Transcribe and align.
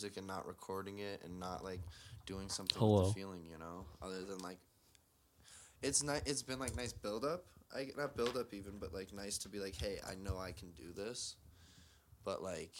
music 0.00 0.16
and 0.16 0.26
not 0.26 0.46
recording 0.46 0.98
it 0.98 1.20
and 1.24 1.38
not 1.38 1.62
like 1.62 1.80
doing 2.26 2.48
something 2.48 2.78
Hello. 2.78 3.00
with 3.00 3.08
the 3.08 3.20
feeling, 3.20 3.44
you 3.50 3.58
know, 3.58 3.84
other 4.02 4.24
than 4.24 4.38
like 4.38 4.58
it's 5.82 6.02
nice. 6.02 6.22
It's 6.26 6.42
been 6.42 6.58
like 6.58 6.76
nice 6.76 6.92
build 6.92 7.24
up. 7.24 7.44
I 7.74 7.88
not 7.96 8.16
build 8.16 8.36
up 8.36 8.52
even, 8.54 8.78
but 8.78 8.94
like 8.94 9.12
nice 9.12 9.38
to 9.38 9.48
be 9.48 9.58
like, 9.58 9.76
hey, 9.76 9.98
I 10.08 10.14
know 10.14 10.38
I 10.38 10.52
can 10.52 10.70
do 10.72 10.92
this, 10.94 11.36
but 12.24 12.42
like 12.42 12.72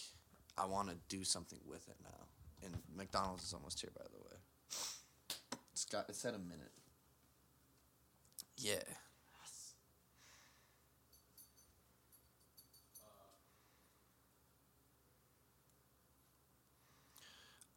I 0.56 0.66
want 0.66 0.88
to 0.88 0.96
do 1.08 1.24
something 1.24 1.60
with 1.66 1.86
it 1.88 1.96
now. 2.02 2.26
And 2.64 2.74
McDonald's 2.94 3.44
is 3.44 3.52
almost 3.52 3.80
here, 3.80 3.90
by 3.96 4.04
the 4.10 4.18
way. 4.18 4.40
It's 5.72 5.84
got 5.84 6.08
it's 6.08 6.24
at 6.24 6.34
a 6.34 6.38
minute. 6.38 6.72
Yeah. 8.56 8.76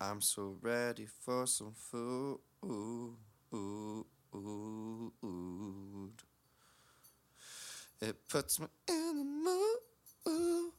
I'm 0.03 0.19
so 0.19 0.57
ready 0.61 1.05
for 1.05 1.47
some 1.47 1.71
food. 1.73 2.39
It 8.01 8.27
puts 8.27 8.59
me 8.59 8.67
in 8.89 9.17
the 9.17 9.23
mood. 9.23 9.77
Ugh, 10.27 10.73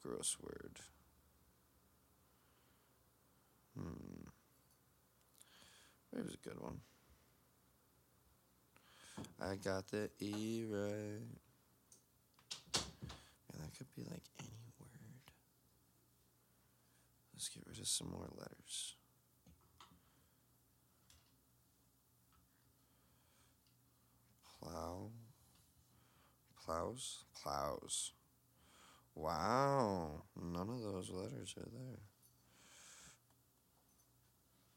gross 0.00 0.36
word. 0.40 0.78
Hmm. 3.76 4.28
There's 6.12 6.34
a 6.34 6.48
good 6.48 6.60
one. 6.60 6.78
I 9.40 9.56
got 9.56 9.88
the 9.88 10.10
E 10.20 10.64
right. 10.68 11.22
And 13.52 13.62
that 13.62 13.76
could 13.76 13.92
be 13.94 14.02
like 14.02 14.22
any 14.40 14.48
word. 14.78 15.32
Let's 17.34 17.48
get 17.48 17.64
rid 17.66 17.78
of 17.78 17.86
some 17.86 18.10
more 18.10 18.28
letters. 18.36 18.94
Plow. 24.60 25.10
Plows? 26.64 27.24
Plows. 27.42 28.12
Wow. 29.14 30.22
None 30.40 30.70
of 30.70 30.80
those 30.80 31.10
letters 31.10 31.54
are 31.58 31.68
there. 31.70 32.00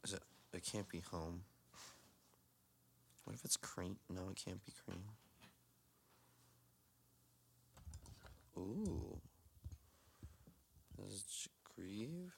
Is 0.04 0.12
it? 0.12 0.22
It 0.52 0.62
can't 0.70 0.88
be 0.88 1.00
home. 1.10 1.42
What 3.28 3.36
if 3.36 3.44
it's 3.44 3.58
cream? 3.58 3.98
No, 4.08 4.30
it 4.30 4.40
can't 4.42 4.64
be 4.64 4.72
cream. 4.86 5.02
Ooh. 8.56 9.20
Is 11.06 11.26
it 11.44 11.50
grieve? 11.74 12.32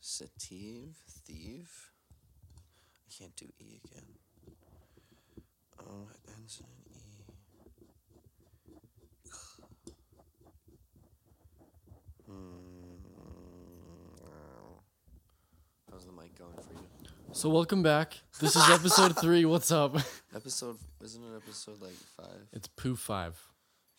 Sative? 0.00 0.98
Thief? 1.24 1.94
I 2.58 3.10
can't 3.18 3.34
do 3.36 3.46
E 3.58 3.80
again. 3.82 4.04
Oh, 5.80 6.10
it 6.12 6.30
ends 6.36 6.60
in 6.60 6.66
an 6.66 6.82
E. 6.94 7.24
Hmm. 12.26 12.98
How's 15.90 16.04
the 16.04 16.12
mic 16.12 16.38
going 16.38 16.52
for 16.52 16.74
you? 16.74 17.17
So 17.32 17.48
welcome 17.50 17.82
back. 17.82 18.18
This 18.40 18.56
is 18.56 18.70
episode 18.70 19.16
three. 19.20 19.44
What's 19.44 19.70
up? 19.70 19.96
Episode 20.34 20.76
isn't 21.04 21.22
it 21.22 21.36
episode 21.36 21.80
like 21.80 21.92
five? 22.16 22.48
It's 22.52 22.68
poo 22.68 22.96
Five. 22.96 23.38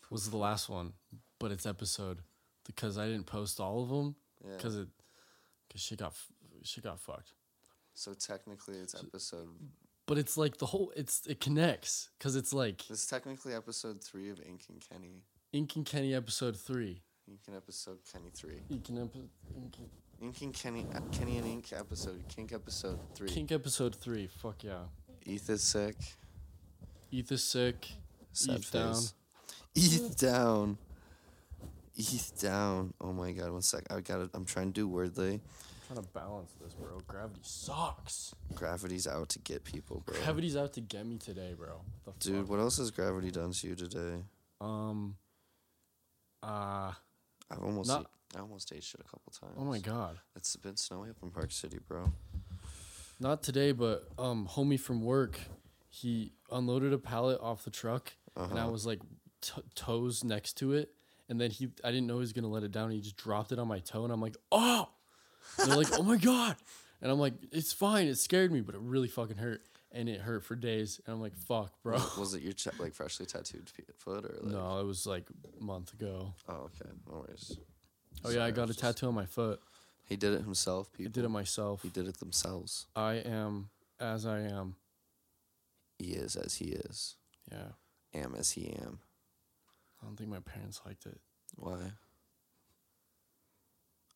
Was 0.09 0.29
the 0.29 0.37
last 0.37 0.69
one, 0.69 0.93
but 1.39 1.51
it's 1.51 1.65
episode 1.67 2.19
because 2.65 2.97
I 2.97 3.05
didn't 3.05 3.25
post 3.27 3.59
all 3.59 3.83
of 3.83 3.89
them 3.89 4.15
Yeah. 4.43 4.55
because 4.57 4.75
it 4.77 4.87
because 5.67 5.81
she 5.81 5.95
got 5.95 6.13
she 6.63 6.81
got 6.81 6.99
fucked. 6.99 7.33
So 7.93 8.13
technically, 8.13 8.75
it's 8.77 8.95
episode. 8.95 9.49
But 10.07 10.17
it's 10.17 10.35
like 10.35 10.57
the 10.57 10.65
whole 10.65 10.91
it's 10.95 11.25
it 11.27 11.39
connects 11.39 12.09
because 12.17 12.35
it's 12.35 12.53
like 12.53 12.89
it's 12.89 13.05
technically 13.05 13.53
episode 13.53 14.03
three 14.03 14.29
of 14.31 14.39
Ink 14.41 14.63
and 14.69 14.81
Kenny. 14.89 15.23
Ink 15.53 15.75
and 15.75 15.85
Kenny 15.85 16.13
episode 16.15 16.57
three. 16.57 17.03
Ink 17.27 17.41
and 17.47 17.55
episode 17.55 17.99
Kenny 18.11 18.31
three. 18.33 18.63
Ink 18.71 18.89
and 18.89 18.99
epi- 18.99 19.29
Ink 20.21 20.41
and- 20.41 20.53
Kenny, 20.53 20.85
uh, 20.93 20.99
Kenny 21.11 21.37
and 21.37 21.47
Ink 21.47 21.71
episode. 21.73 22.23
Kink 22.27 22.51
episode 22.53 22.99
three. 23.15 23.29
Kink 23.29 23.51
episode 23.51 23.95
three. 23.95 24.27
Fuck 24.27 24.63
yeah. 24.63 24.83
Eth 25.25 25.49
is 25.49 25.63
sick. 25.63 25.95
Eth 27.11 27.31
is 27.31 27.43
sick. 27.43 27.87
Sad 28.31 28.57
Eth 28.59 28.71
down. 28.71 28.95
Eth 29.75 30.17
down. 30.19 30.77
Eth 31.97 32.41
down. 32.41 32.93
Oh 33.01 33.13
my 33.13 33.31
god! 33.31 33.51
One 33.51 33.61
sec. 33.61 33.83
I 33.91 34.01
got 34.01 34.21
it. 34.21 34.29
I'm 34.33 34.45
trying 34.45 34.73
to 34.73 34.73
do 34.73 34.89
Wordle. 34.89 35.33
I'm 35.33 35.41
trying 35.95 36.05
to 36.05 36.09
balance 36.13 36.53
this, 36.61 36.73
bro. 36.73 36.99
Gravity 37.07 37.39
sucks. 37.43 38.33
Gravity's 38.55 39.07
out 39.07 39.29
to 39.29 39.39
get 39.39 39.63
people, 39.63 40.03
bro. 40.05 40.15
Gravity's 40.21 40.55
out 40.55 40.73
to 40.73 40.81
get 40.81 41.05
me 41.05 41.17
today, 41.17 41.53
bro. 41.57 41.81
Dude, 42.19 42.47
what 42.47 42.59
else 42.59 42.77
has 42.77 42.91
gravity 42.91 43.31
done 43.31 43.51
to 43.51 43.67
you 43.67 43.75
today? 43.75 44.23
Um. 44.61 45.15
Uh. 46.43 46.91
I've 47.51 47.63
almost, 47.63 47.87
Not- 47.89 48.01
ate- 48.01 48.37
I 48.37 48.41
almost 48.41 48.71
ate 48.73 48.83
shit 48.83 49.01
a 49.01 49.03
couple 49.03 49.31
times. 49.39 49.53
Oh 49.57 49.63
my 49.65 49.79
god. 49.79 50.19
It's 50.35 50.55
been 50.55 50.75
snowy 50.77 51.09
up 51.09 51.15
in 51.23 51.31
Park 51.31 51.51
City, 51.51 51.79
bro. 51.87 52.11
Not 53.19 53.43
today, 53.43 53.71
but 53.71 54.07
um, 54.17 54.47
homie 54.49 54.79
from 54.79 55.01
work, 55.03 55.39
he 55.89 56.31
unloaded 56.51 56.93
a 56.93 56.97
pallet 56.97 57.39
off 57.41 57.63
the 57.65 57.71
truck, 57.71 58.13
and 58.35 58.53
I 58.57 58.61
Uh-huh. 58.63 58.71
was 58.71 58.85
like 58.85 59.01
t- 59.41 59.61
toes 59.75 60.23
next 60.23 60.53
to 60.59 60.73
it, 60.73 60.93
and 61.27 61.39
then 61.41 61.51
he, 61.51 61.69
I 61.83 61.91
didn't 61.91 62.07
know 62.07 62.15
he 62.15 62.19
was 62.21 62.33
gonna 62.33 62.47
let 62.47 62.63
it 62.63 62.71
down. 62.71 62.91
He 62.91 63.01
just 63.01 63.17
dropped 63.17 63.51
it 63.51 63.59
on 63.59 63.67
my 63.67 63.79
toe, 63.79 64.03
and 64.05 64.13
I'm 64.13 64.21
like, 64.21 64.37
oh, 64.51 64.87
and 65.57 65.69
they're 65.69 65.77
like, 65.77 65.91
oh 65.99 66.03
my 66.03 66.15
god, 66.17 66.55
and 67.01 67.11
I'm 67.11 67.19
like, 67.19 67.33
it's 67.51 67.73
fine. 67.73 68.07
It 68.07 68.17
scared 68.19 68.51
me, 68.53 68.61
but 68.61 68.75
it 68.75 68.81
really 68.81 69.07
fucking 69.09 69.37
hurt, 69.37 69.63
and 69.91 70.07
it 70.09 70.21
hurt 70.21 70.43
for 70.43 70.55
days, 70.55 70.99
and 71.05 71.15
I'm 71.15 71.21
like, 71.21 71.35
fuck, 71.35 71.71
bro. 71.83 71.97
Was 72.17 72.33
it 72.33 72.41
your 72.41 72.53
ch- 72.53 72.67
like 72.79 72.93
freshly 72.93 73.25
tattooed 73.25 73.69
foot 73.97 74.25
or 74.25 74.37
like? 74.41 74.53
No, 74.53 74.79
it 74.79 74.85
was 74.85 75.05
like 75.07 75.25
a 75.59 75.63
month 75.63 75.93
ago. 75.93 76.33
Oh, 76.47 76.53
okay. 76.81 76.89
No 77.07 77.19
worries. 77.19 77.57
Oh 78.25 78.29
yeah, 78.29 78.45
I 78.45 78.51
got 78.51 78.63
a 78.63 78.67
was 78.67 78.75
just- 78.75 78.97
tattoo 78.97 79.07
on 79.07 79.15
my 79.15 79.25
foot. 79.25 79.59
He 80.05 80.15
did 80.15 80.33
it 80.33 80.41
himself. 80.41 80.89
I 80.93 80.97
People. 80.97 81.11
did 81.11 81.25
it 81.25 81.29
myself. 81.29 81.83
He 81.83 81.89
did 81.89 82.07
it 82.07 82.19
themselves. 82.19 82.87
I 82.95 83.15
am 83.15 83.69
as 83.99 84.25
I 84.25 84.39
am. 84.39 84.75
He 85.99 86.13
is 86.13 86.35
as 86.35 86.55
he 86.55 86.65
is. 86.69 87.15
Yeah. 87.51 87.73
Am 88.15 88.33
as 88.35 88.51
he 88.51 88.69
am. 88.69 88.99
I 90.01 90.05
don't 90.05 90.15
think 90.17 90.29
my 90.31 90.39
parents 90.39 90.81
liked 90.85 91.05
it. 91.05 91.19
Why? 91.57 91.77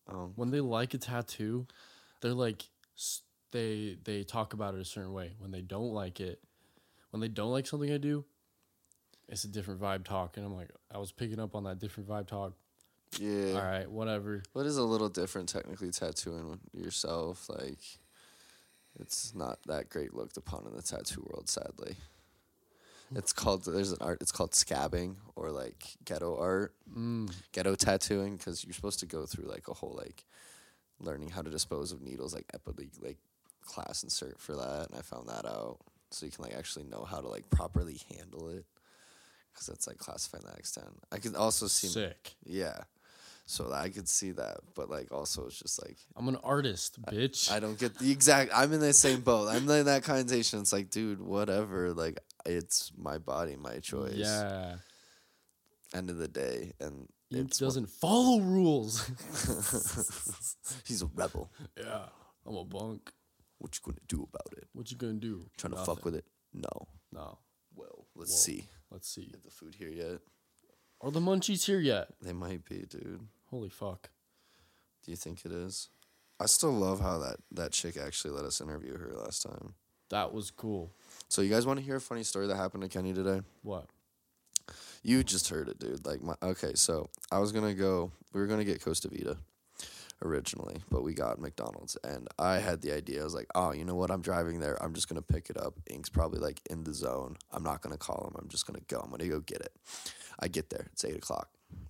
Oh, 0.09 0.31
when 0.35 0.49
they 0.51 0.61
like 0.61 0.93
a 0.93 0.97
tattoo, 0.97 1.67
they're 2.21 2.33
like 2.33 2.63
they 3.53 3.97
they 4.03 4.23
talk 4.23 4.53
about 4.53 4.75
it 4.75 4.81
a 4.81 4.85
certain 4.85 5.13
way. 5.13 5.31
When 5.39 5.51
they 5.51 5.61
don't 5.61 5.93
like 5.93 6.19
it, 6.19 6.41
when 7.11 7.21
they 7.21 7.29
don't 7.29 7.51
like 7.51 7.65
something 7.65 7.91
I 7.93 7.97
do, 7.97 8.25
it's 9.29 9.45
a 9.45 9.47
different 9.47 9.79
vibe 9.79 10.03
talk. 10.03 10.35
And 10.35 10.45
I'm 10.45 10.53
like, 10.53 10.71
I 10.93 10.97
was 10.97 11.13
picking 11.13 11.39
up 11.39 11.55
on 11.55 11.63
that 11.63 11.79
different 11.79 12.09
vibe 12.09 12.27
talk. 12.27 12.53
yeah. 13.17 13.53
All 13.53 13.63
right, 13.63 13.89
whatever. 13.89 14.43
What 14.51 14.65
is 14.65 14.77
a 14.77 14.83
little 14.83 15.09
different 15.09 15.47
technically 15.47 15.91
tattooing 15.91 16.59
yourself? 16.73 17.47
Like, 17.47 17.79
it's 18.99 19.33
not 19.33 19.59
that 19.67 19.89
great 19.89 20.13
looked 20.13 20.35
upon 20.37 20.65
in 20.67 20.75
the 20.75 20.81
tattoo 20.81 21.25
world, 21.29 21.47
sadly. 21.47 21.95
It's 23.15 23.31
called 23.31 23.65
there's 23.65 23.91
an 23.91 23.99
art. 24.01 24.17
It's 24.21 24.31
called 24.31 24.53
scabbing 24.53 25.17
or 25.35 25.51
like 25.51 25.83
ghetto 26.03 26.35
art, 26.35 26.73
Mm, 26.91 27.31
ghetto 27.51 27.75
tattooing, 27.75 28.37
because 28.37 28.63
you're 28.65 28.73
supposed 28.73 28.99
to 29.01 29.05
go 29.05 29.27
through 29.27 29.45
like 29.45 29.67
a 29.67 29.73
whole 29.73 29.93
like 29.95 30.25
learning 30.99 31.29
how 31.29 31.43
to 31.43 31.51
dispose 31.51 31.91
of 31.91 32.01
needles, 32.01 32.33
like 32.33 32.45
epi 32.53 32.89
like 33.01 33.17
class 33.65 34.03
and 34.03 34.11
cert 34.11 34.37
for 34.39 34.55
that, 34.55 34.87
and 34.89 34.97
I 34.97 35.01
found 35.01 35.27
that 35.29 35.45
out, 35.45 35.79
so 36.11 36.25
you 36.25 36.31
can 36.31 36.43
like 36.45 36.55
actually 36.55 36.85
know 36.85 37.03
how 37.03 37.19
to 37.21 37.27
like 37.27 37.49
properly 37.49 37.99
handle 38.15 38.49
it, 38.49 38.65
because 39.51 39.67
that's 39.67 39.87
like 39.87 39.97
classifying 39.97 40.43
that 40.45 40.57
extent. 40.59 40.87
I 41.11 41.17
could 41.17 41.35
also 41.35 41.67
see 41.67 41.87
sick. 41.87 42.35
yeah. 42.45 42.79
So 43.45 43.73
I 43.73 43.89
could 43.89 44.07
see 44.07 44.31
that, 44.31 44.59
but 44.73 44.89
like 44.89 45.11
also 45.11 45.47
it's 45.47 45.59
just 45.59 45.81
like 45.85 45.97
I'm 46.15 46.29
an 46.29 46.37
artist, 46.45 47.01
bitch. 47.01 47.51
I 47.51 47.59
don't 47.59 47.77
get 47.77 47.97
the 47.99 48.09
exact. 48.09 48.51
I'm 48.55 48.71
in 48.71 48.79
the 48.79 48.93
same 48.93 49.19
boat. 49.19 49.49
I'm 49.49 49.69
in 49.69 49.85
that 49.85 50.03
connotation. 50.03 50.61
It's 50.61 50.71
like, 50.71 50.89
dude, 50.89 51.19
whatever. 51.21 51.91
Like 51.93 52.19
it's 52.45 52.93
my 52.97 53.17
body, 53.17 53.57
my 53.57 53.79
choice. 53.79 54.13
yeah, 54.15 54.75
End 55.93 56.09
of 56.09 56.17
the 56.19 56.29
day, 56.29 56.71
and 56.79 57.09
what- 57.31 57.49
doesn't 57.57 57.89
follow 57.89 58.39
rules. 58.39 59.11
He's 60.85 61.01
a 61.01 61.07
rebel. 61.13 61.51
yeah, 61.77 62.05
I'm 62.47 62.55
a 62.55 62.63
bunk. 62.63 63.11
What 63.63 63.77
you 63.77 63.93
gonna 63.93 64.05
do 64.09 64.27
about 64.29 64.57
it? 64.57 64.67
What 64.73 64.91
you 64.91 64.97
gonna 64.97 65.13
do? 65.13 65.49
Trying 65.55 65.71
to 65.71 65.85
fuck 65.85 66.03
with 66.03 66.15
it? 66.15 66.25
No. 66.53 66.67
No. 67.13 67.37
Well, 67.73 68.07
let's 68.13 68.31
Whoa. 68.31 68.35
see. 68.55 68.67
Let's 68.91 69.07
see. 69.07 69.27
Get 69.27 69.41
the 69.41 69.51
food 69.51 69.75
here 69.75 69.87
yet? 69.87 70.19
Are 70.99 71.11
the 71.11 71.21
munchies 71.21 71.65
here 71.65 71.79
yet? 71.79 72.09
They 72.21 72.33
might 72.33 72.65
be, 72.65 72.79
dude. 72.79 73.21
Holy 73.49 73.69
fuck. 73.69 74.09
Do 75.05 75.11
you 75.11 75.15
think 75.15 75.45
it 75.45 75.53
is? 75.53 75.87
I 76.41 76.47
still 76.47 76.73
love 76.73 76.99
how 76.99 77.19
that 77.19 77.37
that 77.53 77.71
chick 77.71 77.95
actually 77.95 78.31
let 78.31 78.43
us 78.43 78.59
interview 78.59 78.97
her 78.97 79.13
last 79.15 79.43
time. 79.43 79.75
That 80.09 80.33
was 80.33 80.51
cool. 80.51 80.91
So 81.29 81.41
you 81.41 81.49
guys 81.49 81.65
want 81.65 81.79
to 81.79 81.85
hear 81.85 81.95
a 81.95 82.01
funny 82.01 82.23
story 82.23 82.47
that 82.47 82.57
happened 82.57 82.83
to 82.83 82.89
Kenny 82.89 83.13
today? 83.13 83.43
What? 83.61 83.85
You 85.03 85.23
just 85.23 85.47
heard 85.47 85.69
it, 85.69 85.79
dude. 85.79 86.05
Like 86.05 86.21
my 86.21 86.35
okay, 86.43 86.73
so 86.75 87.09
I 87.31 87.39
was 87.39 87.53
gonna 87.53 87.73
go. 87.73 88.11
We 88.33 88.41
were 88.41 88.47
gonna 88.47 88.65
get 88.65 88.83
Costa 88.83 89.07
Vida 89.07 89.37
originally, 90.23 90.81
but 90.89 91.03
we 91.03 91.13
got 91.13 91.39
McDonald's, 91.39 91.97
and 92.03 92.27
I 92.39 92.57
had 92.57 92.81
the 92.81 92.93
idea. 92.93 93.21
I 93.21 93.23
was 93.23 93.35
like, 93.35 93.47
oh, 93.55 93.71
you 93.71 93.85
know 93.85 93.95
what? 93.95 94.11
I'm 94.11 94.21
driving 94.21 94.59
there. 94.59 94.81
I'm 94.81 94.93
just 94.93 95.09
gonna 95.09 95.21
pick 95.21 95.49
it 95.49 95.57
up. 95.57 95.75
Ink's 95.89 96.09
probably 96.09 96.39
like 96.39 96.61
in 96.69 96.83
the 96.83 96.93
zone. 96.93 97.37
I'm 97.51 97.63
not 97.63 97.81
gonna 97.81 97.97
call 97.97 98.27
him. 98.27 98.35
I'm 98.41 98.49
just 98.49 98.65
gonna 98.65 98.81
go. 98.87 98.99
I'm 98.99 99.11
gonna 99.11 99.27
go 99.27 99.39
get 99.39 99.61
it. 99.61 99.73
I 100.39 100.47
get 100.47 100.69
there. 100.69 100.87
It's 100.93 101.05
eight 101.05 101.15
o'clock. 101.15 101.49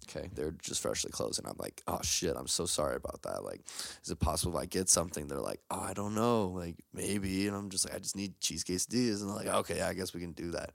Okay, 0.10 0.30
they're 0.34 0.56
just 0.62 0.82
freshly 0.82 1.12
closing. 1.12 1.46
I'm 1.46 1.58
like, 1.58 1.82
oh 1.88 2.00
shit, 2.04 2.36
I'm 2.38 2.48
so 2.48 2.66
sorry 2.66 2.96
about 2.96 3.22
that. 3.24 3.44
Like, 3.44 3.62
is 4.04 4.12
it 4.12 4.20
possible 4.20 4.58
if 4.58 4.62
I 4.62 4.66
get 4.66 4.90
something? 4.90 5.28
They're 5.28 5.40
like, 5.40 5.62
oh, 5.72 5.80
I 5.80 5.94
don't 5.94 6.16
know, 6.16 6.48
like 6.48 6.76
maybe. 6.94 7.48
And 7.48 7.56
I'm 7.56 7.70
just 7.70 7.86
like, 7.86 7.96
I 7.96 8.00
just 8.00 8.16
need 8.16 8.40
cheese 8.40 8.64
quesadillas. 8.64 9.22
And 9.22 9.30
they're 9.30 9.38
like, 9.38 9.48
okay, 9.48 9.82
I 9.82 9.94
guess 9.94 10.14
we 10.14 10.22
can 10.22 10.34
do 10.34 10.52
that. 10.52 10.72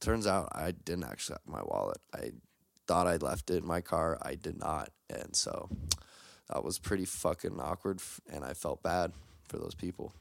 Turns 0.00 0.26
out 0.26 0.48
I 0.52 0.72
didn't 0.72 1.04
actually 1.04 1.38
have 1.44 1.52
my 1.52 1.62
wallet. 1.62 1.98
I 2.14 2.32
thought 2.86 3.06
I 3.06 3.16
left 3.16 3.50
it 3.50 3.62
in 3.62 3.66
my 3.66 3.80
car. 3.80 4.18
I 4.22 4.34
did 4.34 4.58
not, 4.58 4.90
and 5.08 5.34
so 5.34 5.70
that 6.52 6.64
was 6.64 6.78
pretty 6.78 7.04
fucking 7.04 7.58
awkward. 7.60 7.98
f- 7.98 8.20
And 8.30 8.44
I 8.44 8.54
felt 8.54 8.82
bad 8.82 9.12
for 9.48 9.58
those 9.58 9.74
people. 9.74 10.12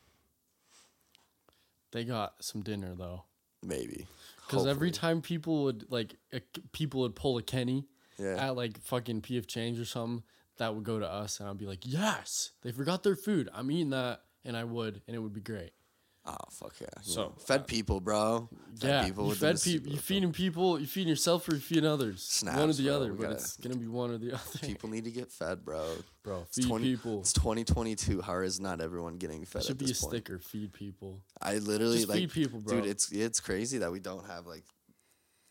They 1.91 2.03
got 2.03 2.35
some 2.43 2.61
dinner 2.61 2.95
though. 2.95 3.23
Maybe 3.61 4.07
Because 4.45 4.67
every 4.67 4.91
time 4.91 5.21
people 5.21 5.63
would 5.65 5.89
like 5.89 6.15
a, 6.33 6.41
people 6.73 7.01
would 7.01 7.15
pull 7.15 7.37
a 7.37 7.41
Kenny 7.43 7.85
yeah. 8.17 8.47
at 8.47 8.55
like 8.55 8.79
fucking 8.81 9.21
PF 9.21 9.47
Chang's 9.47 9.79
or 9.79 9.85
something, 9.85 10.23
that 10.57 10.75
would 10.75 10.83
go 10.83 10.99
to 10.99 11.07
us, 11.09 11.39
and 11.39 11.49
I'd 11.49 11.57
be 11.57 11.65
like, 11.65 11.79
yes, 11.83 12.51
they 12.61 12.71
forgot 12.71 13.03
their 13.03 13.15
food. 13.15 13.49
I'm 13.53 13.71
eating 13.71 13.89
that, 13.91 14.21
and 14.45 14.55
I 14.57 14.63
would, 14.65 15.01
and 15.07 15.15
it 15.15 15.19
would 15.19 15.33
be 15.33 15.41
great. 15.41 15.71
Oh 16.25 16.37
fuck 16.51 16.73
yeah! 16.79 16.87
So, 17.01 17.33
fed 17.37 17.61
uh, 17.61 17.63
people, 17.65 17.99
bro. 17.99 18.47
Fed 18.79 18.89
yeah, 18.89 19.03
people 19.05 19.27
you 19.27 19.35
fed 19.35 19.59
people. 19.61 19.87
You 19.89 19.95
with 19.95 20.01
feeding 20.05 20.31
people. 20.31 20.79
You 20.79 20.85
feeding 20.87 21.09
yourself 21.09 21.49
or 21.49 21.55
you 21.55 21.59
feeding 21.59 21.85
others. 21.85 22.41
one 22.45 22.69
or 22.69 22.73
the 22.73 22.83
bro, 22.85 22.93
other, 22.95 23.11
but 23.13 23.31
it's 23.31 23.57
gonna 23.57 23.75
be 23.75 23.87
one 23.87 24.09
or 24.11 24.17
the 24.17 24.31
other. 24.35 24.59
People 24.61 24.89
need 24.89 25.03
to 25.03 25.11
get 25.11 25.29
fed, 25.33 25.65
bro. 25.65 25.85
Bro, 26.23 26.43
It's 26.47 26.55
feed 26.59 26.67
20 26.67 26.85
people. 26.85 27.19
It's 27.19 27.33
2022. 27.33 28.21
How 28.21 28.37
is 28.39 28.61
not 28.61 28.79
everyone 28.79 29.17
getting 29.17 29.43
fed? 29.43 29.63
It 29.63 29.65
should 29.65 29.77
be 29.77 29.83
a 29.85 29.87
point? 29.89 29.97
sticker. 29.97 30.39
Feed 30.39 30.71
people. 30.71 31.19
I 31.41 31.57
literally 31.57 31.97
Just 31.97 32.07
like 32.09 32.19
feed 32.19 32.31
people, 32.31 32.61
bro. 32.61 32.77
dude. 32.77 32.85
It's 32.89 33.11
it's 33.11 33.41
crazy 33.41 33.79
that 33.79 33.91
we 33.91 33.99
don't 33.99 34.25
have 34.25 34.47
like 34.47 34.63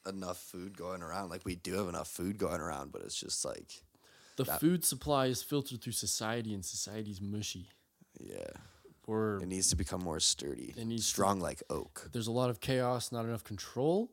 enough 0.08 0.38
food 0.38 0.75
going 0.76 1.02
around. 1.02 1.28
Like 1.28 1.44
we 1.44 1.54
do 1.54 1.75
have 1.75 1.88
enough 1.88 2.08
food 2.08 2.38
going 2.38 2.62
around, 2.62 2.92
but 2.92 3.02
it's 3.02 3.14
just 3.14 3.44
like 3.44 3.70
The 4.36 4.44
that- 4.44 4.60
food 4.60 4.86
supply 4.86 5.26
is 5.26 5.42
filtered 5.42 5.82
through 5.82 5.92
society, 5.92 6.54
and 6.54 6.64
society's 6.64 7.20
mushy. 7.20 7.68
yeah, 8.18 8.46
Or 9.12 9.37
it 9.43 9.47
needs 9.49 9.69
to 9.69 9.76
become 9.76 10.03
more 10.03 10.20
sturdy, 10.20 10.73
It 10.76 10.87
needs 10.87 11.03
to- 11.05 11.09
strong 11.11 11.38
like 11.41 11.62
oak, 11.69 12.09
there's 12.12 12.29
a 12.29 12.32
lot 12.32 12.49
of 12.50 12.61
chaos, 12.61 13.12
not 13.12 13.25
enough 13.26 13.44
control. 13.44 14.11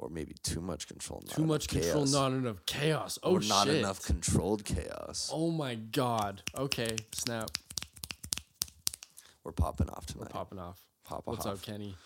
or 0.00 0.08
maybe 0.08 0.32
too 0.44 0.60
much 0.60 0.86
control. 0.86 1.20
Not 1.26 1.34
Too 1.34 1.42
enough 1.42 1.48
much 1.48 1.66
control, 1.68 1.92
chaos. 2.04 2.12
not 2.12 2.30
enough 2.32 2.64
chaos. 2.66 3.18
Oh 3.24 3.32
or 3.32 3.40
not 3.40 3.66
shit. 3.66 3.76
enough 3.78 4.00
controlled 4.00 4.64
chaos. 4.64 5.28
Oh 5.34 5.50
my 5.50 5.74
god. 5.74 6.42
Okay, 6.56 6.94
snap. 7.12 7.50
We're 9.42 9.50
popping 9.50 9.88
off 9.90 10.04
We're 10.14 10.20
tonight. 10.24 10.30
popping 10.30 10.58
off. 10.60 10.80
Pop 11.04 11.22
What's 11.26 11.46
off. 11.46 11.52
What's 11.54 11.62
up, 11.62 11.66
Kenny? 11.66 11.96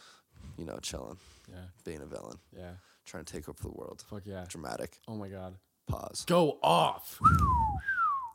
You 0.57 0.65
know, 0.65 0.79
chilling, 0.81 1.19
Yeah, 1.51 1.65
being 1.85 2.01
a 2.01 2.07
villain, 2.07 2.39
yeah. 2.57 2.73
trying 3.05 3.25
to 3.27 3.33
take 3.33 3.47
over 3.49 3.63
the 3.63 3.69
world. 3.71 4.03
Fuck 4.09 4.23
yeah. 4.25 4.47
Dramatic. 4.49 4.99
Oh 5.07 5.17
my 5.17 5.29
god. 5.29 5.57
Pause. 5.87 6.25
Go 6.27 6.59
off. 6.63 7.19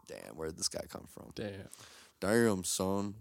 Damn, 0.07 0.35
where 0.35 0.49
did 0.49 0.57
this 0.57 0.69
guy 0.69 0.83
come 0.87 1.05
from? 1.09 1.31
Damn. 1.35 1.69
Damn, 2.19 2.63
son. 2.63 3.15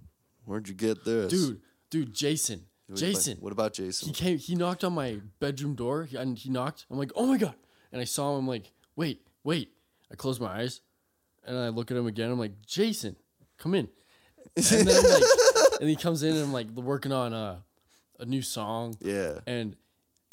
Where'd 0.46 0.68
you 0.68 0.74
get 0.74 1.04
this? 1.04 1.30
Dude, 1.30 1.60
dude, 1.90 2.14
Jason. 2.14 2.62
What 2.86 2.98
Jason. 2.98 3.38
What 3.40 3.52
about 3.52 3.72
Jason? 3.74 4.08
He 4.08 4.14
came 4.14 4.38
he 4.38 4.54
knocked 4.54 4.84
on 4.84 4.92
my 4.94 5.18
bedroom 5.40 5.74
door 5.74 6.04
he- 6.04 6.16
and 6.16 6.38
he 6.38 6.48
knocked. 6.48 6.86
I'm 6.88 6.98
like, 6.98 7.10
"Oh 7.16 7.26
my 7.26 7.36
god." 7.36 7.56
And 7.92 8.00
I 8.00 8.04
saw 8.04 8.32
him 8.32 8.40
I'm 8.40 8.48
like, 8.48 8.70
"Wait, 8.94 9.26
wait." 9.42 9.72
I 10.10 10.14
close 10.14 10.38
my 10.38 10.60
eyes 10.60 10.80
and 11.44 11.58
I 11.58 11.68
look 11.68 11.90
at 11.90 11.96
him 11.96 12.06
again. 12.06 12.30
I'm 12.30 12.38
like, 12.38 12.62
"Jason, 12.64 13.16
come 13.58 13.74
in." 13.74 13.88
And 14.56 14.64
then 14.64 14.86
like 14.86 15.22
and 15.80 15.90
he 15.90 15.96
comes 15.96 16.22
in 16.22 16.36
and 16.36 16.44
I'm 16.44 16.52
like 16.52 16.70
working 16.70 17.12
on 17.12 17.32
a 17.32 17.64
a 18.20 18.24
new 18.24 18.40
song 18.40 18.96
yeah. 19.00 19.40
and 19.46 19.76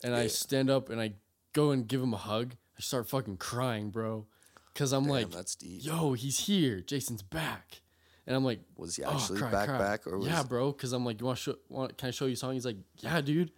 and 0.04 0.16
I 0.16 0.28
stand 0.28 0.70
up 0.70 0.90
and 0.90 1.02
I 1.02 1.14
go 1.54 1.72
and 1.72 1.88
give 1.88 2.02
him 2.02 2.14
a 2.14 2.18
hug. 2.18 2.54
I 2.78 2.82
start 2.82 3.10
fucking 3.10 3.38
crying, 3.38 3.90
bro. 3.90 4.28
Cuz 4.76 4.92
I'm 4.94 5.06
Damn, 5.06 5.12
like. 5.12 5.48
"Yo, 5.62 6.14
he's 6.14 6.46
here. 6.46 6.82
Jason's 6.82 7.24
back." 7.24 7.82
And 8.26 8.36
I'm 8.36 8.46
like, 8.46 8.60
Was 8.78 8.96
he 8.96 9.04
"Oh, 9.04 9.12
actually 9.14 9.40
cry, 9.40 9.52
back 9.52 9.68
cry." 9.70 9.78
back 9.78 10.08
or 10.08 10.18
was 10.18 10.28
yeah, 10.28 10.44
bro. 10.44 10.72
Because 10.72 10.94
I'm 10.94 11.06
like, 11.06 11.20
you 11.20 11.26
want 11.26 11.38
to 11.40 11.44
show? 11.44 11.56
Want, 11.70 11.98
can 11.98 12.08
I 12.08 12.12
show 12.12 12.26
you 12.26 12.34
a 12.34 12.38
song? 12.38 12.54
He's 12.54 12.66
like, 12.66 12.78
yeah, 13.00 13.20
dude. 13.22 13.52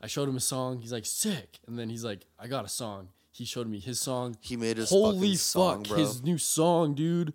I 0.00 0.06
showed 0.06 0.28
him 0.28 0.36
a 0.36 0.40
song. 0.40 0.78
He's 0.80 0.92
like, 0.92 1.04
sick. 1.06 1.58
And 1.66 1.78
then 1.78 1.88
he's 1.90 2.04
like, 2.04 2.24
I 2.38 2.46
got 2.46 2.64
a 2.64 2.68
song. 2.68 3.08
He 3.30 3.44
showed 3.44 3.66
me 3.68 3.78
his 3.80 4.00
song. 4.00 4.36
he 4.40 4.56
made 4.56 4.78
his 4.78 4.88
Holy 4.88 5.32
fuck, 5.32 5.38
song, 5.40 5.82
bro? 5.82 5.98
his 5.98 6.22
new 6.22 6.38
song, 6.38 6.94
dude. 6.94 7.34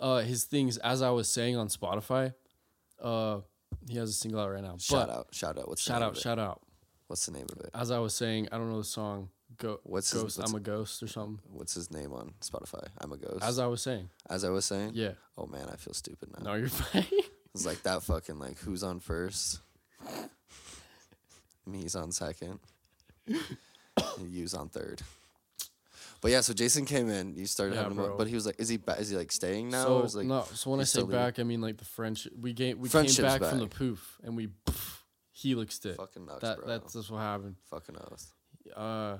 Uh, 0.00 0.18
his 0.20 0.44
things, 0.44 0.78
as 0.78 1.02
I 1.02 1.10
was 1.10 1.28
saying 1.28 1.56
on 1.56 1.68
Spotify, 1.68 2.32
uh, 3.02 3.40
he 3.88 3.96
has 3.98 4.08
a 4.10 4.12
single 4.14 4.40
out 4.40 4.50
right 4.50 4.62
now. 4.62 4.76
shout 4.78 5.10
out, 5.10 5.28
shout 5.32 5.58
out. 5.58 5.68
What's 5.68 5.84
the 5.84 5.90
shout 5.92 6.00
name 6.00 6.06
out, 6.06 6.12
of 6.12 6.16
it? 6.16 6.20
shout 6.22 6.38
out. 6.38 6.62
What's 7.06 7.26
the 7.26 7.32
name 7.32 7.46
of 7.52 7.60
it? 7.60 7.70
As 7.74 7.90
I 7.90 7.98
was 7.98 8.14
saying, 8.14 8.48
I 8.50 8.56
don't 8.56 8.70
know 8.70 8.78
the 8.78 8.84
song. 8.84 9.28
Go, 9.58 9.80
What's 9.84 10.10
his- 10.10 10.22
ghost? 10.22 10.38
what's- 10.38 10.50
I'm 10.50 10.56
a 10.56 10.60
ghost 10.60 11.02
or 11.02 11.06
something. 11.06 11.38
What's 11.52 11.74
his 11.74 11.90
name 11.90 12.12
on 12.12 12.34
Spotify? 12.40 12.88
I'm 12.98 13.12
a 13.12 13.16
ghost. 13.16 13.42
As 13.44 13.58
I 13.58 13.66
was 13.66 13.82
saying, 13.82 14.08
As 14.28 14.42
I 14.44 14.48
was 14.50 14.64
saying. 14.64 14.92
yeah. 14.94 15.12
Oh 15.38 15.46
man, 15.46 15.68
I 15.72 15.76
feel 15.76 15.94
stupid 15.94 16.30
now. 16.36 16.44
No, 16.52 16.54
you're 16.54 16.68
fine. 16.92 17.06
It's 17.54 17.64
like 17.66 17.82
that 17.84 18.02
fucking 18.02 18.38
like 18.38 18.58
who's 18.58 18.82
on 18.82 19.00
first? 19.00 19.60
Me's 21.66 21.94
on 21.94 22.10
second. 22.12 22.58
You's 24.22 24.54
on 24.54 24.68
third. 24.68 25.02
But 26.20 26.30
yeah, 26.30 26.40
so 26.40 26.52
Jason 26.54 26.84
came 26.86 27.08
in. 27.10 27.34
You 27.36 27.46
started 27.46 27.74
Yeah, 27.74 27.82
having, 27.82 27.98
him, 27.98 28.04
bro. 28.06 28.16
but 28.16 28.26
he 28.28 28.34
was 28.34 28.46
like, 28.46 28.58
is 28.58 28.68
he 28.68 28.76
ba- 28.78 28.96
is 28.98 29.10
he 29.10 29.16
like 29.16 29.30
staying 29.30 29.68
now? 29.70 29.84
so 29.84 29.98
or 30.00 30.04
is 30.06 30.14
like, 30.16 30.26
no. 30.26 30.44
So 30.54 30.70
when 30.70 30.80
I 30.80 30.82
he's 30.82 30.88
say 30.90 30.98
still 31.00 31.06
leaving? 31.06 31.20
back, 31.20 31.38
I 31.38 31.42
mean 31.42 31.60
like 31.60 31.76
the 31.76 31.84
French. 31.84 32.26
We 32.40 32.54
came. 32.54 32.80
We 32.80 32.88
Friendship's 32.88 33.16
came 33.16 33.26
back, 33.26 33.50
from 33.50 33.58
the 33.60 33.66
back. 33.66 33.76
poof, 33.78 34.18
and 34.24 34.36
we 34.36 34.48
helixed 35.36 35.84
it. 35.86 35.96
fucking 35.96 36.24
nuts, 36.26 36.40
that 36.40 36.58
bro. 36.58 36.66
that's 36.66 36.92
just 36.94 37.10
what 37.10 37.18
happened. 37.20 37.56
fucking 37.70 37.96
oath. 37.96 38.32
Uh. 38.76 38.80
Um. 38.80 38.80
Ah, 38.80 38.80
wah, 38.80 38.80
wah, 38.80 38.80
wah, 38.80 38.80
wah, 38.80 38.80
Uh, 38.80 38.80
wah, 38.80 38.80
wah, 38.80 38.80
wah, 38.80 38.80
wah, 38.80 38.80
let's 38.80 38.80
wah, 38.80 38.80
see. 38.80 38.80
wah, 38.80 38.82
wah, 38.82 38.84
wah, 38.84 39.12
wah, 39.12 39.18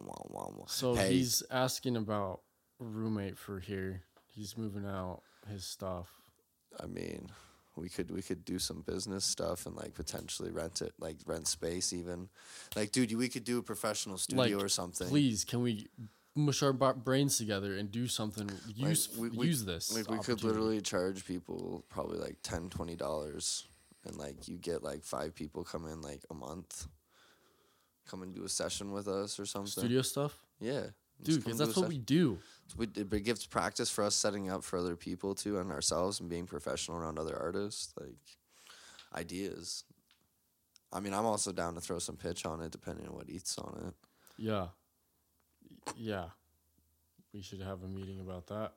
wah, 0.00 0.50
wah. 0.50 0.66
So 0.66 0.94
Hey. 0.94 1.14
he's 1.14 1.42
asking 1.50 1.96
about 1.96 2.40
roommate 2.78 3.38
for 3.38 3.60
here. 3.60 4.02
He's 4.34 4.56
moving 4.56 4.86
out 4.86 5.22
his 5.48 5.64
stuff. 5.64 6.08
I 6.80 6.86
mean, 6.86 7.30
we 7.76 7.88
could 7.88 8.10
we 8.10 8.22
could 8.22 8.44
do 8.44 8.58
some 8.58 8.82
business 8.82 9.24
stuff 9.24 9.66
and 9.66 9.76
like 9.76 9.94
potentially 9.94 10.50
rent 10.50 10.80
it, 10.82 10.92
like 10.98 11.16
rent 11.26 11.46
space 11.48 11.92
even. 11.92 12.28
Like, 12.74 12.92
dude, 12.92 13.14
we 13.16 13.28
could 13.28 13.44
do 13.44 13.58
a 13.58 13.62
professional 13.62 14.18
studio 14.18 14.56
Like, 14.56 14.64
or 14.64 14.68
something. 14.68 15.08
Please, 15.08 15.44
can 15.44 15.62
we 15.62 15.88
mush 16.34 16.62
our 16.62 16.72
brains 16.72 17.36
together 17.36 17.76
and 17.76 17.90
do 17.90 18.08
something? 18.08 18.48
Use 18.74 19.14
we- 19.16 19.28
we- 19.28 19.46
use 19.48 19.64
this. 19.64 19.94
Like 19.94 20.10
we 20.10 20.18
could 20.18 20.42
literally 20.42 20.80
charge 20.80 21.26
people 21.26 21.84
probably 21.90 22.18
like 22.18 22.38
10 22.42 22.70
20 22.70 22.96
dollars 22.96 23.66
and 24.04 24.16
like 24.16 24.48
you 24.48 24.56
get 24.56 24.82
like 24.82 25.04
five 25.04 25.34
people 25.34 25.64
come 25.64 25.86
in 25.86 26.00
like 26.02 26.22
a 26.30 26.34
month 26.34 26.86
come 28.08 28.22
and 28.22 28.34
do 28.34 28.44
a 28.44 28.48
session 28.48 28.90
with 28.92 29.06
us 29.08 29.38
or 29.38 29.46
something 29.46 29.70
studio 29.70 30.02
stuff, 30.02 30.36
yeah 30.60 30.86
dude. 31.22 31.42
Because 31.44 31.58
that's 31.58 31.76
what 31.76 31.88
we 31.88 31.98
do. 31.98 32.38
we 32.76 32.86
we 33.10 33.18
it 33.18 33.24
gives 33.24 33.46
practice 33.46 33.88
for 33.90 34.02
us 34.04 34.14
setting 34.14 34.50
up 34.50 34.64
for 34.64 34.78
other 34.78 34.96
people 34.96 35.34
too 35.34 35.58
and 35.58 35.70
ourselves 35.70 36.18
and 36.20 36.28
being 36.28 36.46
professional 36.46 36.98
around 36.98 37.18
other 37.18 37.36
artists 37.40 37.94
like 38.00 38.16
ideas 39.14 39.84
i 40.92 40.98
mean 41.00 41.12
i'm 41.14 41.26
also 41.26 41.52
down 41.52 41.74
to 41.74 41.80
throw 41.80 41.98
some 41.98 42.16
pitch 42.16 42.44
on 42.46 42.60
it 42.60 42.72
depending 42.72 43.06
on 43.06 43.14
what 43.14 43.28
eats 43.28 43.56
on 43.58 43.84
it 43.86 43.94
Yeah. 44.38 44.68
Yeah. 45.96 46.26
We 47.32 47.42
should 47.42 47.60
have 47.62 47.82
a 47.82 47.88
meeting 47.88 48.20
about 48.20 48.46
that 48.48 48.72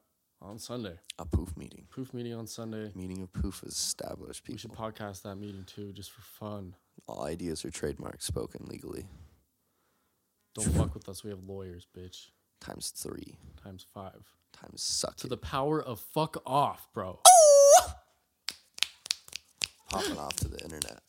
on 0.45 0.59
Sunday. 0.59 0.93
a 1.19 1.25
poof 1.25 1.55
meeting 1.57 1.85
Poof 1.89 2.13
meeting 2.13 2.33
on 2.33 2.47
Sunday. 2.47 2.91
meeting 2.95 3.21
of 3.21 3.31
poof 3.33 3.63
is 3.65 3.73
established 3.73 4.43
People. 4.43 4.55
We 4.55 4.59
should 4.59 4.71
podcast 4.73 5.23
that 5.23 5.35
meeting 5.35 5.63
too, 5.65 5.91
just 5.91 6.11
for 6.11 6.21
fun. 6.21 6.75
all 7.07 7.23
ideas 7.25 7.65
are 7.65 7.69
trademarked 7.71 8.21
spoken 8.21 8.65
legally 8.67 9.05
Don't 10.53 10.71
fuck 10.73 10.93
with 10.93 11.09
us. 11.09 11.23
We 11.23 11.29
have 11.31 11.43
lawyers, 11.43 11.87
bitch. 11.97 12.29
times 12.61 12.89
three 12.95 13.37
Times 13.63 13.85
five. 13.93 14.23
times 14.53 14.81
suck 14.81 15.17
To 15.17 15.27
it. 15.27 15.29
the 15.31 15.37
power 15.37 15.81
of 15.81 15.99
fuck 15.99 16.37
off, 16.45 16.87
bro. 16.93 17.19
Oh! 17.27 17.93
popping 19.89 20.17
off 20.17 20.35
to 20.37 20.47
the 20.47 20.59
internet. 20.63 20.99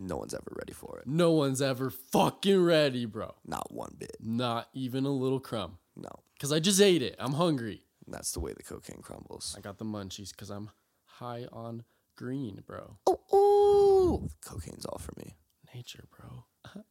No 0.00 0.16
one's 0.16 0.32
ever 0.34 0.52
ready 0.56 0.72
for 0.72 0.98
it. 1.00 1.08
No 1.08 1.32
one's 1.32 1.60
ever 1.60 1.90
fucking 1.90 2.62
ready, 2.62 3.04
bro. 3.04 3.34
Not 3.44 3.72
one 3.72 3.96
bit. 3.98 4.16
Not 4.20 4.68
even 4.72 5.04
a 5.04 5.10
little 5.10 5.40
crumb. 5.40 5.78
No. 5.96 6.10
Cause 6.38 6.52
I 6.52 6.60
just 6.60 6.80
ate 6.80 7.02
it. 7.02 7.16
I'm 7.18 7.32
hungry. 7.32 7.82
That's 8.10 8.32
the 8.32 8.40
way 8.40 8.52
the 8.52 8.62
cocaine 8.62 9.02
crumbles. 9.02 9.54
I 9.56 9.60
got 9.60 9.78
the 9.78 9.84
munchies 9.84 10.30
because 10.30 10.50
I'm 10.50 10.70
high 11.04 11.46
on 11.52 11.84
green, 12.16 12.62
bro. 12.66 12.96
Oh, 13.06 13.18
ooh. 13.34 14.28
Cocaine's 14.44 14.86
all 14.86 14.98
for 14.98 15.12
me. 15.16 15.36
Nature, 15.74 16.04
bro. 16.16 16.44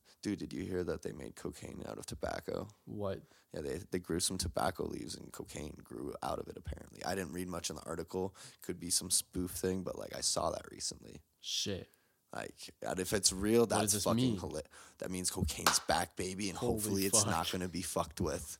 Dude, 0.21 0.39
did 0.39 0.53
you 0.53 0.63
hear 0.63 0.83
that 0.83 1.03
they 1.03 1.11
made 1.11 1.35
cocaine 1.35 1.83
out 1.87 1.97
of 1.97 2.05
tobacco? 2.05 2.67
What? 2.85 3.21
Yeah, 3.53 3.61
they 3.61 3.79
they 3.91 3.99
grew 3.99 4.19
some 4.19 4.37
tobacco 4.37 4.85
leaves 4.85 5.15
and 5.15 5.31
cocaine 5.31 5.77
grew 5.83 6.13
out 6.21 6.39
of 6.39 6.47
it. 6.47 6.57
Apparently, 6.57 7.03
I 7.05 7.15
didn't 7.15 7.33
read 7.33 7.47
much 7.47 7.69
in 7.69 7.75
the 7.75 7.83
article. 7.83 8.35
Could 8.61 8.79
be 8.79 8.89
some 8.89 9.09
spoof 9.09 9.51
thing, 9.51 9.83
but 9.83 9.97
like 9.97 10.15
I 10.15 10.21
saw 10.21 10.51
that 10.51 10.65
recently. 10.71 11.21
Shit. 11.41 11.89
Like, 12.35 12.73
and 12.81 12.99
if 12.99 13.13
it's 13.13 13.31
real, 13.31 13.65
that's 13.65 14.03
fucking 14.03 14.37
mean? 14.37 14.61
That 14.99 15.09
means 15.09 15.31
cocaine's 15.31 15.79
back, 15.87 16.15
baby, 16.17 16.49
and 16.49 16.57
Holy 16.57 16.73
hopefully 16.73 17.05
it's 17.05 17.25
not 17.25 17.49
gonna 17.51 17.69
be 17.69 17.81
fucked 17.81 18.19
with, 18.19 18.57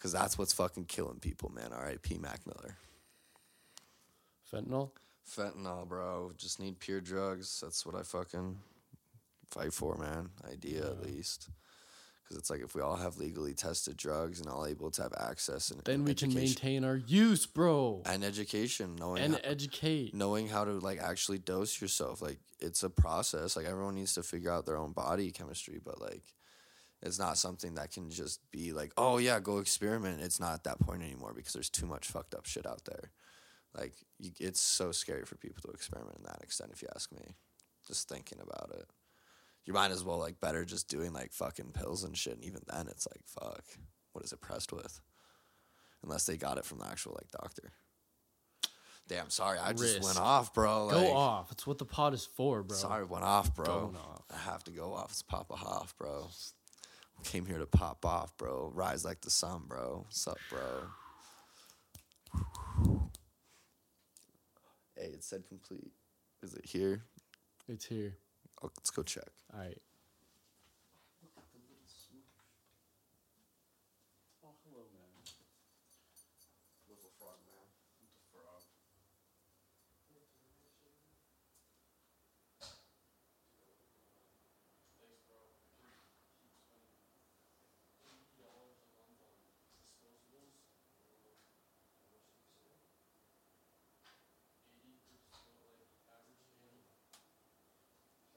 because 0.00 0.12
that's 0.12 0.38
what's 0.38 0.54
fucking 0.54 0.86
killing 0.86 1.18
people, 1.20 1.50
man. 1.50 1.72
R.I.P. 1.74 2.16
Mac 2.16 2.40
Miller. 2.46 2.76
Fentanyl? 4.52 4.90
Fentanyl, 5.28 5.86
bro. 5.86 6.32
Just 6.36 6.58
need 6.58 6.80
pure 6.80 7.00
drugs. 7.00 7.60
That's 7.62 7.84
what 7.86 7.94
I 7.94 8.02
fucking 8.02 8.56
fight 9.50 9.72
for, 9.72 9.96
man. 9.96 10.30
Idea 10.50 10.86
at 10.86 11.02
least. 11.02 11.50
Because 12.24 12.38
it's 12.38 12.50
like 12.50 12.60
if 12.62 12.74
we 12.74 12.80
all 12.80 12.96
have 12.96 13.18
legally 13.18 13.54
tested 13.54 13.96
drugs 13.96 14.40
and 14.40 14.48
all 14.48 14.64
able 14.66 14.90
to 14.92 15.02
have 15.02 15.12
access 15.18 15.70
and 15.70 15.82
Then 15.84 16.04
we 16.04 16.14
can 16.14 16.32
maintain 16.32 16.84
our 16.84 16.96
use, 16.96 17.44
bro. 17.46 18.02
and 18.06 18.24
education, 18.24 18.96
knowing 18.96 19.22
And 19.22 19.34
how- 19.34 19.40
educate. 19.44 20.14
knowing 20.14 20.48
how 20.48 20.64
to 20.64 20.72
like 20.78 20.98
actually 21.00 21.38
dose 21.38 21.80
yourself. 21.80 22.22
Like 22.22 22.38
it's 22.60 22.82
a 22.82 22.90
process. 22.90 23.56
Like 23.56 23.66
everyone 23.66 23.96
needs 23.96 24.14
to 24.14 24.22
figure 24.22 24.50
out 24.50 24.64
their 24.64 24.76
own 24.76 24.92
body 24.92 25.30
chemistry, 25.32 25.80
but 25.84 26.00
like 26.00 26.22
it's 27.02 27.18
not 27.18 27.38
something 27.38 27.74
that 27.74 27.92
can 27.92 28.10
just 28.10 28.40
be 28.50 28.72
like, 28.72 28.92
oh 28.96 29.18
yeah, 29.18 29.40
go 29.40 29.58
experiment. 29.58 30.20
It's 30.20 30.40
not 30.40 30.54
at 30.54 30.64
that 30.64 30.80
point 30.80 31.02
anymore 31.02 31.32
because 31.34 31.52
there's 31.52 31.70
too 31.70 31.86
much 31.86 32.08
fucked 32.08 32.34
up 32.34 32.46
shit 32.46 32.66
out 32.66 32.84
there. 32.84 33.10
Like 33.76 33.94
you, 34.18 34.32
it's 34.38 34.60
so 34.60 34.92
scary 34.92 35.24
for 35.24 35.36
people 35.36 35.62
to 35.62 35.70
experiment 35.70 36.18
in 36.18 36.24
that 36.24 36.42
extent. 36.42 36.72
If 36.72 36.82
you 36.82 36.88
ask 36.94 37.10
me, 37.12 37.36
just 37.86 38.08
thinking 38.08 38.38
about 38.40 38.72
it, 38.78 38.86
you 39.64 39.72
might 39.72 39.90
as 39.92 40.04
well 40.04 40.18
like 40.18 40.40
better 40.40 40.64
just 40.64 40.88
doing 40.88 41.12
like 41.12 41.32
fucking 41.32 41.72
pills 41.72 42.04
and 42.04 42.16
shit. 42.16 42.34
And 42.34 42.44
even 42.44 42.60
then, 42.66 42.88
it's 42.88 43.06
like 43.06 43.22
fuck, 43.24 43.64
what 44.12 44.24
is 44.24 44.32
it 44.32 44.40
pressed 44.40 44.72
with? 44.72 45.00
Unless 46.02 46.26
they 46.26 46.36
got 46.36 46.58
it 46.58 46.64
from 46.64 46.78
the 46.78 46.86
actual 46.86 47.12
like 47.14 47.30
doctor. 47.30 47.72
Damn, 49.08 49.28
sorry, 49.28 49.58
I 49.58 49.72
just 49.72 49.96
Risk. 49.96 50.02
went 50.04 50.20
off, 50.20 50.54
bro. 50.54 50.88
Go 50.88 51.12
off. 51.12 51.48
That's 51.48 51.66
what 51.66 51.78
the 51.78 51.84
pod 51.84 52.14
is 52.14 52.24
for, 52.24 52.62
bro. 52.62 52.76
Sorry, 52.76 53.04
went 53.04 53.24
off, 53.24 53.54
bro. 53.56 53.64
Going 53.64 53.96
off. 53.96 54.22
I 54.32 54.38
have 54.38 54.62
to 54.64 54.70
go 54.70 54.94
off. 54.94 55.10
It's 55.10 55.22
Papa 55.22 55.56
Hoff, 55.56 55.96
bro. 55.98 56.28
Came 57.24 57.46
here 57.46 57.58
to 57.58 57.66
pop 57.66 58.04
off, 58.04 58.36
bro. 58.36 58.72
Rise 58.74 59.04
like 59.04 59.20
the 59.20 59.30
sun, 59.30 59.62
bro. 59.68 60.02
What's 60.04 60.26
up, 60.26 60.38
bro? 60.50 60.88
Hey, 64.96 65.10
it 65.12 65.22
said 65.22 65.46
complete. 65.46 65.92
Is 66.42 66.54
it 66.54 66.66
here? 66.66 67.04
It's 67.68 67.84
here. 67.84 68.16
Oh, 68.62 68.70
let's 68.76 68.90
go 68.90 69.02
check. 69.04 69.30
All 69.54 69.60
right. 69.60 69.80
Little 76.88 77.10
frog 77.20 77.38
man. 77.46 77.70
The 78.00 78.08
frog. 78.32 78.64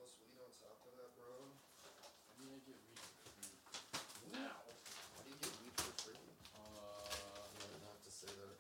Plus 0.04 0.20
weed 0.20 0.36
on 0.44 0.52
top 0.60 0.84
of 0.84 0.92
that, 1.00 1.16
bro. 1.16 1.48
How 2.28 2.36
do 2.36 2.44
you 2.44 2.60
get 2.60 2.76
weed 5.64 5.80
for 5.80 5.96
free? 6.04 6.20
Uh, 6.52 6.60
I'm 6.60 7.56
gonna 7.72 7.88
have 7.88 8.04
to 8.04 8.12
say 8.12 8.28
that. 8.28 8.60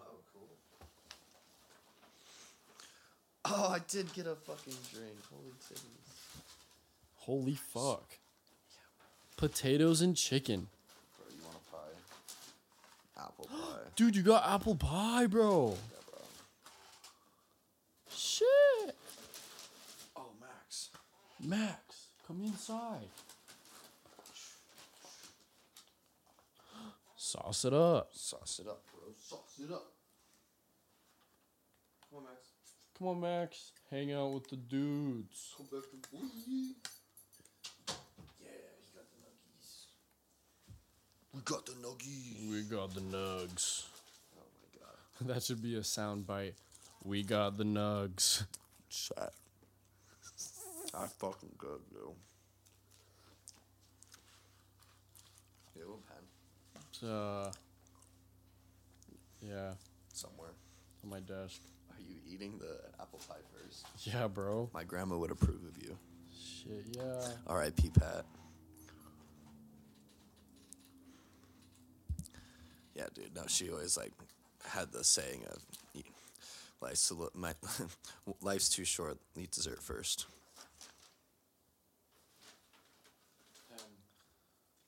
Oh, 0.00 0.24
cool. 0.32 0.48
Oh, 3.44 3.67
I 3.78 3.80
did 3.86 4.12
get 4.12 4.26
a 4.26 4.34
fucking 4.34 4.74
drink. 4.92 5.14
Holy 5.30 5.52
titties. 5.62 6.10
Holy 7.18 7.54
fuck. 7.54 8.18
Potatoes 9.36 10.00
and 10.00 10.16
chicken. 10.16 10.66
Bro, 11.16 11.26
you 11.36 11.44
want 11.44 11.56
a 11.56 11.70
pie? 11.76 13.24
Apple 13.24 13.44
pie. 13.48 13.88
Dude, 13.94 14.16
you 14.16 14.22
got 14.22 14.44
apple 14.48 14.74
pie, 14.74 15.28
bro. 15.28 15.76
Yeah, 15.92 16.00
bro. 16.10 16.20
Shit. 18.10 18.96
Oh, 20.16 20.30
Max. 20.40 20.90
Max, 21.40 22.08
come 22.26 22.42
inside. 22.42 23.06
Sauce 27.16 27.64
it 27.64 27.72
up. 27.72 28.08
Sauce 28.12 28.58
it 28.60 28.66
up, 28.66 28.82
bro. 28.92 29.12
Sauce 29.16 29.60
it 29.62 29.72
up. 29.72 29.92
Come 32.10 32.18
on, 32.18 32.24
Max. 32.24 32.47
Come 32.98 33.08
on, 33.08 33.20
Max. 33.20 33.70
Hang 33.90 34.12
out 34.12 34.32
with 34.32 34.48
the 34.48 34.56
dudes. 34.56 35.54
Come 35.56 35.66
back 35.66 35.82
to 35.90 35.96
boy. 36.10 36.18
Yeah, 38.40 38.50
he 38.80 38.90
got 38.92 39.06
the 39.14 39.18
nuggies. 39.22 39.86
We 41.32 41.40
got 41.42 41.66
the 41.66 41.72
nuggies. 41.72 42.50
We 42.50 42.62
got 42.62 42.94
the 42.94 43.00
nugs. 43.00 43.84
Oh 44.36 44.42
my 44.60 44.78
god. 44.80 45.28
That 45.34 45.42
should 45.44 45.62
be 45.62 45.76
a 45.76 45.84
sound 45.84 46.26
bite. 46.26 46.54
We 47.04 47.22
got 47.22 47.56
the 47.56 47.64
nugs. 47.64 48.44
Sad. 48.88 49.30
I 50.94 51.06
fucking 51.06 51.50
good, 51.56 51.80
dude. 51.92 52.02
You 55.76 55.82
have 55.82 55.90
a 55.90 57.06
pen 57.06 57.08
Uh, 57.10 57.52
yeah, 59.40 59.72
somewhere. 60.12 60.50
on 61.04 61.10
my 61.10 61.20
desk. 61.20 61.60
Are 61.98 62.02
you 62.08 62.16
eating 62.34 62.58
the 62.58 62.78
apple 63.00 63.20
pie 63.28 63.36
first? 63.52 63.86
Yeah, 64.06 64.28
bro. 64.28 64.70
My 64.72 64.84
grandma 64.84 65.16
would 65.18 65.30
approve 65.30 65.62
of 65.64 65.82
you. 65.82 65.96
Shit, 66.32 66.86
yeah. 66.96 67.20
R.I.P. 67.46 67.90
Pat. 67.90 68.24
Yeah, 72.94 73.06
dude. 73.14 73.34
No, 73.34 73.42
she 73.46 73.70
always 73.70 73.96
like 73.96 74.12
had 74.64 74.92
the 74.92 75.04
saying 75.04 75.44
of, 75.50 75.58
"Eat- 75.94 76.06
"Life's 76.80 77.10
li- 77.12 77.28
my, 77.34 77.54
life's 78.42 78.68
too 78.68 78.84
short. 78.84 79.18
Eat 79.36 79.50
dessert 79.52 79.82
first. 79.82 80.26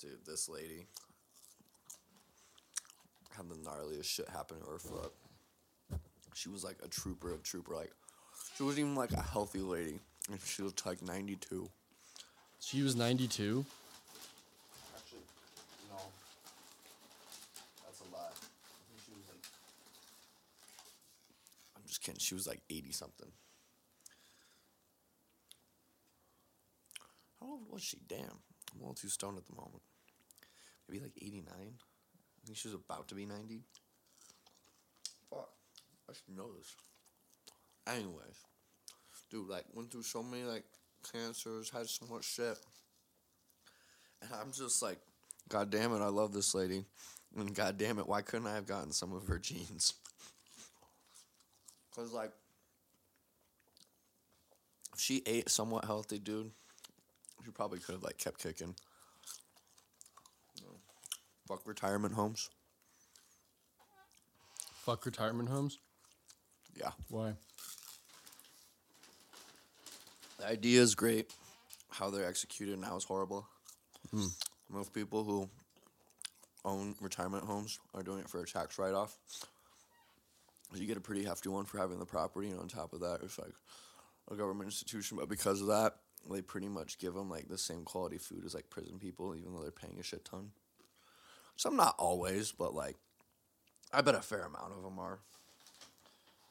Dude, 0.00 0.24
this 0.26 0.48
lady 0.48 0.86
had 3.36 3.48
the 3.50 3.54
gnarliest 3.56 4.04
shit 4.04 4.28
happen 4.30 4.58
to 4.60 4.66
her 4.66 4.78
foot. 4.78 5.12
She 6.40 6.48
was 6.48 6.64
like 6.64 6.78
a 6.82 6.88
trooper 6.88 7.34
of 7.34 7.42
trooper. 7.42 7.74
Like, 7.74 7.92
she 8.56 8.62
wasn't 8.62 8.86
even 8.86 8.94
like 8.94 9.12
a 9.12 9.20
healthy 9.20 9.58
lady. 9.58 10.00
And 10.30 10.40
she 10.42 10.62
looked 10.62 10.86
like 10.86 11.02
92. 11.02 11.68
She 12.60 12.80
was 12.80 12.96
92. 12.96 13.62
Actually, 14.96 15.18
no. 15.90 15.98
That's 17.84 18.00
a 18.00 18.04
lie. 18.14 18.20
I 18.20 18.82
think 18.88 19.02
she 19.04 19.12
was 19.12 19.28
like. 19.28 19.44
I'm 21.76 21.82
just 21.86 22.00
kidding. 22.02 22.18
She 22.18 22.34
was 22.34 22.46
like 22.46 22.62
80 22.70 22.92
something. 22.92 23.28
How 27.38 27.48
old 27.48 27.70
was 27.70 27.82
she? 27.82 27.98
Damn. 28.08 28.20
I'm 28.22 28.78
a 28.78 28.80
little 28.80 28.94
too 28.94 29.08
stoned 29.08 29.36
at 29.36 29.44
the 29.44 29.54
moment. 29.56 29.82
Maybe 30.88 31.02
like 31.02 31.18
89? 31.20 31.44
I 31.52 32.46
think 32.46 32.56
she 32.56 32.68
was 32.68 32.74
about 32.74 33.08
to 33.08 33.14
be 33.14 33.26
90. 33.26 33.60
Fuck. 35.28 35.50
I 36.10 36.14
should 36.14 36.36
know 36.36 36.52
this. 36.56 36.74
Anyways. 37.86 38.44
Dude, 39.30 39.48
like, 39.48 39.64
went 39.74 39.92
through 39.92 40.02
so 40.02 40.22
many, 40.22 40.42
like, 40.42 40.64
cancers, 41.12 41.70
had 41.70 41.88
so 41.88 42.06
much 42.10 42.24
shit. 42.24 42.58
And 44.22 44.30
I'm 44.40 44.52
just 44.52 44.82
like, 44.82 44.98
God 45.48 45.70
damn 45.70 45.92
it, 45.92 46.00
I 46.00 46.08
love 46.08 46.32
this 46.32 46.54
lady. 46.54 46.84
And 47.36 47.54
God 47.54 47.78
damn 47.78 47.98
it, 47.98 48.08
why 48.08 48.22
couldn't 48.22 48.48
I 48.48 48.54
have 48.54 48.66
gotten 48.66 48.92
some 48.92 49.12
of 49.12 49.26
her 49.26 49.38
genes? 49.38 49.94
Because, 51.92 52.12
like, 52.12 52.30
if 54.94 55.00
she 55.00 55.22
ate 55.26 55.48
somewhat 55.50 55.84
healthy, 55.84 56.20
dude, 56.20 56.52
she 57.44 57.50
probably 57.50 57.80
could 57.80 57.96
have, 57.96 58.04
like, 58.04 58.16
kept 58.16 58.40
kicking. 58.40 58.76
Fuck 61.48 61.66
retirement 61.66 62.14
homes. 62.14 62.48
Fuck 64.84 65.04
retirement 65.04 65.48
homes. 65.48 65.80
Yeah. 66.78 66.90
Why? 67.08 67.34
The 70.38 70.46
idea 70.46 70.80
is 70.80 70.94
great. 70.94 71.32
How 71.90 72.10
they're 72.10 72.26
executed 72.26 72.78
now 72.78 72.96
is 72.96 73.04
horrible. 73.04 73.46
Hmm. 74.10 74.26
Most 74.70 74.92
people 74.92 75.24
who 75.24 75.48
own 76.64 76.94
retirement 77.00 77.44
homes 77.44 77.78
are 77.94 78.02
doing 78.02 78.20
it 78.20 78.28
for 78.28 78.40
a 78.40 78.46
tax 78.46 78.78
write 78.78 78.94
off. 78.94 79.16
You 80.74 80.86
get 80.86 80.96
a 80.96 81.00
pretty 81.00 81.24
hefty 81.24 81.48
one 81.48 81.64
for 81.64 81.78
having 81.78 81.98
the 81.98 82.06
property, 82.06 82.48
and 82.48 82.60
on 82.60 82.68
top 82.68 82.92
of 82.92 83.00
that, 83.00 83.20
it's 83.22 83.38
like 83.38 83.52
a 84.30 84.36
government 84.36 84.68
institution. 84.68 85.16
But 85.16 85.28
because 85.28 85.60
of 85.60 85.66
that, 85.66 85.96
they 86.30 86.42
pretty 86.42 86.68
much 86.68 86.98
give 86.98 87.14
them 87.14 87.28
like 87.28 87.48
the 87.48 87.58
same 87.58 87.84
quality 87.84 88.18
food 88.18 88.44
as 88.44 88.54
like 88.54 88.70
prison 88.70 88.98
people, 88.98 89.34
even 89.34 89.52
though 89.52 89.62
they're 89.62 89.70
paying 89.72 89.98
a 89.98 90.02
shit 90.02 90.24
ton. 90.24 90.52
Some 91.56 91.76
not 91.76 91.96
always, 91.98 92.52
but 92.52 92.74
like, 92.74 92.96
I 93.92 94.00
bet 94.00 94.14
a 94.14 94.22
fair 94.22 94.44
amount 94.44 94.72
of 94.76 94.82
them 94.82 94.98
are. 94.98 95.18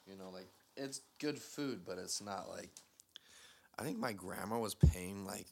You 0.10 0.18
know, 0.18 0.30
like 0.34 0.48
it's 0.76 1.02
good 1.20 1.38
food, 1.40 1.82
but 1.86 1.98
it's 1.98 2.22
not 2.22 2.50
like. 2.50 2.70
I 3.78 3.84
think 3.84 3.98
my 3.98 4.12
grandma 4.12 4.60
was 4.60 4.76
paying 4.76 5.26
like 5.26 5.46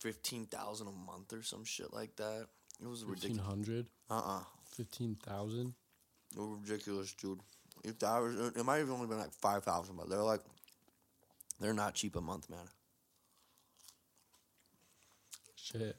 fifteen 0.00 0.46
thousand 0.46 0.86
a 0.88 0.92
month 0.92 1.32
or 1.32 1.42
some 1.42 1.64
shit 1.64 1.92
like 1.92 2.16
that. 2.16 2.46
It 2.82 2.88
was 2.88 3.00
Fifteen 3.02 3.12
ridiculous. 3.32 3.46
hundred. 3.46 3.86
Uh 4.10 4.18
uh 4.38 4.42
Fifteen 4.76 5.16
thousand. 5.26 5.74
It 6.34 6.40
was 6.40 6.58
ridiculous, 6.68 7.12
dude. 7.14 7.40
If 7.84 7.98
that 7.98 8.18
was, 8.18 8.52
it 8.56 8.64
might 8.64 8.78
have 8.78 8.90
only 8.90 9.06
been 9.06 9.18
like 9.18 9.32
five 9.32 9.62
thousand, 9.64 9.96
but 9.96 10.08
they're 10.08 10.22
like, 10.22 10.40
they're 11.60 11.74
not 11.74 11.94
cheap 11.94 12.16
a 12.16 12.20
month, 12.20 12.48
man. 12.48 12.66
Shit. 15.56 15.96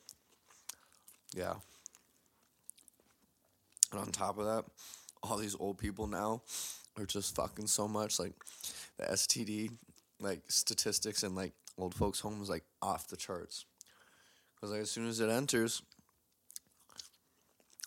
Yeah. 1.34 1.54
And 3.92 4.00
on 4.02 4.12
top 4.12 4.38
of 4.40 4.46
that, 4.46 4.66
all 5.24 5.38
these 5.38 5.56
old 5.60 5.78
people 5.78 6.08
now 6.08 6.42
are 6.98 7.06
just 7.06 7.36
fucking 7.36 7.68
so 7.68 7.88
much. 7.88 8.20
Like 8.20 8.34
the 8.98 9.06
STD, 9.06 9.72
like 10.20 10.42
statistics 10.48 11.24
and 11.24 11.36
like 11.36 11.54
old 11.78 11.94
folks' 11.94 12.20
homes, 12.20 12.50
like 12.50 12.64
off 12.82 13.08
the 13.08 13.18
charts. 13.18 13.66
Because 14.56 14.72
like 14.72 14.82
as 14.82 14.92
soon 14.92 15.08
as 15.08 15.20
it 15.20 15.30
enters, 15.30 15.82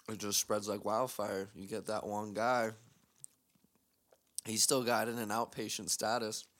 it 0.08 0.18
just 0.18 0.40
spreads 0.40 0.68
like 0.68 0.84
wildfire. 0.84 1.48
You 1.54 1.66
get 1.66 1.86
that 1.86 2.06
one 2.06 2.34
guy. 2.34 2.70
He's 4.44 4.62
still 4.62 4.82
got 4.82 5.08
in 5.08 5.18
an 5.18 5.28
outpatient 5.28 5.90
status. 5.90 6.44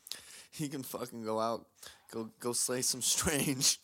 He 0.50 0.68
can 0.68 0.82
fucking 0.82 1.24
go 1.24 1.38
out, 1.38 1.66
go 2.10 2.30
go 2.40 2.54
slay 2.54 2.80
some 2.80 3.02
strange, 3.14 3.78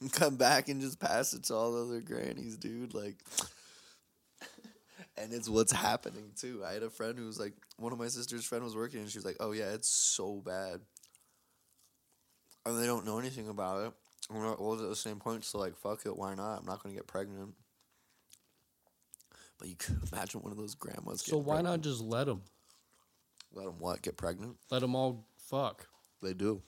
and 0.00 0.10
come 0.10 0.36
back 0.36 0.68
and 0.68 0.80
just 0.80 0.98
pass 0.98 1.34
it 1.34 1.44
to 1.44 1.54
all 1.54 1.72
the 1.72 1.82
other 1.82 2.00
grannies, 2.00 2.56
dude. 2.56 2.94
Like, 2.94 3.16
and 5.18 5.32
it's 5.32 5.48
what's 5.48 5.72
happening 5.72 6.32
too. 6.36 6.62
I 6.64 6.72
had 6.72 6.82
a 6.82 6.90
friend 6.90 7.18
who 7.18 7.26
was 7.26 7.38
like, 7.38 7.54
one 7.78 7.92
of 7.92 7.98
my 7.98 8.08
sister's 8.08 8.44
friend 8.44 8.64
was 8.64 8.76
working, 8.76 9.00
and 9.00 9.08
she 9.08 9.18
was 9.18 9.24
like, 9.24 9.36
"Oh 9.40 9.52
yeah, 9.52 9.72
it's 9.72 9.88
so 9.88 10.42
bad," 10.44 10.80
and 12.64 12.78
they 12.80 12.86
don't 12.86 13.06
know 13.06 13.18
anything 13.18 13.48
about 13.48 13.86
it. 13.86 13.92
And 14.28 14.38
we're 14.38 14.54
all 14.54 14.74
at 14.74 14.88
the 14.88 14.96
same 14.96 15.20
point, 15.20 15.44
so 15.44 15.58
like, 15.58 15.76
fuck 15.76 16.04
it, 16.04 16.16
why 16.16 16.34
not? 16.34 16.58
I'm 16.58 16.66
not 16.66 16.82
gonna 16.82 16.94
get 16.94 17.06
pregnant. 17.06 17.54
But 19.58 19.68
you 19.68 19.76
could 19.76 19.98
imagine 20.12 20.42
one 20.42 20.52
of 20.52 20.58
those 20.58 20.74
grandmas. 20.74 21.22
So 21.22 21.38
why 21.38 21.56
pregnant. 21.56 21.76
not 21.76 21.80
just 21.82 22.02
let 22.02 22.24
them? 22.24 22.42
let 23.56 23.64
them 23.64 23.76
what 23.78 24.02
get 24.02 24.16
pregnant? 24.16 24.56
Let 24.70 24.80
them 24.80 24.94
all 24.94 25.26
fuck. 25.38 25.88
They 26.22 26.34
do. 26.34 26.62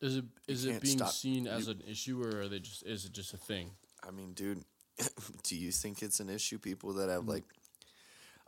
Is 0.00 0.16
it 0.16 0.24
is 0.46 0.64
it 0.64 0.82
being 0.82 0.98
stop- 0.98 1.10
seen 1.10 1.46
as 1.46 1.68
an 1.68 1.82
issue 1.88 2.22
or 2.22 2.42
are 2.42 2.48
they 2.48 2.58
just 2.58 2.84
is 2.84 3.04
it 3.04 3.12
just 3.12 3.34
a 3.34 3.38
thing? 3.38 3.70
I 4.06 4.10
mean, 4.10 4.32
dude, 4.34 4.64
do 5.42 5.56
you 5.56 5.72
think 5.72 6.02
it's 6.02 6.20
an 6.20 6.28
issue? 6.28 6.58
People 6.58 6.92
that 6.94 7.08
Mm. 7.08 7.12
have 7.12 7.28
like, 7.28 7.44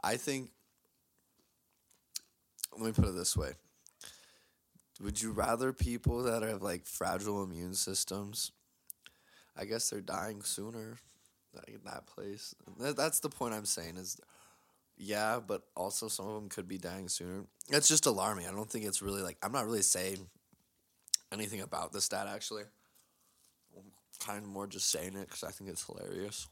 I 0.02 0.16
think. 0.16 0.50
Let 2.72 2.86
me 2.86 2.92
put 2.92 3.06
it 3.08 3.14
this 3.14 3.36
way. 3.36 3.52
Would 5.00 5.20
you 5.22 5.32
rather 5.32 5.72
people 5.72 6.22
that 6.24 6.42
have 6.42 6.62
like 6.62 6.86
fragile 6.86 7.42
immune 7.42 7.74
systems? 7.74 8.52
I 9.56 9.64
guess 9.64 9.88
they're 9.90 10.00
dying 10.00 10.42
sooner, 10.42 10.98
like 11.54 11.68
in 11.68 11.80
that 11.84 12.06
place. 12.06 12.54
That, 12.80 12.96
that's 12.96 13.20
the 13.20 13.28
point 13.28 13.54
I'm 13.54 13.64
saying 13.64 13.96
is, 13.96 14.20
yeah, 14.96 15.38
but 15.44 15.62
also 15.76 16.08
some 16.08 16.26
of 16.26 16.34
them 16.34 16.48
could 16.48 16.66
be 16.66 16.78
dying 16.78 17.08
sooner. 17.08 17.44
It's 17.70 17.88
just 17.88 18.06
alarming. 18.06 18.46
I 18.48 18.50
don't 18.52 18.68
think 18.70 18.84
it's 18.84 19.02
really 19.02 19.22
like 19.22 19.36
I'm 19.42 19.52
not 19.52 19.66
really 19.66 19.82
saying 19.82 20.26
anything 21.32 21.60
about 21.60 21.92
the 21.92 22.00
stat 22.00 22.26
actually. 22.28 22.64
I'm 24.24 24.32
kind 24.32 24.44
of 24.44 24.50
more 24.50 24.66
just 24.66 24.90
saying 24.90 25.14
it 25.16 25.28
because 25.28 25.44
I 25.44 25.50
think 25.50 25.70
it's 25.70 25.84
hilarious. 25.84 26.48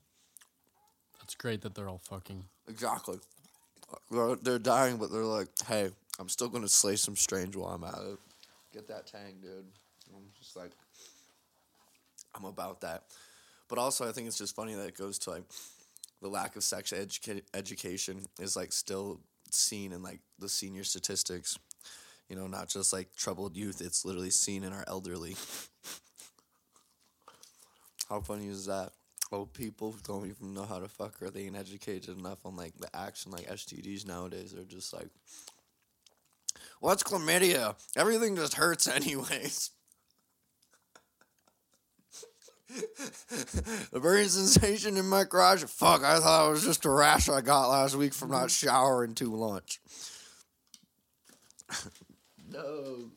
That's 1.20 1.34
great 1.34 1.62
that 1.62 1.74
they're 1.74 1.88
all 1.88 2.00
fucking. 2.08 2.44
Exactly. 2.68 3.18
They're, 4.10 4.36
they're 4.36 4.58
dying, 4.58 4.96
but 4.96 5.12
they're 5.12 5.24
like, 5.24 5.48
hey, 5.68 5.90
I'm 6.18 6.28
still 6.28 6.48
going 6.48 6.62
to 6.62 6.68
slay 6.68 6.96
some 6.96 7.16
strange 7.16 7.56
while 7.56 7.74
I'm 7.74 7.84
at 7.84 7.94
it. 7.94 8.18
Get 8.72 8.88
that 8.88 9.06
tang, 9.06 9.36
dude. 9.40 9.66
I'm 10.14 10.24
just 10.38 10.56
like, 10.56 10.72
I'm 12.34 12.44
about 12.44 12.80
that. 12.80 13.04
But 13.68 13.78
also, 13.78 14.08
I 14.08 14.12
think 14.12 14.26
it's 14.26 14.38
just 14.38 14.56
funny 14.56 14.74
that 14.74 14.86
it 14.86 14.96
goes 14.96 15.18
to 15.20 15.30
like 15.30 15.44
the 16.20 16.28
lack 16.28 16.56
of 16.56 16.64
sex 16.64 16.92
educa- 16.92 17.42
education 17.54 18.20
is 18.40 18.56
like 18.56 18.72
still 18.72 19.20
seen 19.50 19.92
in 19.92 20.02
like 20.02 20.20
the 20.38 20.48
senior 20.48 20.84
statistics. 20.84 21.58
You 22.28 22.36
know, 22.36 22.46
not 22.46 22.68
just 22.68 22.92
like 22.92 23.14
troubled 23.16 23.56
youth, 23.56 23.80
it's 23.80 24.04
literally 24.04 24.30
seen 24.30 24.64
in 24.64 24.72
our 24.72 24.84
elderly. 24.86 25.36
How 28.12 28.20
funny 28.20 28.48
is 28.48 28.66
that? 28.66 28.92
Oh, 29.32 29.46
people 29.46 29.96
don't 30.04 30.26
even 30.26 30.52
know 30.52 30.64
how 30.64 30.78
to 30.78 30.86
fuck 30.86 31.22
or 31.22 31.30
they 31.30 31.44
ain't 31.46 31.56
educated 31.56 32.18
enough 32.18 32.44
on 32.44 32.56
like 32.56 32.76
the 32.76 32.94
action 32.94 33.32
like 33.32 33.48
STDs 33.48 34.06
nowadays. 34.06 34.52
They're 34.52 34.64
just 34.64 34.92
like, 34.92 35.08
what's 36.80 37.02
chlamydia? 37.02 37.74
Everything 37.96 38.36
just 38.36 38.52
hurts 38.52 38.86
anyways. 38.96 39.70
the 43.90 43.98
burning 43.98 44.28
sensation 44.28 44.98
in 44.98 45.06
my 45.06 45.24
garage. 45.24 45.64
Fuck, 45.64 46.04
I 46.04 46.20
thought 46.20 46.48
it 46.48 46.50
was 46.50 46.64
just 46.64 46.84
a 46.84 46.90
rash 46.90 47.30
I 47.30 47.40
got 47.40 47.70
last 47.70 47.96
week 47.96 48.12
from 48.12 48.30
not 48.30 48.50
showering 48.50 49.14
too 49.14 49.30
much. 49.30 49.80
no, 52.50 53.10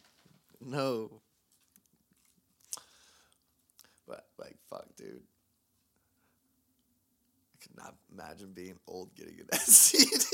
no. 0.61 1.21
But 4.07 4.25
like, 4.37 4.55
fuck, 4.75 4.95
dude. 4.95 5.21
I 7.53 7.57
could 7.61 7.77
not 7.77 7.95
imagine 8.11 8.51
being 8.53 8.77
old 8.87 9.15
getting 9.15 9.39
an 9.39 9.47
STD. 9.53 10.25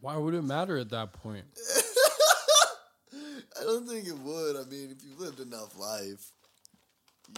Why 0.00 0.16
would 0.16 0.34
it 0.34 0.42
matter 0.42 0.78
at 0.78 0.90
that 0.90 1.12
point? 1.12 1.44
I 3.60 3.64
don't 3.64 3.88
think 3.88 4.06
it 4.06 4.18
would. 4.18 4.56
I 4.56 4.64
mean, 4.70 4.90
if 4.96 5.04
you've 5.04 5.20
lived 5.20 5.40
enough 5.40 5.76
life, 5.78 6.30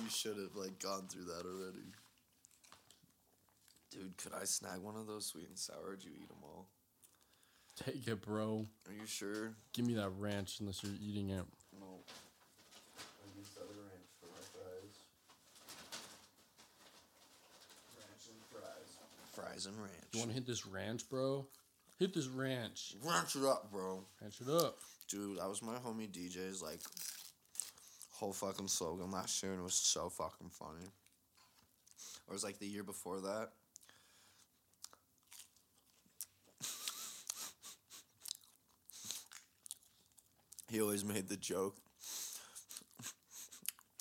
you 0.02 0.10
should 0.10 0.36
have 0.36 0.54
like 0.54 0.78
gone 0.78 1.06
through 1.08 1.24
that 1.24 1.46
already. 1.46 1.94
Dude, 3.90 4.16
could 4.18 4.32
I 4.40 4.44
snag 4.44 4.80
one 4.80 4.96
of 4.96 5.06
those 5.06 5.26
sweet 5.26 5.48
and 5.48 5.58
sour? 5.58 5.90
Would 5.90 6.04
you 6.04 6.12
eat 6.14 6.28
them 6.28 6.38
all? 6.44 6.68
Take 7.84 8.06
it, 8.06 8.20
bro. 8.20 8.66
Are 8.86 8.92
you 8.92 9.06
sure? 9.06 9.54
Give 9.72 9.86
me 9.86 9.94
that 9.94 10.10
ranch 10.18 10.60
unless 10.60 10.84
you're 10.84 10.92
eating 11.02 11.30
it. 11.30 11.44
No. 11.80 12.04
I 12.98 13.26
use 13.38 13.48
other 13.56 13.72
ranch 13.88 14.10
for 14.20 14.28
my 14.28 14.42
fries. 14.52 14.94
Ranch 17.96 18.24
and 18.28 18.42
fries. 19.40 19.66
And 19.66 19.76
ranch. 19.78 19.92
You 20.12 20.20
want 20.20 20.30
to 20.30 20.34
hit 20.34 20.46
this 20.46 20.66
ranch, 20.66 21.08
bro? 21.08 21.46
Hit 21.98 22.14
this 22.14 22.28
ranch. 22.28 22.94
ranch 23.04 23.36
it 23.36 23.44
up, 23.44 23.70
bro? 23.70 24.04
Ranch 24.20 24.40
it 24.40 24.48
up. 24.48 24.78
Dude, 25.08 25.38
that 25.38 25.48
was 25.48 25.62
my 25.62 25.74
homie 25.74 26.10
DJ's 26.10 26.62
like 26.62 26.80
whole 28.12 28.32
fucking 28.32 28.68
slogan 28.68 29.10
last 29.10 29.42
year, 29.42 29.52
and 29.52 29.60
it 29.60 29.64
was 29.64 29.74
so 29.74 30.08
fucking 30.08 30.50
funny. 30.50 30.86
Or 32.26 32.32
it 32.32 32.34
was 32.34 32.44
like 32.44 32.58
the 32.58 32.66
year 32.66 32.84
before 32.84 33.20
that. 33.20 33.50
he 40.70 40.80
always 40.80 41.04
made 41.04 41.28
the 41.28 41.36
joke. 41.36 41.76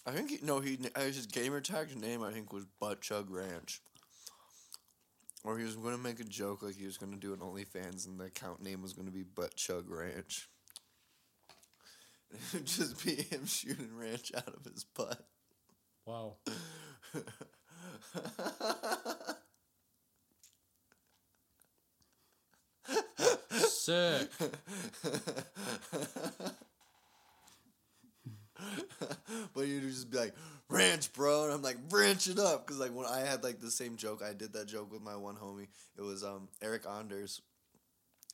I 0.05 0.11
think 0.11 0.29
he, 0.29 0.39
no, 0.41 0.59
he 0.59 0.79
his 0.95 1.25
gamer 1.25 1.59
tag's 1.61 1.95
name 1.95 2.23
I 2.23 2.31
think 2.31 2.53
was 2.53 2.65
Butt 2.79 3.01
Chug 3.01 3.29
Ranch. 3.29 3.81
Or 5.43 5.57
he 5.57 5.63
was 5.63 5.75
gonna 5.75 5.97
make 5.97 6.19
a 6.19 6.25
joke 6.25 6.63
like 6.63 6.75
he 6.75 6.85
was 6.85 6.97
gonna 6.97 7.17
do 7.17 7.33
an 7.33 7.39
OnlyFans 7.39 8.07
and 8.07 8.19
the 8.19 8.25
account 8.25 8.61
name 8.61 8.81
was 8.81 8.93
gonna 8.93 9.11
be 9.11 9.23
Butt 9.23 9.55
Chug 9.55 9.89
Ranch. 9.89 10.49
It 12.31 12.53
would 12.53 12.65
just 12.67 13.03
be 13.03 13.15
him 13.15 13.47
shooting 13.47 13.97
ranch 13.97 14.31
out 14.35 14.53
of 14.53 14.63
his 14.63 14.83
butt. 14.83 15.27
Wow. 16.05 16.35
Sick. 23.49 24.29
but 29.53 29.67
you'd 29.67 29.83
just 29.83 30.09
be 30.09 30.17
like, 30.17 30.35
ranch, 30.69 31.11
bro. 31.13 31.45
And 31.45 31.53
I'm 31.53 31.61
like, 31.61 31.77
ranch 31.89 32.27
it 32.27 32.39
up. 32.39 32.65
Because, 32.65 32.79
like, 32.79 32.93
when 32.93 33.05
I 33.05 33.19
had, 33.21 33.43
like, 33.43 33.59
the 33.59 33.71
same 33.71 33.95
joke, 33.95 34.21
I 34.23 34.33
did 34.33 34.53
that 34.53 34.67
joke 34.67 34.91
with 34.91 35.01
my 35.01 35.15
one 35.15 35.35
homie. 35.35 35.67
It 35.97 36.01
was 36.01 36.23
um 36.23 36.47
Eric 36.61 36.83
Anders 36.87 37.41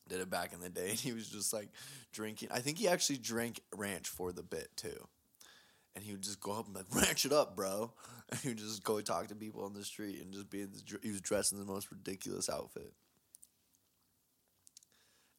did 0.07 0.21
it 0.21 0.29
back 0.29 0.53
in 0.53 0.59
the 0.59 0.69
day. 0.69 0.89
And 0.89 0.99
he 0.99 1.13
was 1.13 1.29
just, 1.29 1.53
like, 1.53 1.69
drinking. 2.11 2.49
I 2.51 2.59
think 2.59 2.77
he 2.77 2.87
actually 2.87 3.17
drank 3.17 3.61
ranch 3.75 4.07
for 4.07 4.31
the 4.31 4.43
bit, 4.43 4.69
too. 4.75 5.07
And 5.95 6.03
he 6.03 6.11
would 6.11 6.23
just 6.23 6.41
go 6.41 6.51
up 6.51 6.67
and 6.67 6.75
like, 6.75 6.93
ranch 6.93 7.25
it 7.25 7.31
up, 7.31 7.55
bro. 7.55 7.91
And 8.27 8.39
he 8.39 8.49
would 8.49 8.57
just 8.57 8.83
go 8.83 8.99
talk 9.01 9.27
to 9.27 9.35
people 9.35 9.63
on 9.65 9.75
the 9.75 9.83
street 9.83 10.19
and 10.19 10.33
just 10.33 10.49
be 10.49 10.61
in 10.61 10.71
dr- 10.83 11.03
he 11.03 11.11
was 11.11 11.21
dressed 11.21 11.53
in 11.53 11.59
the 11.59 11.63
most 11.63 11.91
ridiculous 11.91 12.49
outfit. 12.49 12.91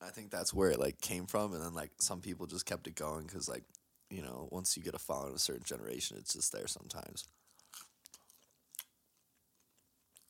I 0.00 0.10
think 0.10 0.30
that's 0.30 0.52
where 0.52 0.70
it 0.70 0.78
like 0.78 1.00
came 1.00 1.26
from, 1.26 1.52
and 1.52 1.62
then 1.62 1.74
like 1.74 1.90
some 1.98 2.20
people 2.20 2.46
just 2.46 2.66
kept 2.66 2.86
it 2.86 2.94
going 2.94 3.26
because 3.26 3.48
like 3.48 3.64
you 4.10 4.22
know 4.22 4.48
once 4.50 4.76
you 4.76 4.82
get 4.82 4.94
a 4.94 4.98
follow 4.98 5.28
in 5.28 5.34
a 5.34 5.38
certain 5.38 5.64
generation, 5.64 6.16
it's 6.18 6.34
just 6.34 6.52
there 6.52 6.66
sometimes. 6.66 7.24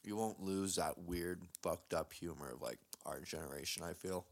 You 0.05 0.17
won't 0.17 0.41
lose 0.41 0.77
that 0.77 0.99
weird, 0.99 1.43
fucked 1.63 1.93
up 1.93 2.13
humor 2.13 2.53
of 2.53 2.63
like 2.63 2.79
our 3.05 3.21
generation. 3.21 3.83
I 3.83 3.93
feel. 3.93 4.25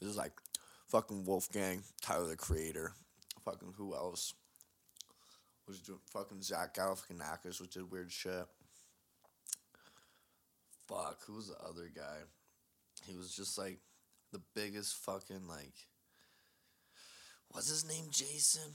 This 0.00 0.10
is 0.10 0.16
like 0.16 0.32
fucking 0.88 1.24
Wolfgang, 1.24 1.84
Tyler 2.00 2.26
the 2.26 2.36
Creator, 2.36 2.92
fucking 3.44 3.74
who 3.76 3.94
else? 3.94 4.34
Was 5.68 5.78
doing 5.78 6.00
fucking 6.12 6.42
Zach 6.42 6.74
Galifianakis, 6.74 7.60
which 7.60 7.74
did 7.74 7.90
weird 7.90 8.10
shit. 8.10 8.46
Fuck, 10.88 11.20
who 11.26 11.34
was 11.34 11.48
the 11.48 11.64
other 11.64 11.88
guy? 11.94 12.18
He 13.06 13.16
was 13.16 13.34
just 13.34 13.56
like 13.56 13.78
the 14.32 14.40
biggest 14.54 14.96
fucking 14.96 15.46
like. 15.48 15.86
What's 17.52 17.68
his 17.68 17.86
name? 17.86 18.06
Jason? 18.10 18.72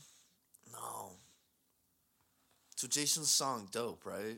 No. 0.71 1.11
So 2.75 2.87
Jason's 2.87 3.29
song 3.29 3.67
dope, 3.71 4.05
right? 4.05 4.37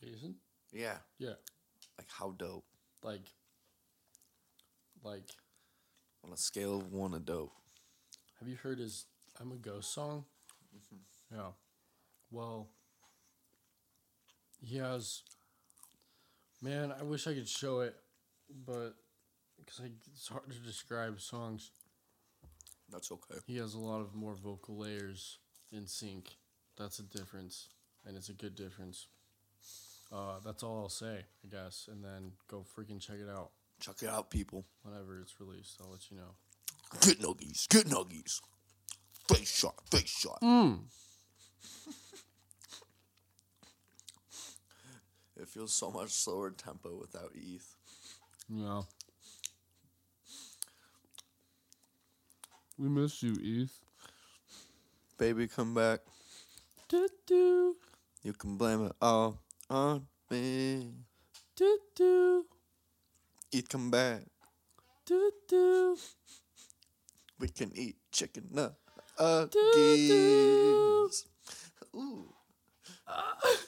Jason? 0.00 0.34
Yeah. 0.72 0.98
Yeah. 1.18 1.34
Like 1.98 2.08
how 2.10 2.34
dope? 2.36 2.64
Like, 3.02 3.22
like, 5.02 5.22
On 6.24 6.32
a 6.32 6.36
scale 6.36 6.76
of 6.80 6.92
one 6.92 7.12
to 7.12 7.20
dope. 7.20 7.52
have 8.38 8.48
you 8.48 8.56
heard 8.56 8.78
his 8.78 9.06
I'm 9.40 9.52
a 9.52 9.56
Ghost 9.56 9.92
song? 9.92 10.24
Mm-hmm. 10.74 11.36
Yeah. 11.36 11.50
Well, 12.30 12.68
he 14.60 14.78
has. 14.78 15.22
Man, 16.62 16.92
I 16.98 17.02
wish 17.02 17.26
I 17.26 17.34
could 17.34 17.48
show 17.48 17.80
it, 17.80 17.94
but 18.66 18.94
because 19.58 19.80
it's 20.14 20.28
hard 20.28 20.50
to 20.50 20.58
describe 20.58 21.20
songs. 21.20 21.70
That's 22.90 23.10
okay. 23.12 23.40
He 23.46 23.56
has 23.58 23.74
a 23.74 23.78
lot 23.78 24.00
of 24.00 24.14
more 24.14 24.34
vocal 24.34 24.76
layers 24.78 25.38
in 25.72 25.86
sync. 25.86 26.36
That's 26.78 26.98
a 26.98 27.02
difference, 27.02 27.68
and 28.06 28.16
it's 28.16 28.28
a 28.28 28.32
good 28.34 28.54
difference. 28.54 29.06
Uh, 30.12 30.38
that's 30.44 30.62
all 30.62 30.78
I'll 30.78 30.88
say, 30.88 31.24
I 31.44 31.48
guess, 31.50 31.88
and 31.90 32.04
then 32.04 32.32
go 32.48 32.64
freaking 32.76 33.00
check 33.00 33.16
it 33.20 33.28
out 33.28 33.50
Check 33.80 34.02
it 34.02 34.08
out, 34.08 34.30
people. 34.30 34.64
whenever 34.82 35.20
it's 35.20 35.38
released. 35.40 35.78
I'll 35.82 35.90
let 35.90 36.10
you 36.10 36.16
know. 36.16 36.34
Get 37.00 37.20
nuggies. 37.20 37.68
Get 37.68 37.86
nuggies. 37.86 38.40
Face 39.28 39.54
shot. 39.54 39.74
Face 39.90 40.08
shot. 40.08 40.40
Mm. 40.42 40.78
It 45.38 45.48
feels 45.48 45.72
so 45.74 45.90
much 45.90 46.10
slower 46.10 46.50
tempo 46.50 46.96
without 46.98 47.30
ETH. 47.34 47.76
Yeah. 48.48 48.82
We 52.78 52.88
miss 52.88 53.22
you, 53.22 53.32
Eve. 53.42 53.72
Baby, 55.18 55.48
come 55.48 55.72
back. 55.74 56.00
Do 56.88 57.08
do 57.26 57.76
You 58.22 58.32
can 58.34 58.56
blame 58.56 58.84
it 58.86 58.92
all 59.00 59.40
on 59.70 60.06
me. 60.30 60.92
do 61.56 61.78
do 61.94 62.44
ETH, 63.50 63.68
come 63.68 63.90
back. 63.90 64.22
do 65.06 65.30
do. 65.48 65.96
We 67.38 67.48
can 67.48 67.72
eat 67.74 67.96
chicken 68.12 68.50
nuggies. 69.18 69.54
Ooh. 71.94 72.32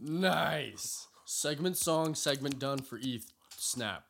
Nice. 0.00 1.08
Segment 1.24 1.76
song, 1.76 2.14
segment 2.14 2.58
done 2.60 2.78
for 2.78 2.98
ETH. 3.02 3.32
Snap. 3.56 4.07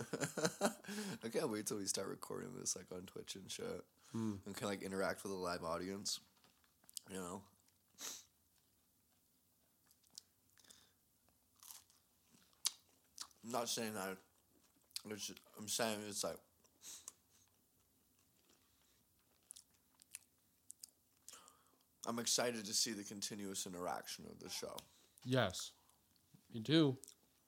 I 1.24 1.28
can't 1.28 1.50
wait 1.50 1.66
till 1.66 1.78
we 1.78 1.86
start 1.86 2.08
recording 2.08 2.50
this 2.58 2.76
like 2.76 2.86
on 2.92 3.06
Twitch 3.06 3.34
and 3.36 3.50
shit. 3.50 3.84
Hmm. 4.12 4.34
And 4.46 4.56
can 4.56 4.68
like 4.68 4.82
interact 4.82 5.22
with 5.22 5.32
a 5.32 5.36
live 5.36 5.64
audience. 5.64 6.20
You 7.10 7.16
know? 7.16 7.42
I'm 13.44 13.52
not 13.52 13.68
saying 13.68 13.94
that 13.94 14.16
I'm 15.58 15.68
saying 15.68 15.98
it's 16.08 16.24
like 16.24 16.38
I'm 22.06 22.18
excited 22.18 22.64
to 22.64 22.74
see 22.74 22.92
the 22.92 23.02
continuous 23.02 23.66
interaction 23.66 24.24
of 24.30 24.38
the 24.40 24.50
show. 24.50 24.76
Yes. 25.24 25.72
me 26.52 26.60
too. 26.60 26.96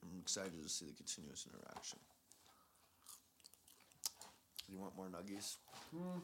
I'm 0.02 0.20
excited 0.20 0.62
to 0.62 0.68
see 0.68 0.86
the 0.86 0.94
continuous 0.94 1.46
interaction. 1.46 1.98
You 4.68 4.78
want 4.78 4.96
more 4.96 5.06
nuggies? 5.06 5.56
Mm. 5.94 6.20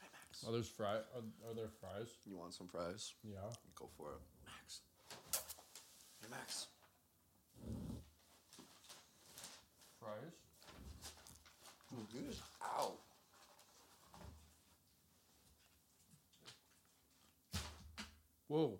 Hey, 0.00 0.08
Max. 0.12 0.44
Are 0.46 0.52
there 0.52 0.62
fry? 0.62 0.94
Are, 0.94 1.50
are 1.50 1.54
there 1.54 1.68
fries? 1.80 2.08
You 2.26 2.36
want 2.38 2.54
some 2.54 2.66
fries? 2.66 3.14
Yeah. 3.22 3.38
Go 3.78 3.88
for 3.96 4.08
it. 4.12 4.20
Max. 4.46 4.80
Hey, 6.20 6.28
Max. 6.30 6.66
Fries. 10.00 10.34
Oh, 11.96 12.06
good. 12.12 12.36
Ow. 12.62 12.92
Whoa. 18.48 18.78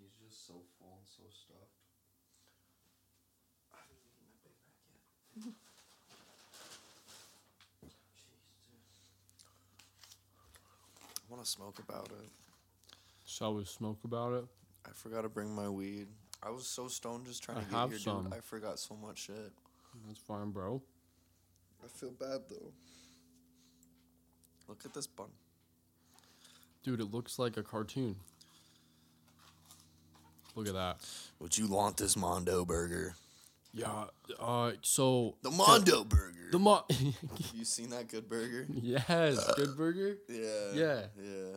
He's 0.00 0.16
just 0.16 0.46
so 1.16 1.22
full 1.22 1.32
stuffed. 1.32 1.76
I 3.72 3.76
haven't 3.82 3.96
even 3.98 4.10
eaten 4.14 4.30
my 4.30 4.38
Big 4.44 4.54
Mac 4.66 4.78
yet. 4.86 5.02
Jeez, 7.82 8.62
dude. 8.64 8.84
I 11.18 11.32
want 11.32 11.44
to 11.44 11.50
smoke 11.50 11.78
about 11.78 12.06
it. 12.08 12.28
Shall 13.26 13.54
we 13.54 13.64
smoke 13.64 13.98
about 14.04 14.32
it? 14.34 14.44
I 14.86 14.90
forgot 14.92 15.22
to 15.22 15.28
bring 15.28 15.54
my 15.54 15.68
weed. 15.68 16.06
I 16.42 16.50
was 16.50 16.66
so 16.66 16.88
stoned 16.88 17.26
just 17.26 17.42
trying 17.42 17.58
I 17.58 17.62
to 17.62 17.66
get 17.66 17.76
have 17.78 17.90
here, 17.90 17.98
some. 17.98 18.24
dude. 18.24 18.34
I 18.34 18.40
forgot 18.40 18.78
so 18.78 18.94
much 18.96 19.18
shit. 19.26 19.52
That's 20.06 20.18
fine, 20.18 20.50
bro. 20.50 20.82
I 21.84 21.88
feel 21.88 22.10
bad 22.12 22.42
though. 22.48 22.72
Look 24.68 24.84
at 24.84 24.94
this 24.94 25.06
bun. 25.06 25.26
Dude, 26.82 27.00
it 27.00 27.12
looks 27.12 27.38
like 27.38 27.56
a 27.56 27.62
cartoon. 27.62 28.16
Look 30.56 30.68
at 30.68 30.74
that. 30.74 30.96
Would 31.38 31.56
you 31.56 31.68
want 31.68 31.96
this 31.96 32.16
Mondo 32.16 32.64
burger? 32.64 33.14
Yeah. 33.72 34.04
Uh. 34.38 34.72
So 34.82 35.36
The 35.42 35.50
Mondo 35.50 36.04
burger. 36.04 36.48
the 36.50 36.58
mo. 36.58 36.84
you 37.54 37.64
seen 37.64 37.90
that 37.90 38.08
good 38.08 38.28
burger? 38.28 38.66
yes. 38.68 39.52
Good 39.54 39.76
burger. 39.76 40.16
Yeah. 40.28 40.72
Yeah. 40.74 41.00
Yeah. 41.16 41.56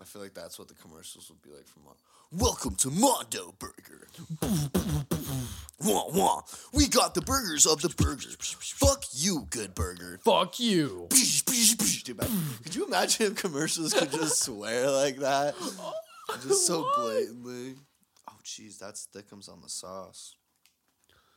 I 0.00 0.04
feel 0.04 0.20
like 0.20 0.34
that's 0.34 0.58
what 0.58 0.68
the 0.68 0.74
commercials 0.74 1.30
would 1.30 1.40
be 1.42 1.50
like 1.56 1.66
for 1.66 1.78
Mondo. 1.80 2.00
Welcome 2.32 2.74
to 2.76 2.90
Mondo 2.90 3.54
Burger. 3.58 4.08
wah 5.80 6.04
wah. 6.12 6.42
We 6.74 6.88
got 6.88 7.14
the 7.14 7.20
burgers 7.22 7.66
of 7.66 7.80
the 7.82 7.88
burger. 7.90 8.28
Fuck 8.40 9.04
you, 9.12 9.46
good 9.48 9.74
burger. 9.76 10.18
Fuck 10.24 10.58
you. 10.58 11.06
Dude, 11.08 12.18
man, 12.18 12.28
Could 12.64 12.74
you 12.74 12.84
imagine 12.86 13.26
if 13.28 13.36
commercials 13.36 13.94
could 13.94 14.10
just 14.10 14.42
swear 14.44 14.90
like 14.90 15.16
that? 15.18 15.54
Just 16.42 16.66
so 16.66 16.88
blatantly. 16.96 17.76
Oh, 18.28 18.34
jeez, 18.44 18.78
that's 18.78 19.08
thickums 19.14 19.50
on 19.50 19.60
the 19.60 19.68
sauce. 19.68 20.34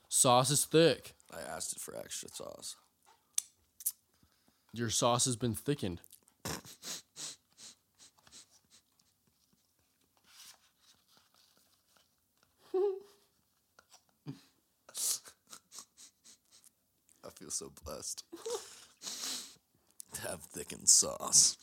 Sauce 0.07 0.49
is 0.49 0.65
thick. 0.65 1.13
I 1.31 1.41
asked 1.41 1.73
it 1.73 1.79
for 1.79 1.95
extra 1.95 2.29
sauce. 2.29 2.75
Your 4.73 4.89
sauce 4.89 5.25
has 5.25 5.35
been 5.35 5.53
thickened. 5.53 6.01
I 17.25 17.29
feel 17.35 17.51
so 17.51 17.71
blessed 17.85 18.23
to 20.13 20.21
have 20.21 20.41
thickened 20.41 20.89
sauce. 20.89 21.57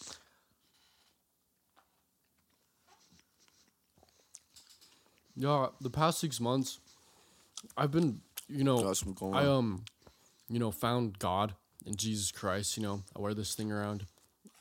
Yeah, 5.37 5.69
the 5.81 5.91
past 5.91 6.19
six 6.19 6.41
months, 6.41 6.81
I've 7.77 7.91
been 7.91 8.21
you 8.49 8.65
know, 8.65 8.81
Got 8.81 8.97
some 8.97 9.13
going 9.13 9.35
I 9.35 9.47
um, 9.47 9.85
you 10.49 10.59
know, 10.59 10.71
found 10.71 11.19
God 11.19 11.55
in 11.85 11.97
Jesus 11.97 12.31
Christ. 12.31 12.77
You 12.77 12.83
know, 12.83 13.03
I 13.15 13.21
wear 13.21 13.35
this 13.35 13.55
thing 13.55 13.71
around 13.71 14.07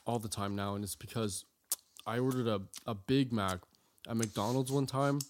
all 0.06 0.18
the 0.18 0.28
time 0.28 0.54
now, 0.54 0.74
and 0.74 0.84
it's 0.84 0.96
because 0.96 1.44
I 2.06 2.18
ordered 2.18 2.46
a 2.46 2.62
a 2.86 2.94
Big 2.94 3.32
Mac 3.32 3.60
at 4.08 4.16
McDonald's 4.16 4.70
one 4.72 4.86
time. 4.86 5.20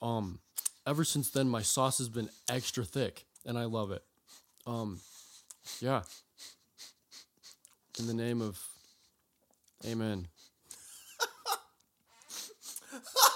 Um, 0.00 0.40
ever 0.86 1.04
since 1.04 1.30
then, 1.30 1.48
my 1.48 1.62
sauce 1.62 1.98
has 1.98 2.08
been 2.08 2.28
extra 2.48 2.84
thick, 2.84 3.24
and 3.46 3.58
I 3.58 3.64
love 3.64 3.90
it. 3.90 4.02
Um, 4.66 5.00
yeah. 5.80 6.02
In 7.98 8.06
the 8.06 8.14
name 8.14 8.40
of, 8.40 8.58
Amen. 9.86 10.28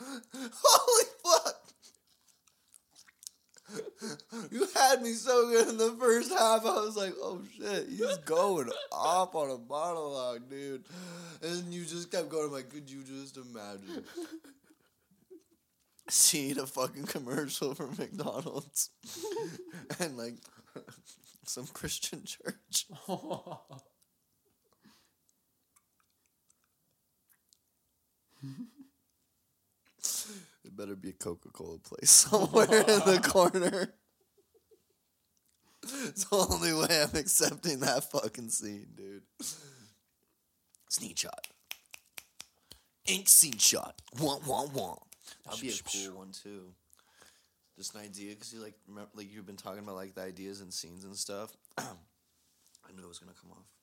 Holy 0.00 1.04
fuck! 1.24 1.54
You 4.50 4.66
had 4.74 5.02
me 5.02 5.12
so 5.12 5.48
good 5.50 5.68
in 5.68 5.76
the 5.76 5.94
first 5.98 6.30
half. 6.30 6.64
I 6.64 6.80
was 6.80 6.96
like, 6.96 7.14
"Oh 7.20 7.42
shit, 7.56 7.88
he's 7.88 8.16
going 8.18 8.70
off 8.92 9.34
on 9.34 9.50
a 9.50 9.58
monologue, 9.58 10.48
dude." 10.48 10.84
And 11.42 11.72
you 11.72 11.84
just 11.84 12.10
kept 12.10 12.28
going. 12.30 12.46
I'm 12.46 12.52
like, 12.52 12.70
"Could 12.70 12.90
you 12.90 13.02
just 13.02 13.36
imagine 13.36 14.04
seeing 16.08 16.58
a 16.58 16.66
fucking 16.66 17.04
commercial 17.06 17.74
for 17.74 17.88
McDonald's 17.98 18.90
and 20.00 20.16
like 20.16 20.36
some 21.44 21.66
Christian 21.66 22.24
church?" 22.24 22.86
It 30.64 30.76
better 30.76 30.96
be 30.96 31.10
a 31.10 31.12
Coca 31.12 31.48
Cola 31.50 31.78
place 31.78 32.10
somewhere 32.30 32.80
in 32.80 32.84
the 32.84 33.20
corner. 33.22 33.94
It's 35.82 36.24
the 36.24 36.36
only 36.36 36.74
way 36.74 37.02
I'm 37.02 37.18
accepting 37.18 37.80
that 37.80 38.10
fucking 38.10 38.50
scene, 38.50 38.88
dude. 38.94 39.22
Sneak 40.90 41.18
shot. 41.18 41.46
Ink 43.06 43.28
scene 43.28 43.56
shot. 43.58 44.00
Wah, 44.20 44.38
wah, 44.46 44.66
wah. 44.74 44.96
That'd 45.46 45.60
be 45.60 45.70
a 45.70 45.72
cool 45.72 46.18
one, 46.18 46.32
too. 46.32 46.74
Just 47.76 47.94
an 47.94 48.02
idea, 48.02 48.34
because 48.34 48.52
you 48.52 48.60
like, 48.60 48.74
remember, 48.86 49.10
like, 49.14 49.32
you've 49.32 49.46
been 49.46 49.56
talking 49.56 49.82
about, 49.82 49.94
like, 49.94 50.14
the 50.14 50.22
ideas 50.22 50.60
and 50.60 50.72
scenes 50.72 51.04
and 51.04 51.16
stuff. 51.16 51.56
I 51.78 51.82
knew 52.94 53.04
it 53.04 53.08
was 53.08 53.18
going 53.18 53.32
to 53.32 53.40
come 53.40 53.52
off. 53.52 53.77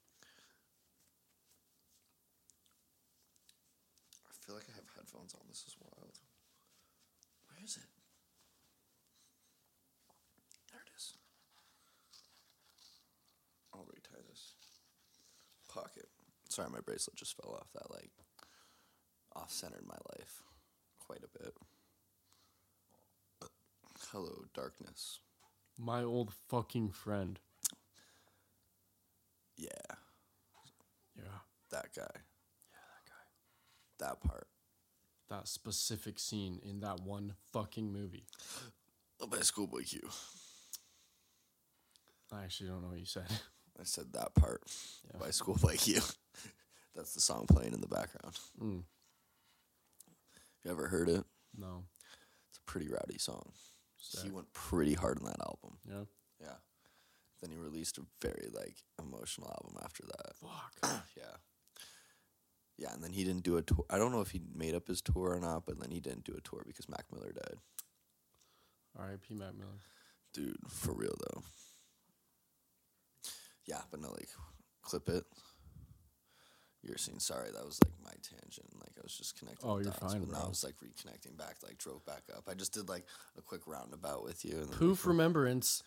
I 4.46 4.48
feel 4.48 4.56
like 4.56 4.70
I 4.70 4.76
have 4.76 4.86
headphones 4.96 5.34
on. 5.34 5.42
This 5.50 5.64
is 5.68 5.76
wild. 5.82 6.20
Where 7.50 7.58
is 7.66 7.78
it? 7.78 7.90
There 10.72 10.82
it 10.86 10.92
is. 10.96 11.18
I'll 13.74 13.88
retie 13.88 14.22
this. 14.30 14.54
Pocket. 15.68 16.10
Sorry, 16.48 16.70
my 16.70 16.80
bracelet 16.80 17.16
just 17.18 17.36
fell 17.42 17.56
off. 17.56 17.70
That 17.74 17.90
like 17.92 18.12
off 19.36 19.52
centered 19.52 19.86
my 19.88 19.98
life 20.16 20.44
quite 21.00 21.24
a 21.24 21.40
bit. 21.40 21.56
Hello, 24.12 24.46
darkness. 24.54 25.22
My 25.76 26.04
old 26.04 26.32
fucking 26.50 26.92
friend. 26.92 27.40
Yeah, 29.58 29.96
Yeah. 31.18 31.40
that 31.72 31.88
guy. 31.96 32.25
That 34.06 34.22
part. 34.22 34.48
That 35.30 35.48
specific 35.48 36.20
scene 36.20 36.60
in 36.63 36.82
that 36.82 37.00
one 37.00 37.34
fucking 37.52 37.91
movie. 37.91 38.28
By 39.28 39.39
Schoolboy 39.39 39.82
Q. 39.84 40.02
I 42.32 42.44
actually 42.44 42.70
don't 42.70 42.82
know 42.84 42.89
what 42.89 43.00
you 43.00 43.06
said. 43.06 43.26
I 43.80 43.84
said 43.84 44.13
that 44.13 44.36
part 44.36 44.62
Yeah. 45.12 45.20
by 45.20 45.32
Schoolboy 45.32 45.78
Q. 45.78 46.02
That's 46.96 47.13
the 47.15 47.20
song 47.22 47.46
playing 47.48 47.74
in 47.74 47.82
the 47.82 47.88
background. 47.88 48.38
Mm, 48.62 48.84
You 50.63 50.72
ever 50.72 50.88
heard 50.88 51.10
it? 51.10 51.24
no. 51.58 51.86
It's 52.50 52.60
a 52.60 52.72
pretty 52.72 52.88
rowdy 52.88 53.18
song. 53.18 53.52
He 54.24 54.30
went 54.30 54.54
pretty 54.54 54.94
hard 54.94 55.18
on 55.20 55.26
that 55.26 55.41
album. 55.41 55.78
Yeah. 55.89 56.04
Yeah. 56.39 56.56
Then 57.41 57.50
he 57.50 57.58
released 57.58 57.98
a 57.98 58.02
very 58.22 58.48
like 58.54 58.78
emotional 59.02 59.50
album 59.50 59.78
after 59.84 60.04
that. 60.06 60.36
Fuck. 60.38 61.04
yeah. 61.18 61.36
Yeah, 62.78 62.94
and 62.94 63.04
then 63.04 63.14
he 63.14 63.24
didn't 63.24 63.44
do 63.44 63.58
a 63.58 63.62
tour. 63.62 63.86
I 63.90 63.98
don't 63.98 64.12
know 64.12 64.22
if 64.22 64.32
he 64.32 64.42
made 64.54 64.76
up 64.76 64.88
his 64.88 65.02
tour 65.02 65.34
or 65.34 65.40
not, 65.40 65.66
but 65.66 65.80
then 65.80 65.92
he 65.92 66.00
didn't 66.02 66.26
do 66.26 66.36
a 66.38 66.42
tour 66.42 66.64
because 66.66 66.90
Mac 66.90 67.06
Miller 67.12 67.32
died. 67.32 67.58
R.I.P. 68.98 69.34
Mac 69.34 69.56
Miller. 69.58 69.80
Dude, 70.34 70.58
for 70.68 70.94
real 70.94 71.16
though. 71.20 71.44
Yeah, 73.66 73.82
but 73.90 74.02
no, 74.02 74.10
like, 74.10 74.30
clip 74.82 75.08
it. 75.10 75.24
You're 76.84 76.98
seeing. 76.98 77.20
Sorry, 77.20 77.50
that 77.52 77.66
was 77.66 77.80
like 77.84 77.94
my 78.04 78.12
tangent. 78.22 78.68
Like 78.80 78.92
I 78.98 79.02
was 79.02 79.18
just 79.18 79.40
connecting. 79.40 79.68
Oh, 79.68 79.78
you're 79.78 79.86
dots, 79.86 80.14
fine, 80.14 80.24
but 80.24 80.34
now. 80.34 80.44
I 80.46 80.50
was 80.50 80.64
like 80.64 80.76
reconnecting 80.76 81.36
back. 81.38 81.56
Like 81.64 81.78
drove 81.80 82.06
back 82.06 82.24
up. 82.36 82.48
I 82.48 82.54
just 82.54 82.74
did 82.74 82.90
like 82.90 83.06
a 83.38 83.42
quick 83.42 83.62
roundabout 83.66 84.24
with 84.24 84.46
you. 84.46 84.58
And 84.58 84.72
Poof 84.72 85.08
remembrance. 85.08 85.82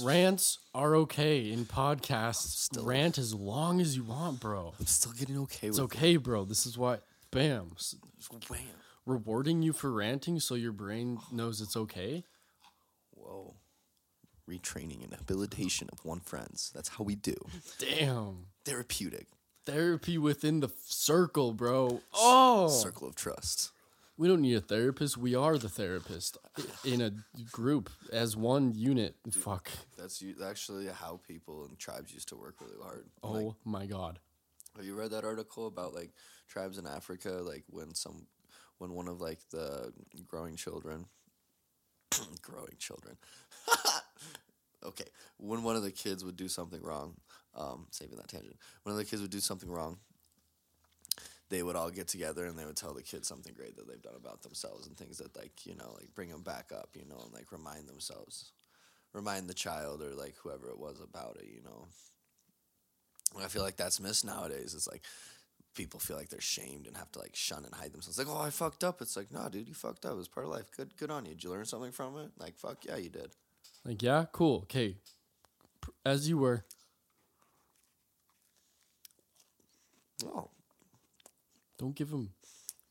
Rants 0.00 0.58
are 0.74 0.94
okay 0.96 1.50
in 1.50 1.64
podcasts. 1.66 2.48
Still- 2.56 2.84
Rant 2.84 3.18
as 3.18 3.34
long 3.34 3.80
as 3.80 3.96
you 3.96 4.04
want, 4.04 4.40
bro. 4.40 4.74
I'm 4.78 4.86
still 4.86 5.12
getting 5.12 5.38
okay 5.40 5.68
It's 5.68 5.78
with 5.80 5.92
okay, 5.94 6.16
bro. 6.16 6.44
This 6.44 6.66
is 6.66 6.78
why. 6.78 6.98
Bam. 7.30 7.72
S- 7.76 7.96
it. 8.32 8.50
Wham. 8.50 8.60
Rewarding 9.04 9.62
you 9.62 9.72
for 9.72 9.90
ranting 9.90 10.38
so 10.40 10.54
your 10.54 10.72
brain 10.72 11.18
knows 11.32 11.60
it's 11.60 11.76
okay. 11.76 12.24
Whoa. 13.14 13.54
Retraining 14.48 15.02
and 15.04 15.12
habilitation 15.14 15.88
of 15.92 16.04
one 16.04 16.20
friends. 16.20 16.70
That's 16.74 16.90
how 16.90 17.04
we 17.04 17.14
do. 17.16 17.34
Damn. 17.78 18.46
Therapeutic. 18.64 19.26
Therapy 19.66 20.18
within 20.18 20.60
the 20.60 20.68
f- 20.68 20.72
circle, 20.86 21.52
bro. 21.52 22.00
Oh. 22.14 22.68
Circle 22.68 23.08
of 23.08 23.14
trust. 23.14 23.71
We 24.16 24.28
don't 24.28 24.42
need 24.42 24.56
a 24.56 24.60
therapist. 24.60 25.16
We 25.16 25.34
are 25.34 25.56
the 25.58 25.68
therapist 25.68 26.36
in 26.84 27.00
a 27.00 27.12
group 27.50 27.90
as 28.12 28.36
one 28.36 28.72
unit. 28.74 29.16
Fuck. 29.32 29.70
That's 29.96 30.22
actually 30.44 30.86
how 30.88 31.20
people 31.26 31.64
and 31.64 31.78
tribes 31.78 32.12
used 32.12 32.28
to 32.28 32.36
work 32.36 32.56
really 32.60 32.76
hard. 32.82 33.06
Oh 33.22 33.32
Like, 33.32 33.54
my 33.64 33.86
god. 33.86 34.18
have 34.76 34.84
you 34.84 34.94
read 34.94 35.10
that 35.12 35.24
article 35.24 35.66
about 35.66 35.94
like 35.94 36.12
tribes 36.48 36.78
in 36.78 36.86
Africa? 36.86 37.30
Like 37.30 37.64
when 37.68 37.94
some, 37.94 38.26
when 38.78 38.92
one 38.92 39.08
of 39.08 39.20
like 39.20 39.40
the 39.50 39.92
growing 40.26 40.56
children, 40.56 41.06
growing 42.42 42.76
children, 42.78 43.16
okay, 44.84 45.06
when 45.38 45.62
one 45.62 45.76
of 45.76 45.82
the 45.82 45.90
kids 45.90 46.24
would 46.24 46.36
do 46.36 46.48
something 46.48 46.82
wrong, 46.82 47.14
um, 47.54 47.86
saving 47.90 48.16
that 48.16 48.28
tangent, 48.28 48.56
When 48.82 48.94
one 48.94 49.00
of 49.00 49.04
the 49.06 49.10
kids 49.10 49.22
would 49.22 49.30
do 49.30 49.40
something 49.40 49.70
wrong. 49.70 49.98
They 51.52 51.62
would 51.62 51.76
all 51.76 51.90
get 51.90 52.08
together 52.08 52.46
and 52.46 52.58
they 52.58 52.64
would 52.64 52.78
tell 52.78 52.94
the 52.94 53.02
kids 53.02 53.28
something 53.28 53.52
great 53.54 53.76
that 53.76 53.86
they've 53.86 54.00
done 54.00 54.14
about 54.16 54.40
themselves 54.40 54.86
and 54.86 54.96
things 54.96 55.18
that 55.18 55.36
like 55.36 55.66
you 55.66 55.74
know 55.74 55.94
like 55.98 56.14
bring 56.14 56.30
them 56.30 56.40
back 56.40 56.72
up, 56.74 56.88
you 56.94 57.04
know, 57.06 57.20
and 57.22 57.30
like 57.34 57.52
remind 57.52 57.86
themselves, 57.86 58.52
remind 59.12 59.50
the 59.50 59.54
child 59.54 60.00
or 60.00 60.14
like 60.14 60.34
whoever 60.42 60.70
it 60.70 60.78
was 60.78 60.98
about 61.02 61.36
it, 61.38 61.48
you 61.54 61.62
know. 61.62 61.88
And 63.34 63.44
I 63.44 63.48
feel 63.48 63.62
like 63.62 63.76
that's 63.76 64.00
missed 64.00 64.24
nowadays. 64.24 64.72
It's 64.74 64.88
like 64.88 65.02
people 65.74 66.00
feel 66.00 66.16
like 66.16 66.30
they're 66.30 66.40
shamed 66.40 66.86
and 66.86 66.96
have 66.96 67.12
to 67.12 67.18
like 67.18 67.36
shun 67.36 67.66
and 67.66 67.74
hide 67.74 67.92
themselves. 67.92 68.16
Like, 68.16 68.28
oh, 68.30 68.40
I 68.40 68.48
fucked 68.48 68.82
up. 68.82 69.02
It's 69.02 69.16
like, 69.16 69.30
nah, 69.30 69.50
dude, 69.50 69.68
you 69.68 69.74
fucked 69.74 70.06
up. 70.06 70.12
It 70.12 70.16
was 70.16 70.28
part 70.28 70.46
of 70.46 70.52
life. 70.52 70.70
Good, 70.74 70.96
good 70.96 71.10
on 71.10 71.26
you. 71.26 71.32
Did 71.32 71.44
you 71.44 71.50
learn 71.50 71.66
something 71.66 71.92
from 71.92 72.16
it? 72.16 72.30
Like, 72.38 72.56
fuck 72.56 72.84
yeah, 72.86 72.96
you 72.96 73.10
did. 73.10 73.32
Like, 73.84 74.02
yeah, 74.02 74.24
cool. 74.32 74.60
Okay. 74.62 74.96
As 76.02 76.30
you 76.30 76.38
were. 76.38 76.64
Oh, 80.24 80.50
Don't 81.82 81.96
give 81.96 82.10
him 82.10 82.30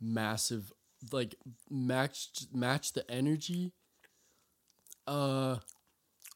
massive 0.01 0.73
like 1.13 1.35
match 1.69 2.27
match 2.53 2.91
the 2.91 3.09
energy. 3.09 3.71
Uh 5.07 5.59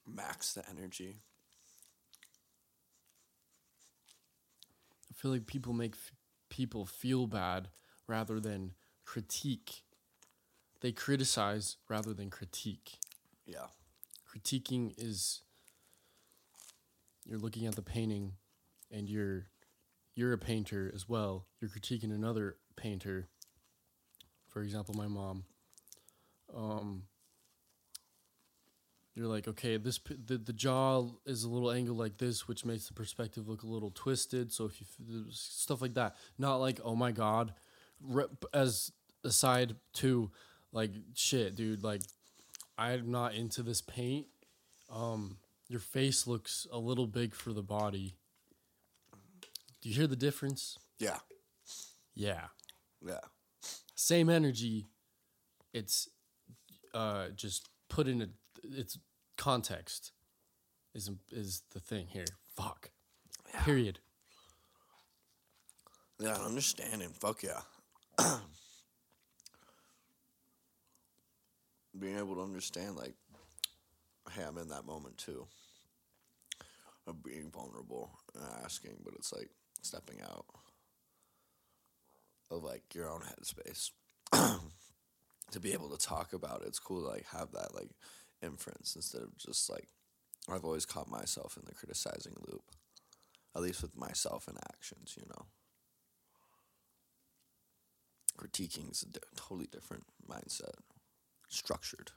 max 0.07 0.53
the 0.53 0.63
energy. 0.69 1.17
I 5.09 5.13
feel 5.13 5.31
like 5.31 5.47
people 5.47 5.73
make 5.73 5.95
f- 5.95 6.13
people 6.49 6.85
feel 6.85 7.27
bad 7.27 7.67
rather 8.07 8.39
than 8.39 8.71
critique. 9.03 9.83
They 10.79 10.93
criticize 10.93 11.75
rather 11.89 12.13
than 12.13 12.29
critique. 12.29 12.99
Yeah, 13.45 13.67
Critiquing 14.33 14.93
is 14.97 15.41
you're 17.25 17.37
looking 17.37 17.65
at 17.65 17.75
the 17.75 17.81
painting 17.81 18.35
and 18.89 19.09
you're 19.09 19.47
you're 20.15 20.34
a 20.34 20.38
painter 20.38 20.91
as 20.93 21.08
well. 21.08 21.45
You're 21.60 21.69
critiquing 21.69 22.13
another 22.13 22.58
painter. 22.75 23.28
For 24.47 24.62
example, 24.62 24.95
my 24.95 25.08
mom. 25.08 25.43
Um 26.56 27.04
you're 29.15 29.28
like, 29.28 29.47
okay, 29.47 29.78
this 29.78 29.97
the, 30.25 30.38
the 30.38 30.51
jaw 30.51 31.06
is 31.25 31.45
a 31.45 31.49
little 31.49 31.71
angled 31.71 31.97
like 31.97 32.17
this, 32.17 32.49
which 32.49 32.65
makes 32.65 32.88
the 32.88 32.93
perspective 32.93 33.47
look 33.47 33.63
a 33.63 33.67
little 33.67 33.91
twisted. 33.91 34.51
So 34.51 34.65
if 34.65 34.82
you 34.82 35.25
stuff 35.32 35.82
like 35.82 35.93
that, 35.93 36.17
not 36.38 36.58
like, 36.58 36.82
oh 36.84 36.95
my 36.95 37.12
god, 37.12 37.54
as 38.54 38.91
aside 39.23 39.75
to, 39.93 40.32
like 40.73 40.91
shit, 41.15 41.56
dude. 41.56 41.82
Like 41.82 42.01
I'm 42.78 43.10
not 43.10 43.34
into 43.34 43.63
this 43.63 43.82
paint. 43.82 44.28
Um, 44.91 45.38
your 45.69 45.80
face 45.80 46.28
looks 46.28 46.67
a 46.71 46.78
little 46.78 47.08
big 47.08 47.34
for 47.34 47.54
the 47.54 47.63
body. 47.63 48.15
Do 49.85 49.89
you 49.91 49.97
hear 49.97 50.07
the 50.07 50.15
difference? 50.15 50.79
Yeah. 50.97 51.19
Yeah. 52.15 52.45
Yeah. 53.05 53.19
Same 53.93 54.31
energy. 54.31 54.87
It's 55.75 56.09
uh 56.95 57.27
just 57.35 57.69
put 57.87 58.07
in 58.07 58.23
a 58.23 58.29
it's 58.63 58.97
context 59.37 60.11
is 60.95 61.11
is 61.31 61.61
the 61.71 61.79
thing 61.79 62.07
here. 62.07 62.25
Fuck. 62.57 62.89
Period. 63.63 63.99
Yeah, 66.19 66.33
understanding. 66.33 67.09
Fuck 67.09 67.43
yeah. 67.43 67.61
Being 71.99 72.17
able 72.17 72.33
to 72.35 72.41
understand, 72.41 72.95
like, 72.95 73.13
hey, 74.31 74.41
I'm 74.47 74.57
in 74.57 74.69
that 74.69 74.87
moment 74.87 75.19
too. 75.19 75.45
Of 77.05 77.21
being 77.21 77.51
vulnerable 77.51 78.09
and 78.33 78.43
asking, 78.63 78.97
but 79.03 79.13
it's 79.13 79.31
like 79.31 79.51
stepping 79.85 80.21
out 80.21 80.45
of 82.51 82.63
like 82.63 82.93
your 82.93 83.09
own 83.09 83.21
headspace. 83.21 83.91
to 85.51 85.59
be 85.59 85.73
able 85.73 85.89
to 85.89 86.05
talk 86.05 86.33
about 86.33 86.61
it, 86.61 86.67
it's 86.67 86.79
cool 86.79 87.01
to 87.01 87.07
like 87.07 87.25
have 87.31 87.51
that 87.51 87.73
like 87.73 87.91
inference 88.41 88.95
instead 88.95 89.21
of 89.21 89.37
just 89.37 89.69
like 89.69 89.87
I've 90.49 90.65
always 90.65 90.85
caught 90.85 91.09
myself 91.09 91.57
in 91.57 91.63
the 91.65 91.73
criticizing 91.73 92.35
loop. 92.47 92.63
At 93.55 93.61
least 93.61 93.81
with 93.81 93.95
myself 93.95 94.47
and 94.47 94.57
actions, 94.69 95.15
you 95.17 95.25
know 95.29 95.45
critiquing 98.37 98.91
is 98.91 99.03
a 99.03 99.07
di- 99.07 99.19
totally 99.35 99.67
different 99.71 100.03
mindset, 100.29 100.75
structured. 101.47 102.11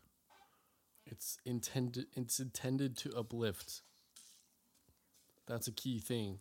It's 1.07 1.39
intended 1.45 2.07
it's 2.15 2.39
intended 2.39 2.97
to 2.99 3.17
uplift. 3.17 3.83
That's 5.47 5.69
a 5.69 5.73
key 5.73 5.99
thing. 5.99 6.41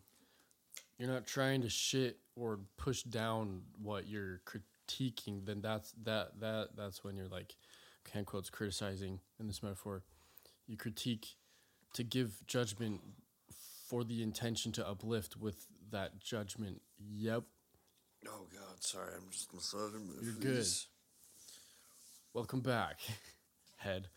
You're 0.98 1.08
not 1.08 1.26
trying 1.26 1.62
to 1.62 1.68
shit 1.68 2.18
or 2.34 2.58
push 2.76 3.02
down 3.04 3.62
what 3.80 4.08
you're 4.08 4.40
critiquing, 4.44 5.46
then 5.46 5.60
that's 5.60 5.92
that 6.02 6.40
that 6.40 6.70
that's 6.76 7.04
when 7.04 7.16
you're 7.16 7.28
like 7.28 7.54
can 8.04 8.24
quotes 8.24 8.50
criticizing 8.50 9.20
in 9.38 9.46
this 9.46 9.62
metaphor. 9.62 10.02
You 10.66 10.76
critique 10.76 11.36
to 11.94 12.02
give 12.02 12.44
judgment 12.46 13.00
for 13.88 14.04
the 14.04 14.22
intention 14.22 14.72
to 14.72 14.86
uplift 14.86 15.36
with 15.36 15.66
that 15.90 16.20
judgment. 16.20 16.82
Yep. 16.98 17.44
Oh 18.26 18.46
God, 18.52 18.82
sorry, 18.82 19.12
I'm 19.16 19.30
just 19.30 19.54
massaging 19.54 20.06
my 20.08 20.14
You're 20.20 20.32
good. 20.32 20.66
Welcome 22.34 22.60
back. 22.60 23.00
Head. 23.76 24.08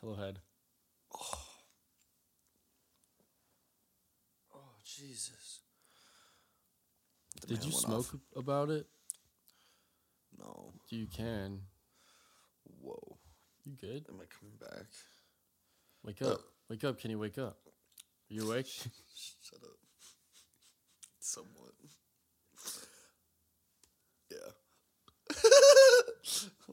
Hello 0.00 0.16
head. 0.16 0.40
Oh. 1.14 1.38
Oh 4.54 4.74
Jesus. 4.84 5.61
The 7.42 7.54
Did 7.54 7.64
you 7.64 7.72
smoke 7.72 8.14
off. 8.14 8.14
about 8.36 8.70
it? 8.70 8.86
No. 10.38 10.72
You 10.90 11.06
can. 11.06 11.60
Whoa. 12.80 13.18
You 13.64 13.72
good? 13.80 14.06
Am 14.08 14.20
I 14.20 14.24
coming 14.38 14.56
back? 14.60 14.86
Wake 16.04 16.22
up. 16.22 16.40
Oh. 16.40 16.44
Wake 16.70 16.84
up. 16.84 17.00
Can 17.00 17.10
you 17.10 17.18
wake 17.18 17.38
up? 17.38 17.56
Are 17.66 18.34
you 18.34 18.46
awake? 18.48 18.66
Shut 18.66 19.60
up. 19.64 19.70
Somewhat. 21.18 21.72
Yeah. 24.30 24.38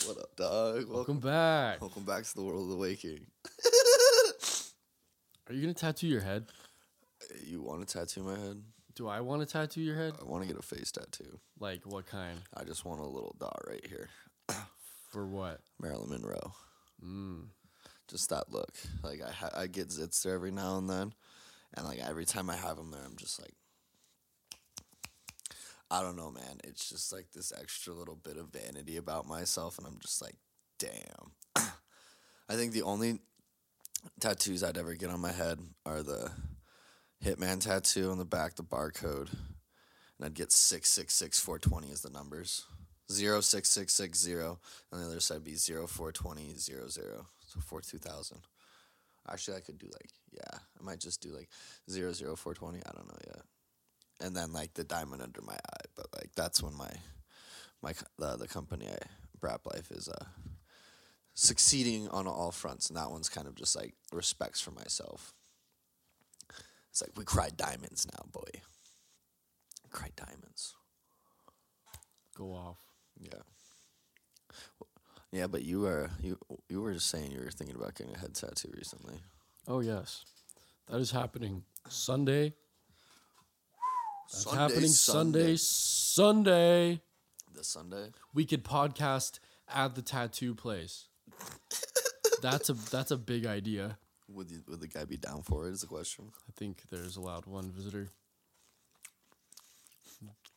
what 0.05 0.17
up, 0.17 0.36
dog? 0.36 0.75
Welcome. 0.75 0.93
Welcome 0.93 1.19
back. 1.19 1.82
Welcome 1.82 2.03
back 2.03 2.23
to 2.25 2.36
the 2.36 2.43
world 2.43 2.63
of 2.63 2.69
the 2.69 2.77
waking. 2.77 3.25
Are 5.47 5.53
you 5.53 5.62
gonna 5.62 5.73
tattoo 5.73 6.08
your 6.08 6.21
head? 6.21 6.45
You 7.43 7.62
want 7.63 7.88
to 7.88 7.97
tattoo 7.97 8.21
my 8.23 8.38
head? 8.38 8.62
Do 8.99 9.07
I 9.07 9.21
want 9.21 9.41
to 9.41 9.45
tattoo 9.45 9.79
your 9.79 9.95
head? 9.95 10.15
I 10.19 10.25
want 10.25 10.43
to 10.43 10.47
get 10.49 10.59
a 10.59 10.62
face 10.62 10.91
tattoo. 10.91 11.39
Like 11.57 11.85
what 11.85 12.05
kind? 12.05 12.38
I 12.53 12.65
just 12.65 12.83
want 12.83 12.99
a 12.99 13.05
little 13.05 13.33
dot 13.39 13.62
right 13.65 13.85
here. 13.88 14.09
For 15.09 15.25
what? 15.25 15.62
Marilyn 15.81 16.09
Monroe. 16.09 16.51
Mm. 17.01 17.45
Just 18.09 18.29
that 18.29 18.51
look. 18.51 18.73
Like 19.01 19.21
I 19.25 19.31
ha- 19.31 19.53
I 19.55 19.67
get 19.67 19.88
zits 19.88 20.21
there 20.21 20.33
every 20.33 20.51
now 20.51 20.77
and 20.77 20.89
then, 20.89 21.13
and 21.75 21.88
like 21.88 21.99
every 21.99 22.25
time 22.25 22.49
I 22.49 22.57
have 22.57 22.75
them 22.75 22.91
there, 22.91 22.99
I'm 23.05 23.15
just 23.15 23.41
like, 23.41 23.53
I 25.89 26.01
don't 26.01 26.17
know, 26.17 26.31
man. 26.31 26.57
It's 26.65 26.89
just 26.89 27.13
like 27.13 27.31
this 27.33 27.53
extra 27.57 27.93
little 27.93 28.17
bit 28.17 28.35
of 28.35 28.51
vanity 28.51 28.97
about 28.97 29.25
myself, 29.25 29.77
and 29.77 29.88
I'm 29.88 29.99
just 30.01 30.21
like, 30.21 30.35
damn. 30.77 31.31
I 32.49 32.55
think 32.55 32.73
the 32.73 32.81
only 32.81 33.19
tattoos 34.19 34.62
I'd 34.62 34.77
ever 34.77 34.93
get 34.95 35.09
on 35.09 35.21
my 35.21 35.31
head 35.31 35.59
are 35.85 36.03
the 36.03 36.31
Hitman 37.23 37.60
tattoo 37.60 38.12
on 38.12 38.17
the 38.17 38.25
back, 38.25 38.55
the 38.55 38.63
barcode, 38.63 39.32
and 39.32 40.25
I'd 40.25 40.34
get 40.34 40.51
six 40.51 40.89
six 40.89 41.13
six 41.13 41.39
four 41.39 41.60
twenty 41.60 41.91
as 41.91 42.01
the 42.01 42.10
numbers. 42.10 42.65
Zero 43.12 43.41
six 43.41 43.69
six 43.69 43.93
six 43.93 44.19
zero, 44.19 44.60
and 44.91 45.01
the 45.01 45.05
other 45.05 45.19
side 45.19 45.43
be 45.43 45.55
zero 45.55 45.88
four 45.88 46.12
twenty 46.12 46.55
zero 46.55 46.88
zero. 46.88 47.27
So 47.45 47.60
four 47.60 47.82
two 47.82 47.97
thousand. 47.97 48.39
Actually, 49.29 49.58
I 49.58 49.62
could 49.62 49.77
do 49.77 49.88
like 49.88 50.10
yeah, 50.32 50.60
I 50.79 50.84
might 50.84 50.99
just 50.99 51.21
do 51.21 51.29
like 51.29 51.49
zero 51.89 52.13
zero 52.13 52.36
four 52.36 52.53
twenty. 52.53 52.79
I 52.86 52.91
don't 52.91 53.08
know 53.08 53.19
yet. 53.27 53.41
And 54.21 54.36
then 54.36 54.53
like 54.53 54.73
the 54.73 54.84
diamond 54.84 55.21
under 55.21 55.41
my 55.41 55.53
eye, 55.53 55.86
but 55.95 56.08
like 56.15 56.29
that's 56.36 56.63
when 56.63 56.75
my 56.75 56.91
my 57.82 57.93
the 58.17 58.38
the 58.38 58.47
company 58.47 58.88
I 58.88 58.97
Brap 59.41 59.65
Life 59.65 59.91
is 59.91 60.08
uh 60.08 60.25
succeeding 61.34 62.08
on 62.10 62.27
all 62.27 62.51
fronts, 62.51 62.89
and 62.89 62.97
that 62.97 63.12
one's 63.12 63.29
kind 63.29 63.47
of 63.47 63.55
just 63.55 63.75
like 63.75 63.95
respects 64.13 64.62
for 64.62 64.71
myself. 64.71 65.34
It's 66.99 67.07
like 67.07 67.17
we 67.17 67.23
cry 67.23 67.49
diamonds 67.55 68.05
now, 68.12 68.25
boy. 68.33 68.62
Cry 69.89 70.09
diamonds. 70.17 70.75
Go 72.35 72.51
off. 72.51 72.77
Yeah. 73.17 73.39
Yeah, 75.31 75.47
but 75.47 75.63
you 75.63 75.79
were 75.79 76.09
you 76.21 76.38
you 76.67 76.81
were 76.81 76.93
just 76.93 77.07
saying 77.07 77.31
you 77.31 77.39
were 77.39 77.51
thinking 77.51 77.77
about 77.77 77.95
getting 77.95 78.15
a 78.15 78.17
head 78.17 78.35
tattoo 78.35 78.69
recently. 78.75 79.21
Oh 79.65 79.79
yes, 79.79 80.25
that 80.89 80.99
is 80.99 81.12
happening 81.12 81.63
Sunday. 81.88 82.53
That's 84.29 84.51
happening 84.53 84.89
Sunday. 84.89 85.55
Sunday. 85.55 87.01
The 87.53 87.63
Sunday. 87.63 88.09
We 88.33 88.43
could 88.43 88.65
podcast 88.65 89.39
at 89.73 89.95
the 89.95 90.01
tattoo 90.01 90.53
place. 90.53 91.07
that's 92.41 92.67
a 92.69 92.73
that's 92.73 93.12
a 93.12 93.17
big 93.17 93.45
idea. 93.45 93.97
Would 94.33 94.51
you, 94.51 94.61
would 94.67 94.79
the 94.79 94.87
guy 94.87 95.05
be 95.05 95.17
down 95.17 95.41
for 95.41 95.67
it? 95.67 95.71
Is 95.71 95.81
the 95.81 95.87
question. 95.87 96.25
I 96.47 96.51
think 96.55 96.83
there's 96.91 97.17
allowed 97.17 97.45
one 97.45 97.71
visitor. 97.71 98.09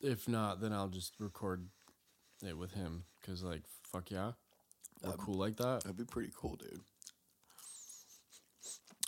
If 0.00 0.28
not, 0.28 0.60
then 0.60 0.72
I'll 0.72 0.88
just 0.88 1.14
record 1.20 1.66
it 2.44 2.58
with 2.58 2.72
him. 2.74 3.04
Cause 3.24 3.42
like 3.42 3.62
fuck 3.84 4.10
yeah, 4.10 4.32
we're 5.02 5.10
Um, 5.12 5.18
cool 5.18 5.34
like 5.34 5.56
that. 5.56 5.84
That'd 5.84 5.96
be 5.96 6.04
pretty 6.04 6.32
cool, 6.36 6.56
dude. 6.56 6.80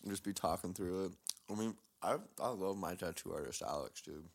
Just 0.09 0.23
be 0.25 0.33
talking 0.33 0.73
through 0.73 1.07
it. 1.07 1.13
I 1.51 1.55
mean, 1.55 1.75
I 2.03 2.17
I 2.41 2.49
love 2.49 2.77
my 2.77 2.95
tattoo 2.95 3.33
artist, 3.33 3.63
Alex, 3.63 4.03
dude. 4.03 4.29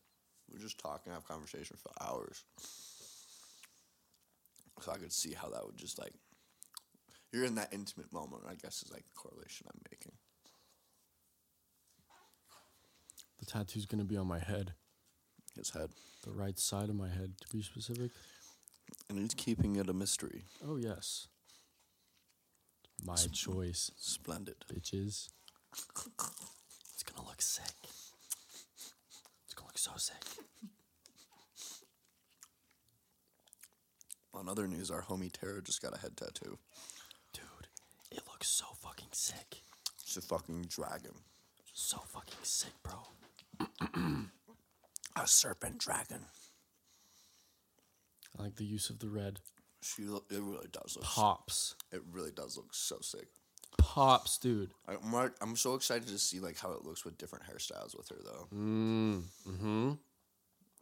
We 0.52 0.58
just 0.58 0.78
talk 0.78 1.02
and 1.06 1.14
have 1.14 1.26
conversations 1.26 1.80
for 1.80 1.92
hours. 2.06 2.44
So 4.80 4.92
I 4.92 4.96
could 4.98 5.12
see 5.12 5.32
how 5.32 5.48
that 5.50 5.64
would 5.64 5.76
just 5.76 5.98
like 5.98 6.12
you're 7.32 7.44
in 7.44 7.54
that 7.54 7.72
intimate 7.72 8.12
moment, 8.12 8.42
I 8.48 8.54
guess 8.54 8.82
is 8.82 8.92
like 8.92 9.04
the 9.04 9.14
correlation 9.14 9.66
I'm 9.72 9.80
making. 9.90 10.12
The 13.40 13.46
tattoo's 13.46 13.86
gonna 13.86 14.04
be 14.04 14.16
on 14.16 14.26
my 14.28 14.38
head, 14.38 14.74
His 15.56 15.70
head. 15.70 15.90
the 16.24 16.30
right 16.32 16.58
side 16.58 16.88
of 16.90 16.94
my 16.94 17.08
head 17.08 17.34
to 17.40 17.48
be 17.56 17.62
specific. 17.62 18.10
And 19.08 19.18
he's 19.18 19.34
keeping 19.34 19.76
it 19.76 19.88
a 19.88 19.92
mystery. 19.92 20.44
Oh 20.66 20.76
yes, 20.76 21.26
my 23.04 23.16
choice, 23.16 23.90
Splendid. 23.96 24.56
bitches. 24.72 25.28
It's 25.72 27.02
gonna 27.04 27.26
look 27.26 27.40
sick. 27.40 27.74
It's 29.46 29.54
gonna 29.54 29.68
look 29.68 29.78
so 29.78 29.92
sick. 29.96 30.22
On 34.34 34.48
other 34.48 34.66
news, 34.68 34.90
our 34.90 35.02
homie 35.02 35.30
Tara 35.32 35.60
just 35.62 35.82
got 35.82 35.94
a 35.96 35.98
head 35.98 36.16
tattoo. 36.16 36.58
Dude, 37.32 37.42
it 38.10 38.22
looks 38.30 38.48
so 38.48 38.66
fucking 38.80 39.08
sick. 39.12 39.62
It's 40.02 40.16
a 40.16 40.20
fucking 40.20 40.66
dragon. 40.68 41.14
So 41.72 41.98
fucking 41.98 42.38
sick, 42.42 42.72
bro. 42.82 42.94
A 45.16 45.26
serpent 45.26 45.78
dragon. 45.78 46.24
I 48.38 48.42
like 48.42 48.56
the 48.56 48.64
use 48.64 48.90
of 48.90 48.98
the 49.00 49.08
red. 49.08 49.40
She 49.82 50.02
look, 50.02 50.26
it 50.30 50.40
really 50.40 50.68
does 50.70 50.96
look. 50.96 51.04
Pops. 51.04 51.74
It 51.92 52.02
really 52.12 52.30
does 52.30 52.56
look 52.56 52.68
so 52.72 52.98
sick. 53.00 53.26
Pops, 53.78 54.38
dude. 54.38 54.70
I- 54.88 54.96
I'm 55.02 55.32
I'm 55.40 55.56
so 55.56 55.74
excited 55.74 56.08
to 56.08 56.18
see 56.18 56.38
like 56.40 56.58
how 56.58 56.72
it 56.72 56.84
looks 56.84 57.04
with 57.04 57.18
different 57.18 57.44
hairstyles 57.46 57.96
with 57.96 58.08
her 58.10 58.18
though. 58.24 58.46
Mm. 58.54 59.22
Mm-hmm. 59.48 59.92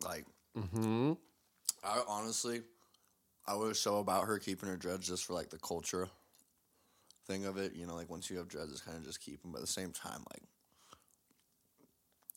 Like 0.04 0.24
Mm-hmm. 0.56 1.12
I 1.84 2.02
honestly, 2.08 2.62
I 3.46 3.54
was 3.54 3.78
so 3.78 3.98
about 3.98 4.24
her 4.26 4.38
keeping 4.40 4.68
her 4.68 4.76
dreads 4.76 5.06
just 5.06 5.24
for 5.24 5.32
like 5.34 5.50
the 5.50 5.58
culture 5.58 6.08
thing 7.26 7.44
of 7.46 7.56
it. 7.56 7.74
You 7.76 7.86
know, 7.86 7.94
like 7.94 8.10
once 8.10 8.28
you 8.28 8.38
have 8.38 8.48
dreads, 8.48 8.72
it's 8.72 8.80
kind 8.80 8.96
of 8.96 9.04
just 9.04 9.20
keep 9.20 9.40
them. 9.42 9.52
But 9.52 9.58
at 9.58 9.66
the 9.66 9.72
same 9.72 9.92
time, 9.92 10.24
like 10.32 10.42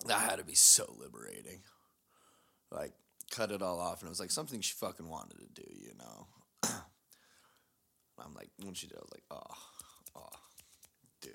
that 0.08 0.30
had 0.30 0.40
to 0.40 0.46
be 0.46 0.56
so 0.56 0.96
liberating. 0.98 1.62
Like 2.72 2.94
cut 3.30 3.52
it 3.52 3.62
all 3.62 3.80
off, 3.80 4.02
and 4.02 4.08
it 4.08 4.12
was 4.12 4.20
like 4.20 4.32
something 4.32 4.62
she 4.62 4.74
fucking 4.74 5.08
wanted 5.08 5.40
to 5.40 5.62
do. 5.62 5.68
You 5.74 5.94
know. 5.98 6.28
I'm 8.24 8.34
like 8.34 8.50
when 8.64 8.74
she 8.74 8.88
did, 8.88 8.98
I 8.98 9.02
was 9.02 9.12
like, 9.12 9.24
oh, 9.32 9.56
oh, 10.16 10.40
dude, 11.22 11.34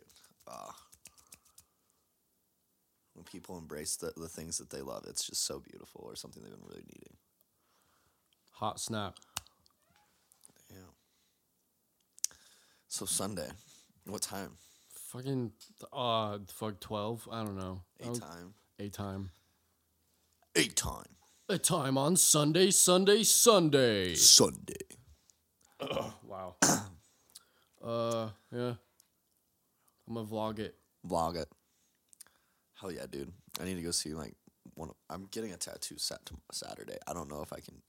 oh. 0.48 0.70
When 3.14 3.24
people 3.24 3.58
embrace 3.58 3.96
the, 3.96 4.12
the 4.16 4.28
things 4.28 4.58
that 4.58 4.70
they 4.70 4.82
love, 4.82 5.04
it's 5.08 5.26
just 5.26 5.46
so 5.46 5.58
beautiful, 5.58 6.02
or 6.04 6.14
something 6.16 6.42
they've 6.42 6.52
been 6.52 6.68
really 6.68 6.84
needing. 6.86 7.16
Hot 8.52 8.78
snap. 8.78 9.16
Yeah. 10.70 10.90
So 12.88 13.06
Sunday, 13.06 13.48
what 14.06 14.22
time? 14.22 14.52
Fucking 15.12 15.52
uh 15.92 16.38
fuck 16.48 16.80
twelve. 16.80 17.28
I 17.30 17.44
don't 17.44 17.56
know. 17.56 17.82
A 18.00 18.06
time. 18.06 18.54
A 18.80 18.88
time. 18.88 19.30
A 20.56 20.64
time. 20.64 21.04
A 21.48 21.58
time 21.58 21.96
on 21.96 22.16
Sunday, 22.16 22.72
Sunday, 22.72 23.22
Sunday. 23.22 24.14
Sunday. 24.14 24.74
Wow. 26.24 26.56
uh 27.84 28.30
yeah. 28.52 28.74
I'm 30.08 30.14
gonna 30.14 30.26
vlog 30.26 30.58
it. 30.58 30.74
Vlog 31.08 31.36
it. 31.36 31.48
Hell 32.74 32.90
yeah, 32.90 33.06
dude. 33.08 33.32
I 33.60 33.64
need 33.64 33.76
to 33.76 33.82
go 33.82 33.92
see 33.92 34.12
like 34.12 34.34
one. 34.74 34.88
Of, 34.88 34.96
I'm 35.08 35.28
getting 35.30 35.52
a 35.52 35.56
tattoo 35.56 35.98
set 35.98 36.26
to 36.26 36.34
Saturday. 36.50 36.98
I 37.06 37.12
don't 37.12 37.28
know 37.28 37.42
if 37.42 37.52
I 37.52 37.60
can 37.60 37.80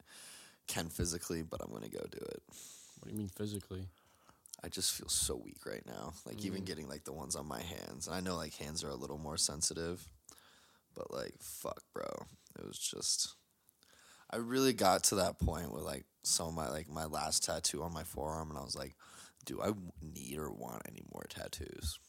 can 0.68 0.90
physically, 0.90 1.42
but 1.42 1.62
I'm 1.64 1.72
gonna 1.72 1.90
go 1.90 2.06
do 2.12 2.20
it. 2.20 2.44
What 3.00 3.06
do 3.06 3.12
you 3.12 3.18
mean 3.18 3.30
physically? 3.30 3.88
I 4.64 4.70
just 4.70 4.94
feel 4.94 5.10
so 5.10 5.36
weak 5.36 5.66
right 5.66 5.86
now. 5.86 6.14
Like 6.26 6.44
even 6.44 6.64
mm. 6.64 6.66
getting 6.66 6.90
like 6.90 7.04
the 7.04 7.14
ones 7.14 7.36
on 7.36 7.48
my 7.48 7.62
hands. 7.62 8.08
And 8.08 8.16
I 8.16 8.22
know 8.22 8.36
like 8.36 8.56
hands 8.56 8.84
are 8.84 8.90
a 8.90 8.96
little 8.96 9.18
more 9.18 9.38
sensitive, 9.38 10.08
but 10.96 11.14
like 11.14 11.36
fuck, 11.42 11.82
bro. 11.94 12.08
It 12.58 12.66
was 12.66 12.80
just 12.80 13.36
I 14.30 14.38
really 14.38 14.74
got 14.74 15.04
to 15.06 15.16
that 15.16 15.40
point 15.40 15.72
with 15.72 15.84
like 15.84 16.06
some 16.24 16.48
of 16.48 16.54
my 16.56 16.70
like 16.70 16.90
my 16.90 17.06
last 17.06 17.44
tattoo 17.46 17.84
on 17.84 17.94
my 17.94 18.04
forearm 18.04 18.50
and 18.50 18.58
I 18.58 18.64
was 18.64 18.76
like, 18.76 18.96
do 19.46 19.62
I 19.62 19.72
need 20.02 20.38
or 20.38 20.52
want 20.52 20.82
any 20.88 21.04
more 21.14 21.26
tattoos? 21.30 22.00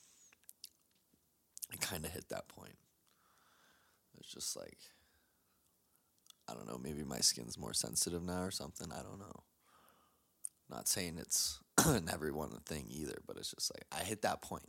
I 1.72 1.76
kind 1.76 2.05
of 2.05 2.12
hit 2.12 2.30
that 2.30 2.49
point. 2.49 2.76
It's 4.18 4.32
just 4.32 4.57
like 4.57 4.78
I 6.51 6.55
don't 6.55 6.66
know, 6.66 6.78
maybe 6.82 7.05
my 7.05 7.18
skin's 7.18 7.59
more 7.59 7.74
sensitive 7.74 8.22
now 8.22 8.42
or 8.42 8.51
something. 8.51 8.90
I 8.90 9.03
don't 9.03 9.18
know. 9.18 9.42
Not 10.70 10.88
saying 10.88 11.18
it's 11.18 11.61
an 11.87 12.09
everyone 12.12 12.51
a 12.57 12.61
thing 12.61 12.87
either, 12.91 13.18
but 13.26 13.37
it's 13.37 13.51
just 13.51 13.72
like 13.74 13.85
I 13.93 14.05
hit 14.05 14.22
that 14.22 14.43
point. 14.43 14.68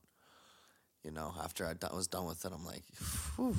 You 1.04 1.12
know, 1.12 1.34
after 1.42 1.66
I 1.66 1.74
was 1.96 2.08
done 2.08 2.26
with 2.26 2.44
it, 2.44 2.52
I'm 2.54 2.66
like, 2.66 2.84
Whew. 3.36 3.56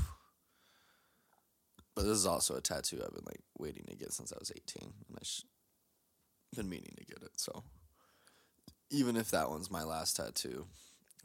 but 1.94 2.02
this 2.02 2.18
is 2.18 2.26
also 2.26 2.54
a 2.54 2.60
tattoo 2.60 3.00
I've 3.02 3.14
been 3.14 3.24
like 3.24 3.40
waiting 3.58 3.84
to 3.88 3.96
get 3.96 4.12
since 4.12 4.32
I 4.32 4.36
was 4.38 4.52
18, 4.54 4.82
and 5.08 5.16
I 5.18 5.24
sh- 5.24 5.44
been 6.54 6.68
meaning 6.68 6.94
to 6.98 7.04
get 7.04 7.22
it. 7.22 7.40
So 7.40 7.64
even 8.90 9.16
if 9.16 9.30
that 9.30 9.48
one's 9.48 9.70
my 9.70 9.84
last 9.84 10.16
tattoo, 10.16 10.66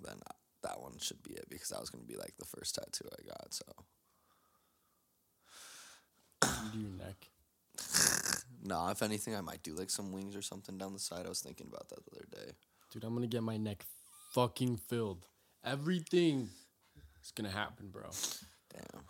then 0.02 0.16
that 0.64 0.80
one 0.82 0.98
should 1.00 1.22
be 1.22 1.34
it 1.34 1.50
because 1.50 1.70
that 1.70 1.82
was 1.82 1.90
gonna 1.90 2.06
be 2.06 2.16
like 2.16 2.36
the 2.40 2.46
first 2.46 2.76
tattoo 2.76 3.10
I 3.12 3.28
got. 3.28 3.54
So 3.54 3.66
do 6.72 6.80
your 6.80 6.92
neck. 6.92 7.28
no, 8.66 8.89
if 8.89 9.01
anything, 9.01 9.36
I 9.36 9.41
might 9.41 9.63
do 9.63 9.74
like 9.74 9.89
some 9.89 10.11
wings 10.11 10.36
or 10.36 10.41
something 10.41 10.78
down 10.78 10.93
the 10.93 10.99
side. 10.99 11.26
I 11.26 11.30
was 11.30 11.39
thinking 11.41 11.68
about 11.68 11.89
that 11.89 11.99
the 12.05 12.18
other 12.18 12.26
day. 12.45 12.51
Dude, 12.91 13.03
I'm 13.03 13.13
gonna 13.13 13.28
get 13.28 13.43
my 13.43 13.57
neck 13.57 13.86
fucking 14.34 14.78
filled. 14.78 15.26
Everything 15.63 16.49
is 17.24 17.32
gonna 17.32 17.49
happen, 17.51 17.89
bro. 17.89 18.09
Damn. 18.74 19.03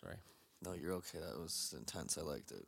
Sorry. 0.00 0.16
No, 0.64 0.72
you're 0.74 0.94
okay. 0.94 1.18
That 1.18 1.38
was 1.40 1.74
intense. 1.76 2.18
I 2.18 2.22
liked 2.22 2.50
it. 2.50 2.66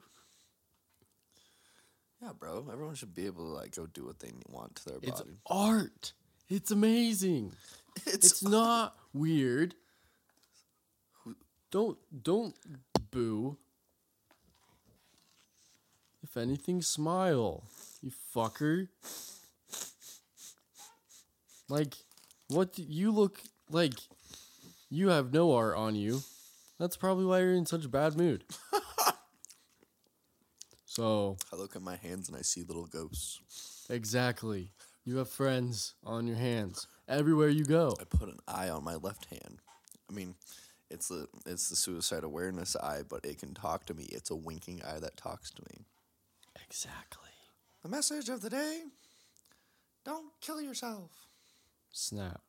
Yeah, 2.22 2.32
bro. 2.38 2.66
Everyone 2.70 2.94
should 2.94 3.14
be 3.14 3.26
able 3.26 3.44
to 3.46 3.54
like 3.54 3.74
go 3.74 3.86
do 3.86 4.04
what 4.04 4.18
they 4.20 4.30
want 4.48 4.76
to 4.76 4.84
their 4.86 4.98
It's 5.02 5.20
body. 5.20 5.38
art. 5.48 6.12
It's 6.48 6.70
amazing. 6.70 7.52
It's 8.06 8.42
not 8.42 8.96
weird. 9.12 9.74
Don't 11.72 11.98
don't 12.22 12.54
boo. 13.10 13.56
If 16.30 16.36
anything, 16.36 16.80
smile. 16.80 17.64
You 18.02 18.12
fucker. 18.34 18.86
Like, 21.68 21.94
what 22.46 22.72
do 22.72 22.84
you 22.84 23.10
look 23.10 23.40
like? 23.68 23.94
You 24.88 25.08
have 25.08 25.32
no 25.32 25.52
art 25.52 25.76
on 25.76 25.96
you. 25.96 26.20
That's 26.78 26.96
probably 26.96 27.24
why 27.24 27.40
you're 27.40 27.54
in 27.54 27.66
such 27.66 27.84
a 27.84 27.88
bad 27.88 28.16
mood. 28.16 28.44
so 30.84 31.36
I 31.52 31.56
look 31.56 31.74
at 31.74 31.82
my 31.82 31.96
hands 31.96 32.28
and 32.28 32.38
I 32.38 32.42
see 32.42 32.62
little 32.62 32.86
ghosts. 32.86 33.86
exactly, 33.90 34.70
you 35.04 35.16
have 35.16 35.28
friends 35.28 35.94
on 36.04 36.28
your 36.28 36.36
hands 36.36 36.86
everywhere 37.08 37.48
you 37.48 37.64
go. 37.64 37.96
I 38.00 38.04
put 38.04 38.28
an 38.28 38.38
eye 38.46 38.68
on 38.68 38.84
my 38.84 38.94
left 38.94 39.26
hand. 39.26 39.58
I 40.08 40.12
mean, 40.12 40.36
it's 40.90 41.08
the 41.08 41.26
it's 41.44 41.68
the 41.68 41.76
suicide 41.76 42.22
awareness 42.22 42.76
eye, 42.76 43.02
but 43.08 43.24
it 43.24 43.38
can 43.38 43.52
talk 43.52 43.84
to 43.86 43.94
me. 43.94 44.04
It's 44.12 44.30
a 44.30 44.36
winking 44.36 44.80
eye 44.84 45.00
that 45.00 45.16
talks 45.16 45.50
to 45.50 45.62
me. 45.70 45.86
Exactly. 46.70 47.30
The 47.82 47.88
message 47.88 48.28
of 48.28 48.42
the 48.42 48.50
day: 48.50 48.82
Don't 50.04 50.32
kill 50.40 50.60
yourself. 50.62 51.10
Snap. 51.90 52.40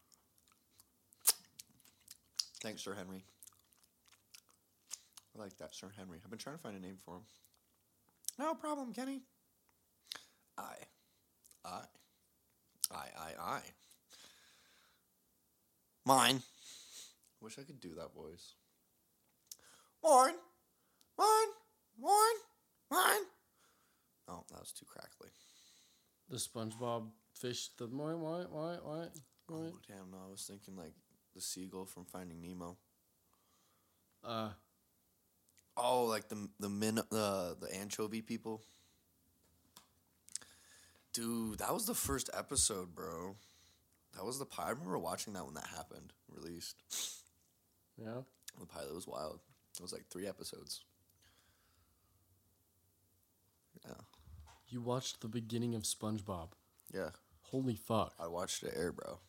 Thanks, 2.62 2.84
Sir 2.84 2.94
Henry. 2.94 3.24
I 5.36 5.42
like 5.42 5.58
that, 5.58 5.74
Sir 5.74 5.92
Henry. 5.98 6.20
I've 6.24 6.30
been 6.30 6.38
trying 6.38 6.58
to 6.58 6.62
find 6.62 6.78
a 6.78 6.80
name 6.80 6.98
for 7.04 7.16
him. 7.16 7.22
No 8.38 8.54
problem, 8.54 8.94
Kenny. 8.94 9.22
I. 10.58 10.76
I. 11.66 11.82
I, 12.92 13.06
I, 13.18 13.44
I. 13.44 13.62
Mine. 16.06 16.42
Wish 17.42 17.58
I 17.58 17.64
could 17.64 17.80
do 17.80 17.96
that 17.96 18.14
voice. 18.14 18.54
Mine. 20.04 20.36
Mine. 21.18 21.48
Mine. 22.00 22.38
Mine. 22.92 23.22
Oh, 24.28 24.44
that 24.52 24.60
was 24.60 24.72
too 24.72 24.86
crackly. 24.86 25.30
The 26.30 26.38
SpongeBob 26.38 27.08
fish. 27.34 27.70
The 27.78 27.88
what? 27.88 28.20
What? 28.20 28.52
What? 28.52 28.86
What? 28.86 29.12
Oh, 29.52 29.78
damn, 29.88 30.12
no. 30.12 30.18
I 30.28 30.32
was 30.32 30.44
thinking 30.50 30.76
like 30.78 30.94
the 31.36 31.42
seagull 31.42 31.86
from 31.86 32.06
Finding 32.06 32.42
Nemo. 32.42 32.78
Uh, 34.24 34.50
Oh, 35.78 36.04
like 36.06 36.28
the 36.28 36.50
the 36.60 36.70
min 36.70 36.96
the 36.96 37.58
the 37.60 37.68
anchovy 37.74 38.22
people. 38.22 38.62
Dude, 41.14 41.60
that 41.60 41.74
was 41.74 41.86
the 41.86 41.94
first 41.96 42.30
episode, 42.34 42.94
bro. 42.94 43.36
That 44.16 44.26
was 44.26 44.38
the 44.38 44.46
pilot. 44.46 44.68
I 44.68 44.72
remember 44.72 44.98
watching 45.00 45.34
that 45.34 45.46
when 45.46 45.54
that 45.56 45.68
happened, 45.68 46.12
released. 46.30 46.76
yeah. 47.98 48.22
The 48.60 48.66
pilot 48.66 48.94
was 48.94 49.08
wild. 49.08 49.40
It 49.76 49.82
was 49.82 49.94
like 49.94 50.06
three 50.10 50.28
episodes. 50.28 50.84
Yeah, 53.86 53.94
You 54.72 54.82
watched 54.82 55.22
the 55.22 55.28
beginning 55.28 55.76
of 55.76 55.84
SpongeBob. 55.84 56.50
yeah. 56.94 57.10
Holy 57.52 57.76
fuck. 57.76 58.14
I 58.18 58.28
watched 58.28 58.64
it 58.64 58.74
air, 58.78 58.94
bro. 58.94 59.20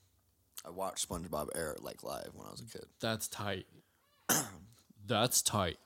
I 0.65 0.71
watched 0.71 1.09
SpongeBob 1.09 1.49
air 1.57 1.75
like 1.81 2.05
live 2.05 2.31
when 2.35 2.47
I 2.47 2.53
was 2.53 2.61
a 2.61 2.65
kid. 2.67 2.87
That's 3.01 3.27
tight. 3.27 3.67
That's 5.07 5.43
tight. 5.43 5.79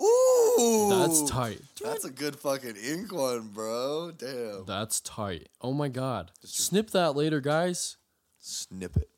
Ooh, 0.00 0.86
That's 0.88 1.28
tight. 1.28 1.60
That's 1.82 2.04
a 2.04 2.10
good 2.12 2.36
fucking 2.36 2.76
ink 2.76 3.12
one, 3.12 3.48
bro. 3.48 4.12
Damn. 4.16 4.64
That's 4.66 5.00
tight. 5.00 5.48
Oh 5.60 5.72
my 5.72 5.88
god. 5.88 6.30
Snip 6.44 6.90
that 6.90 7.16
later, 7.16 7.40
guys. 7.40 7.96
Snip 8.38 8.96
it. 8.96 9.08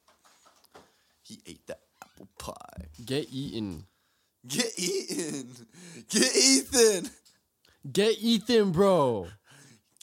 He 1.23 1.41
ate 1.47 1.67
that 1.67 1.81
apple 2.03 2.29
pie. 2.39 2.87
Get 3.05 3.29
eaten. 3.31 3.85
Get 4.47 4.73
eaten. 4.79 5.47
Get 6.09 6.35
Ethan. 6.35 7.11
Get 7.93 8.19
Ethan, 8.19 8.73
bro. 8.73 9.27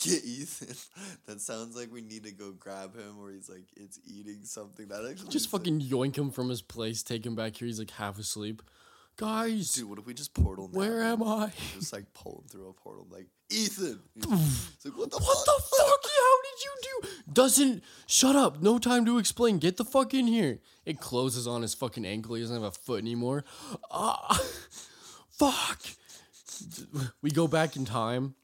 Get 0.02 0.24
Ethan. 0.24 0.76
That 1.28 1.41
sounds 1.41 1.76
like 1.76 1.91
we 1.91 2.02
need 2.02 2.24
to 2.24 2.32
go 2.32 2.52
grab 2.52 2.95
him 2.95 3.22
where 3.22 3.32
he's 3.32 3.50
like, 3.50 3.66
it's 3.76 4.00
eating 4.06 4.39
something. 4.43 4.88
That 4.88 5.06
actually 5.10 5.30
Just 5.30 5.50
fucking 5.50 5.82
yoink 5.82 6.16
him 6.18 6.32
from 6.32 6.50
his 6.50 6.62
place, 6.62 7.04
take 7.04 7.26
him 7.26 7.36
back 7.36 7.58
here. 7.58 7.66
He's 7.68 7.80
like 7.80 7.91
half 7.91 8.18
asleep. 8.18 8.62
Guys, 9.18 9.74
Dude, 9.74 9.89
what 9.89 9.98
if 9.98 10.06
we 10.06 10.14
just 10.14 10.34
portal 10.36 10.70
now? 10.72 10.78
where 10.80 11.02
am 11.04 11.24
I? 11.24 11.52
Just 11.74 11.91
like 11.91 12.14
pull 12.14 12.41
him 12.43 12.48
through 12.50 12.70
a 12.70 12.74
portal. 12.74 13.08
Like, 13.10 13.28
Ethan. 13.50 14.00
It's 14.16 14.86
like, 14.86 14.95
what 14.98 15.10
the 15.10 15.18
What 15.18 15.38
fuck? 15.38 15.45
the 15.45 15.62
fuck? 15.76 16.04
How 16.06 16.41
did 16.43 16.64
you 16.64 16.72
do? 16.84 17.34
Doesn't 17.34 17.84
shut 18.06 18.36
up. 18.36 18.62
No 18.62 18.78
time 18.78 19.06
to 19.06 19.18
explain. 19.18 19.58
Get 19.58 19.78
the 19.78 19.86
fuck 19.86 20.14
in 20.14 20.28
here. 20.28 20.60
It 20.86 21.00
closes 21.00 21.48
on 21.48 21.64
his 21.64 21.74
fucking 21.74 22.06
ankle. 22.06 22.36
He 22.36 22.41
doesn't 22.41 22.56
have 22.56 22.64
a 22.64 22.72
foot 22.72 23.02
anymore. 23.02 23.43
Ah, 23.91 24.39
fuck. 25.32 25.82
We 27.24 27.32
go 27.32 27.48
back 27.48 27.76
in 27.76 27.86
time. 27.86 28.36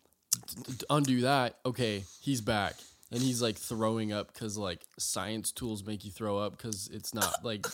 Undo 0.90 1.22
that. 1.22 1.58
Okay, 1.66 2.04
he's 2.22 2.42
back, 2.42 2.76
and 3.12 3.22
he's 3.22 3.42
like 3.42 3.58
throwing 3.58 4.12
up 4.12 4.34
because 4.34 4.58
like 4.58 4.82
science 4.98 5.52
tools 5.52 5.86
make 5.86 6.06
you 6.06 6.12
throw 6.12 6.38
up 6.38 6.58
because 6.58 6.90
it's 6.94 7.14
not 7.14 7.34
like 7.44 7.66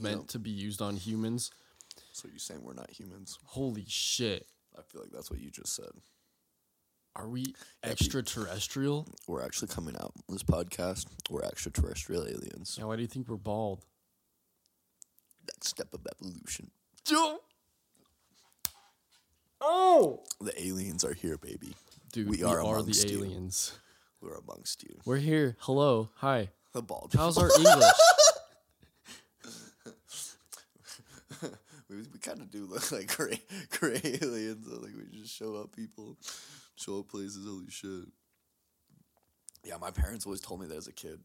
meant 0.00 0.28
to 0.28 0.38
be 0.38 0.50
used 0.50 0.82
on 0.82 0.96
humans. 0.96 1.50
So 2.12 2.28
you're 2.28 2.38
saying 2.38 2.60
we're 2.62 2.74
not 2.74 2.90
humans? 2.90 3.38
Holy 3.44 3.84
shit! 3.86 4.46
I 4.78 4.82
feel 4.82 5.00
like 5.02 5.10
that's 5.12 5.30
what 5.30 5.40
you 5.40 5.50
just 5.50 5.74
said. 5.74 5.90
Are 7.16 7.28
we 7.28 7.54
extraterrestrial? 7.82 9.08
We're 9.26 9.44
actually 9.44 9.68
coming 9.68 9.96
out 9.96 10.12
on 10.28 10.34
this 10.34 10.44
podcast. 10.44 11.06
We're 11.28 11.42
extraterrestrial 11.42 12.22
aliens. 12.24 12.76
Yeah. 12.78 12.84
Why 12.84 12.96
do 12.96 13.02
you 13.02 13.08
think 13.08 13.28
we're 13.28 13.36
bald? 13.36 13.84
Next 15.46 15.68
step 15.68 15.92
of 15.92 16.06
evolution. 16.06 16.70
Oh, 19.60 20.22
The 20.40 20.58
aliens 20.62 21.04
are 21.04 21.12
here, 21.12 21.36
baby. 21.36 21.74
Dude, 22.12 22.28
We 22.28 22.38
we, 22.38 22.42
are 22.44 22.58
are, 22.60 22.76
the 22.76 22.80
amongst 22.80 23.10
you. 23.10 23.18
aliens. 23.18 23.72
We're 24.20 24.36
amongst 24.36 24.82
you. 24.82 24.96
We're 25.04 25.16
here. 25.18 25.56
Hello, 25.60 26.10
hi. 26.16 26.50
The 26.72 26.82
bald. 26.82 27.12
How's 27.16 27.38
our 27.38 27.50
English? 27.56 27.84
we 31.88 31.96
we 32.12 32.18
kind 32.20 32.40
of 32.40 32.50
do 32.50 32.66
look 32.66 32.90
like 32.92 33.16
gray, 33.16 33.40
gray 33.78 34.00
aliens. 34.22 34.66
Like 34.66 34.92
we 34.96 35.18
just 35.18 35.34
show 35.34 35.56
up 35.56 35.74
people, 35.74 36.16
show 36.76 37.00
up 37.00 37.08
places. 37.08 37.44
Holy 37.46 37.70
shit! 37.70 38.08
Yeah, 39.64 39.76
my 39.80 39.90
parents 39.90 40.26
always 40.26 40.40
told 40.40 40.60
me 40.60 40.66
that 40.68 40.76
as 40.76 40.86
a 40.86 40.92
kid. 40.92 41.20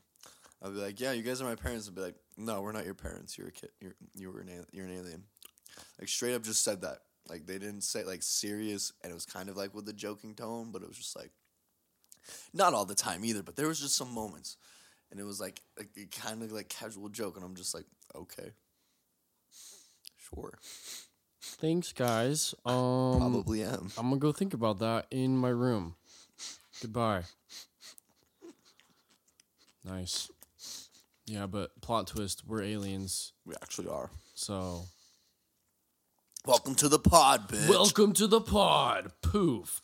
I'd 0.63 0.73
be 0.73 0.79
like, 0.79 0.99
"Yeah, 0.99 1.11
you 1.11 1.21
guys 1.23 1.41
are 1.41 1.45
my 1.45 1.55
parents." 1.55 1.87
I'd 1.87 1.95
be 1.95 2.01
like, 2.01 2.15
"No, 2.37 2.61
we're 2.61 2.71
not 2.71 2.85
your 2.85 2.93
parents. 2.95 3.37
You're 3.37 3.49
a 3.49 3.51
kid. 3.51 3.69
You're 3.79 3.95
you 4.15 4.31
were 4.31 4.39
an 4.39 4.49
al- 4.49 4.65
you're 4.71 4.85
an 4.85 4.93
alien." 4.97 5.23
Like 5.99 6.07
straight 6.07 6.33
up, 6.33 6.43
just 6.43 6.63
said 6.63 6.81
that. 6.81 6.99
Like 7.29 7.45
they 7.45 7.57
didn't 7.57 7.81
say 7.81 8.03
like 8.03 8.23
serious, 8.23 8.93
and 9.03 9.11
it 9.11 9.15
was 9.15 9.25
kind 9.25 9.49
of 9.49 9.57
like 9.57 9.73
with 9.73 9.87
a 9.89 9.93
joking 9.93 10.35
tone, 10.35 10.69
but 10.71 10.81
it 10.81 10.87
was 10.87 10.97
just 10.97 11.15
like 11.15 11.31
not 12.53 12.73
all 12.73 12.85
the 12.85 12.95
time 12.95 13.25
either. 13.25 13.43
But 13.43 13.55
there 13.55 13.67
was 13.67 13.79
just 13.79 13.95
some 13.95 14.13
moments, 14.13 14.57
and 15.11 15.19
it 15.19 15.23
was 15.23 15.39
like 15.39 15.61
a, 15.79 15.83
kind 16.19 16.43
of 16.43 16.51
like 16.51 16.69
casual 16.69 17.09
joke, 17.09 17.35
and 17.35 17.45
I'm 17.45 17.55
just 17.55 17.73
like, 17.73 17.85
okay, 18.15 18.51
sure, 20.17 20.59
Thanks, 21.41 21.93
guys. 21.93 22.53
Um, 22.65 23.19
probably 23.19 23.63
am. 23.63 23.91
I'm 23.97 24.09
gonna 24.09 24.17
go 24.17 24.31
think 24.31 24.53
about 24.53 24.79
that 24.79 25.05
in 25.11 25.37
my 25.37 25.49
room. 25.49 25.95
Goodbye. 26.81 27.23
Nice. 29.83 30.31
Yeah, 31.27 31.45
but 31.45 31.79
plot 31.81 32.07
twist: 32.07 32.43
we're 32.45 32.63
aliens. 32.63 33.33
We 33.45 33.53
actually 33.61 33.87
are. 33.87 34.09
So 34.33 34.83
Welcome 36.47 36.75
to 36.75 36.87
the 36.87 36.99
pod, 36.99 37.49
bitch. 37.49 37.67
welcome 37.67 38.13
to 38.13 38.27
the 38.27 38.39
pod. 38.39 39.11
Poof. 39.23 39.81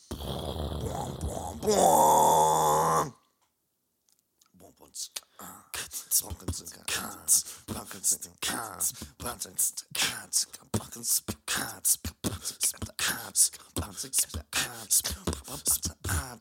Pumpkins 5.91 6.73
and 6.77 6.87
cats, 6.87 7.63
pumpkins 7.67 8.25
and 8.25 8.41
cats, 8.41 8.93
pumpkins 9.17 9.73
and 9.75 9.93
cats, 9.93 10.45
pumpkins 10.71 11.21
and 11.27 11.45
cats, 11.45 11.97
pumpkins 11.97 12.73
and 12.79 12.97
cats, 12.97 13.51
pumpkins 13.75 14.25
and 14.25 14.41
cats, 14.41 15.01
pumpkins 15.43 15.85
and 15.85 15.95
cats. 16.03 16.31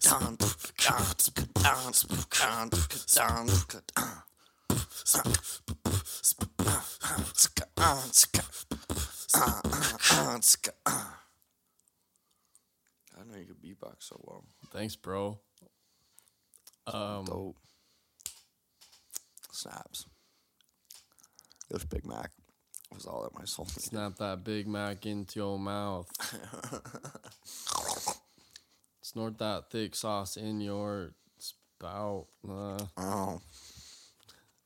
Sound, 0.00 0.42
sound, 2.36 2.74
sound, 3.06 3.50
sound. 3.96 4.33
I 13.16 13.22
know 13.26 13.36
you 13.38 13.46
could 13.46 13.62
beatbox 13.62 13.94
so 14.00 14.20
well. 14.24 14.44
Thanks, 14.72 14.96
bro. 14.96 15.38
Um, 16.86 17.24
Dope. 17.24 17.56
Snaps. 19.52 20.06
This 21.70 21.84
Big 21.84 22.04
Mac 22.06 22.30
was 22.92 23.06
all 23.06 23.22
that 23.22 23.34
my 23.38 23.44
soul 23.44 23.66
needed. 23.66 23.82
snap 23.82 24.16
that 24.16 24.44
Big 24.44 24.66
Mac 24.68 25.06
into 25.06 25.40
your 25.40 25.58
mouth. 25.58 26.08
Snort 29.02 29.38
that 29.38 29.70
thick 29.70 29.94
sauce 29.94 30.36
in 30.36 30.60
your 30.60 31.12
spout. 31.38 32.26
Uh, 32.48 32.78
Oh, 32.96 33.40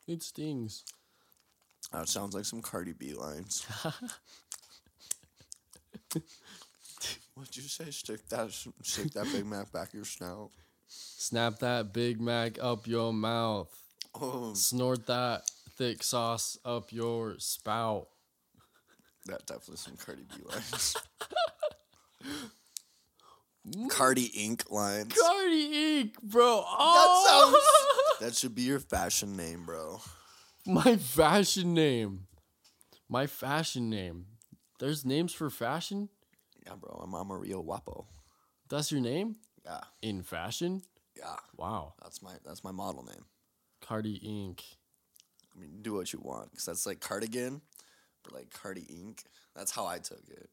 it 0.09 0.23
stings. 0.23 0.85
Oh, 1.93 2.01
that 2.01 2.09
sounds 2.09 2.35
like 2.35 2.45
some 2.45 2.63
Cardi 2.63 2.93
B 2.93 3.15
lines. 3.15 3.65
What'd 7.35 7.57
you 7.57 7.63
say? 7.63 7.91
Stick 7.91 8.29
that, 8.31 8.51
stick 8.83 9.13
that 9.13 9.31
Big 9.33 9.47
Mac 9.47 9.71
back 9.71 9.95
your 9.95 10.05
snout. 10.05 10.51
Snap 10.89 11.61
that 11.61 11.93
Big 11.93 12.21
Mac 12.21 12.59
up 12.61 12.87
your 12.87 13.13
mouth. 13.13 13.69
Oh, 14.21 14.55
Snort 14.55 15.07
that 15.07 15.49
thick 15.77 16.03
sauce 16.03 16.59
up 16.65 16.93
your 16.93 17.37
spout. 17.39 18.09
that 19.27 19.47
definitely 19.47 19.77
some 19.77 19.97
Cardi 19.97 20.23
B 20.35 20.43
lines. 20.49 20.97
Cardi 23.91 24.25
Ink. 24.35 24.71
lines. 24.71 25.15
Cardi 25.15 25.99
Ink, 26.01 26.21
bro. 26.23 26.65
Oh, 26.67 27.08
That 28.21 28.35
should 28.35 28.55
be 28.55 28.63
your 28.63 28.81
fashion 28.81 29.37
name, 29.37 29.65
bro. 29.65 30.01
my 30.67 30.97
fashion 30.97 31.75
name. 31.75 32.27
My 33.09 33.27
fashion 33.27 33.89
name. 33.89 34.27
There's 34.81 35.05
names 35.05 35.33
for 35.33 35.51
fashion. 35.51 36.09
Yeah, 36.67 36.75
bro. 36.75 37.01
I'm 37.03 37.11
Mama 37.11 37.37
Rio 37.37 37.63
Wapo. 37.63 38.07
That's 38.69 38.93
your 38.93 39.01
name 39.01 39.37
Yeah, 39.65 39.81
in 40.03 40.23
fashion. 40.23 40.83
yeah. 41.17 41.37
Wow, 41.57 41.95
That's 42.03 42.23
my 42.23 42.35
that's 42.45 42.63
my 42.63 42.71
model 42.73 43.03
name. 43.05 43.25
Cardi 43.81 44.17
Ink. 44.17 44.63
I 45.57 45.61
mean, 45.61 45.79
do 45.83 45.95
what 45.95 46.13
you 46.13 46.21
want, 46.23 46.53
cause 46.55 46.65
that's 46.67 46.87
like 46.87 47.01
cardigan, 47.01 47.61
but 48.23 48.35
like 48.35 48.51
Cardi 48.51 48.83
Ink. 48.91 49.23
That's 49.57 49.71
how 49.73 49.87
I 49.87 49.99
took 49.99 50.23
it. 50.29 50.51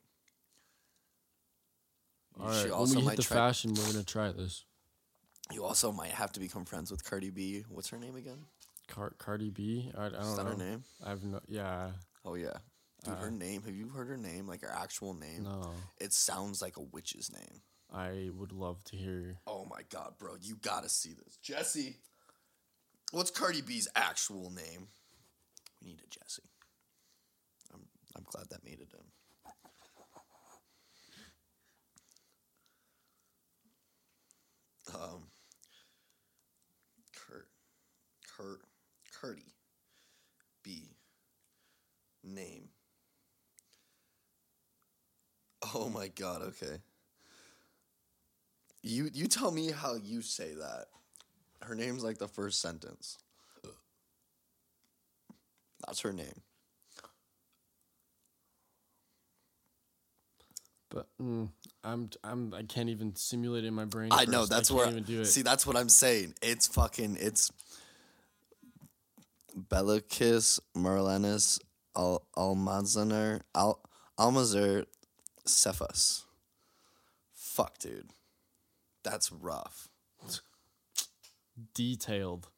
All 2.39 2.51
She 2.51 2.69
right, 2.69 2.79
when 2.79 2.89
we 2.95 3.01
hit 3.01 3.17
the 3.17 3.23
try- 3.23 3.37
fashion, 3.37 3.73
we're 3.73 3.85
gonna 3.91 4.03
try 4.03 4.31
this. 4.31 4.63
You 5.51 5.63
also 5.63 5.91
might 5.91 6.11
have 6.11 6.31
to 6.33 6.39
become 6.39 6.65
friends 6.65 6.91
with 6.91 7.03
Cardi 7.03 7.29
B. 7.29 7.63
What's 7.69 7.89
her 7.89 7.97
name 7.99 8.15
again? 8.15 8.39
Car- 8.87 9.13
Cardi 9.17 9.49
B. 9.51 9.91
I, 9.97 10.05
I 10.07 10.09
don't 10.09 10.21
Is 10.21 10.35
that 10.37 10.43
know. 10.43 10.51
her 10.51 10.57
name? 10.57 10.83
I've 11.03 11.23
no. 11.23 11.39
Yeah. 11.47 11.91
Oh 12.23 12.35
yeah. 12.35 12.57
Dude, 13.03 13.13
Uh, 13.13 13.17
her 13.17 13.31
name. 13.31 13.61
Have 13.63 13.75
you 13.75 13.89
heard 13.89 14.07
her 14.07 14.17
name? 14.17 14.47
Like 14.47 14.61
her 14.61 14.71
actual 14.71 15.13
name? 15.13 15.43
No. 15.43 15.71
It 15.99 16.13
sounds 16.13 16.61
like 16.61 16.77
a 16.77 16.81
witch's 16.81 17.31
name. 17.31 17.61
I 17.93 18.29
would 18.33 18.51
love 18.51 18.83
to 18.85 18.95
hear. 18.95 19.37
Oh 19.45 19.65
my 19.65 19.81
god, 19.89 20.13
bro, 20.17 20.35
you 20.41 20.55
gotta 20.55 20.89
see 20.89 21.13
this. 21.13 21.37
Jesse. 21.41 21.97
What's 23.11 23.29
Cardi 23.29 23.61
B's 23.61 23.87
actual 23.95 24.49
name? 24.49 24.87
We 25.81 25.89
need 25.89 26.01
a 26.03 26.09
Jesse. 26.09 26.41
I'm 27.73 27.81
I'm 28.15 28.23
glad 28.23 28.49
that 28.49 28.63
made 28.65 28.79
it 28.81 28.89
in. 28.93 29.05
Um 34.93 35.27
Kurt 37.15 37.47
Kurt 38.35 38.61
Cardi 39.19 39.53
B 40.63 40.89
name. 42.23 42.69
Oh 45.73 45.89
my 45.89 46.09
god, 46.09 46.41
okay. 46.41 46.77
You 48.83 49.09
you 49.13 49.27
tell 49.27 49.51
me 49.51 49.71
how 49.71 49.95
you 49.95 50.21
say 50.21 50.53
that. 50.53 50.85
Her 51.61 51.75
name's 51.75 52.03
like 52.03 52.17
the 52.17 52.27
first 52.27 52.61
sentence. 52.61 53.17
That's 55.85 56.01
her 56.01 56.13
name. 56.13 56.41
But 60.89 61.07
mm, 61.21 61.49
I'm 61.83 62.09
I'm 62.23 62.53
I 62.53 62.63
can't 62.63 62.89
even 62.89 63.15
simulate 63.15 63.63
it 63.63 63.67
in 63.67 63.73
my 63.73 63.85
brain. 63.85 64.09
I 64.11 64.25
know 64.25 64.45
that's 64.45 64.71
I 64.71 64.73
where. 64.75 64.85
can't 64.85 64.97
even 64.97 65.07
do 65.07 65.21
it. 65.21 65.25
See, 65.25 65.41
that's 65.41 65.65
what 65.65 65.75
I'm 65.75 65.89
saying. 65.89 66.35
It's 66.41 66.67
fucking. 66.67 67.17
It's 67.19 67.51
Belakis 69.57 70.59
Marlenis 70.75 71.59
Al 71.95 72.25
Almazaner 72.35 73.41
Al 73.53 73.79
Almazer 74.19 74.85
Cephas. 75.45 76.23
Fuck, 77.33 77.79
dude. 77.79 78.09
That's 79.03 79.31
rough. 79.31 79.87
detailed. 81.73 82.49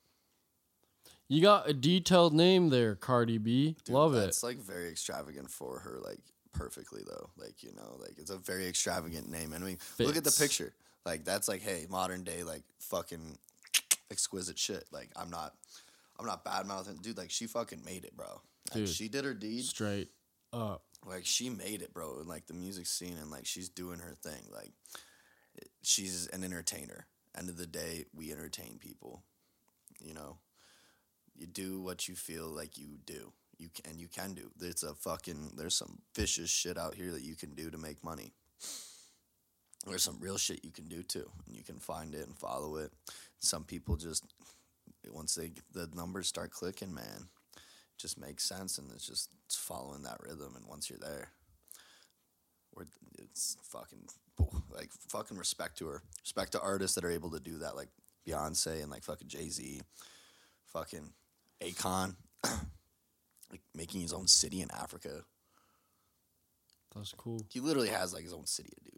You 1.27 1.41
got 1.41 1.69
a 1.69 1.73
detailed 1.73 2.33
name 2.33 2.69
there, 2.69 2.95
Cardi 2.95 3.37
B. 3.37 3.75
Dude, 3.83 3.93
Love 3.93 4.15
it. 4.15 4.21
That's 4.21 4.43
like 4.43 4.57
very 4.57 4.89
extravagant 4.89 5.51
for 5.51 5.79
her, 5.79 5.99
like 6.03 6.19
perfectly 6.53 7.01
though. 7.05 7.29
Like 7.37 7.63
you 7.63 7.73
know, 7.75 7.97
like 7.99 8.17
it's 8.17 8.31
a 8.31 8.37
very 8.37 8.67
extravagant 8.67 9.29
name. 9.29 9.53
And 9.53 9.63
I 9.63 9.67
mean, 9.67 9.77
look 9.99 10.15
at 10.15 10.23
the 10.23 10.35
picture. 10.39 10.73
Like 11.05 11.25
that's 11.25 11.47
like, 11.47 11.61
hey, 11.61 11.85
modern 11.89 12.23
day 12.23 12.43
like 12.43 12.63
fucking 12.79 13.37
exquisite 14.09 14.57
shit. 14.57 14.85
Like 14.91 15.09
I'm 15.15 15.29
not, 15.29 15.53
I'm 16.20 16.26
not 16.26 16.43
bad 16.43 16.65
mouthing, 16.65 16.97
dude. 17.01 17.18
Like 17.18 17.32
she 17.32 17.47
fucking 17.47 17.84
made 17.86 18.05
it, 18.05 18.15
bro. 18.15 18.41
Like 18.72 18.86
Dude. 18.86 18.89
she 18.89 19.07
did 19.07 19.24
her 19.26 19.34
deed. 19.34 19.63
Straight 19.65 20.09
up. 20.51 20.84
Like 21.05 21.26
she 21.26 21.49
made 21.49 21.82
it, 21.82 21.93
bro. 21.93 22.20
In 22.20 22.28
like 22.28 22.47
the 22.47 22.53
music 22.53 22.88
scene, 22.88 23.18
and 23.22 23.30
like 23.32 23.45
she's 23.45 23.70
doing 23.70 23.99
her 23.99 24.15
thing. 24.24 24.43
Like 24.53 24.72
it- 25.55 25.70
she's 25.84 26.28
an 26.28 26.43
entertainer. 26.43 27.07
End 27.38 27.49
of 27.49 27.57
the 27.57 27.68
day, 27.68 28.05
we 28.15 28.32
entertain 28.32 28.80
people. 28.80 29.24
You 29.99 30.13
know, 30.15 30.38
you 31.36 31.45
do 31.47 31.82
what 31.82 32.07
you 32.07 32.15
feel 32.15 32.47
like 32.47 32.78
you 32.78 32.97
do. 33.05 33.32
You 33.59 33.70
can 33.70 33.99
you 33.99 34.07
can 34.07 34.34
do. 34.34 34.49
There's 34.57 34.84
a 34.84 34.95
fucking 34.95 35.51
there's 35.55 35.76
some 35.76 35.99
vicious 36.15 36.49
shit 36.49 36.78
out 36.78 36.95
here 36.95 37.11
that 37.11 37.22
you 37.24 37.36
can 37.36 37.53
do 37.53 37.70
to 37.70 37.78
make 37.78 38.03
money. 38.03 38.34
There's 39.86 40.03
some 40.03 40.18
real 40.20 40.38
shit 40.38 40.65
you 40.65 40.72
can 40.72 40.88
do 40.88 41.03
too, 41.03 41.30
and 41.45 41.55
you 41.55 41.63
can 41.63 41.78
find 41.80 42.13
it 42.13 42.28
and 42.28 42.38
follow 42.38 42.76
it. 42.78 42.91
Some 43.39 43.63
people 43.63 43.95
just 43.95 44.26
once 45.11 45.35
they 45.35 45.51
the 45.73 45.89
numbers 45.95 46.27
start 46.27 46.51
clicking, 46.51 46.93
man, 46.93 47.27
it 47.55 47.61
just 47.97 48.19
makes 48.19 48.43
sense, 48.43 48.77
and 48.77 48.91
it's 48.91 49.07
just 49.07 49.29
it's 49.45 49.55
following 49.55 50.03
that 50.03 50.21
rhythm. 50.21 50.53
And 50.55 50.65
once 50.67 50.89
you're 50.89 50.99
there, 50.99 51.29
we're 52.75 52.85
it's 53.17 53.57
fucking 53.63 54.07
like 54.73 54.91
fucking 55.09 55.37
respect 55.37 55.77
to 55.79 55.87
her, 55.87 56.01
respect 56.21 56.51
to 56.53 56.61
artists 56.61 56.95
that 56.95 57.03
are 57.03 57.11
able 57.11 57.31
to 57.31 57.39
do 57.39 57.59
that, 57.59 57.75
like 57.75 57.89
Beyonce 58.27 58.81
and 58.81 58.91
like 58.91 59.03
fucking 59.03 59.27
Jay 59.27 59.49
Z, 59.49 59.81
fucking 60.73 61.11
Akon, 61.61 62.15
like 62.43 63.61
making 63.73 64.01
his 64.01 64.13
own 64.13 64.27
city 64.27 64.61
in 64.61 64.69
Africa. 64.71 65.23
That's 66.95 67.13
cool. 67.13 67.41
He 67.49 67.59
literally 67.59 67.89
has 67.89 68.13
like 68.13 68.23
his 68.23 68.33
own 68.33 68.45
city, 68.45 68.73
dude. 68.83 68.96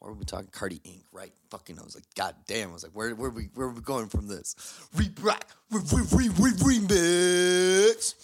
Or 0.00 0.10
are 0.10 0.14
we 0.14 0.24
talking 0.24 0.48
Cardi 0.52 0.80
Ink. 0.84 1.04
Right? 1.10 1.32
Fucking, 1.50 1.78
I 1.78 1.82
was 1.82 1.94
like, 1.94 2.04
God 2.14 2.34
damn! 2.46 2.70
I 2.70 2.72
was 2.74 2.82
like, 2.82 2.92
where, 2.92 3.14
where 3.14 3.30
we, 3.30 3.48
where 3.54 3.68
are 3.68 3.72
we 3.72 3.80
going 3.80 4.08
from 4.08 4.28
this? 4.28 4.54
Re-brack, 4.94 5.48
re, 5.70 5.80
re, 5.92 6.02
re, 6.12 6.28
re, 6.28 6.50
remix. 6.52 8.14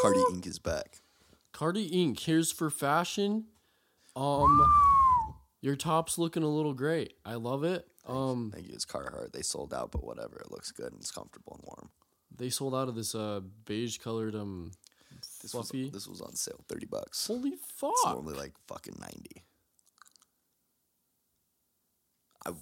Cardi 0.00 0.20
Ink. 0.32 0.46
is 0.46 0.58
back. 0.58 1.00
Cardi 1.52 1.84
Ink. 1.86 2.18
Here's 2.20 2.50
for 2.52 2.70
fashion. 2.70 3.44
Um, 4.16 4.60
your 5.60 5.76
top's 5.76 6.18
looking 6.18 6.42
a 6.42 6.48
little 6.48 6.74
great. 6.74 7.14
I 7.24 7.34
love 7.34 7.64
it. 7.64 7.86
Um, 8.06 8.50
Thank 8.52 8.68
you. 8.68 8.74
It's 8.74 8.84
Carhartt. 8.84 9.32
They 9.32 9.42
sold 9.42 9.72
out, 9.72 9.92
but 9.92 10.04
whatever. 10.04 10.36
It 10.40 10.50
looks 10.50 10.70
good 10.72 10.92
and 10.92 11.00
it's 11.00 11.10
comfortable 11.12 11.54
and 11.54 11.62
warm. 11.64 11.90
they 12.36 12.50
sold 12.50 12.74
out 12.74 12.88
of 12.88 12.94
this 12.96 13.14
uh 13.14 13.40
beige 13.64 13.98
colored 13.98 14.34
um 14.34 14.72
This 15.40 15.52
fluffy. 15.52 15.84
was 15.84 15.92
this 15.92 16.08
was 16.08 16.20
on 16.20 16.34
sale, 16.34 16.64
thirty 16.68 16.86
bucks. 16.86 17.26
Holy 17.26 17.52
fuck! 17.52 17.92
It's 17.92 18.02
fuck! 18.02 18.14
normally 18.14 18.34
like 18.36 18.52
fucking 18.66 18.96
ninety. 18.98 19.44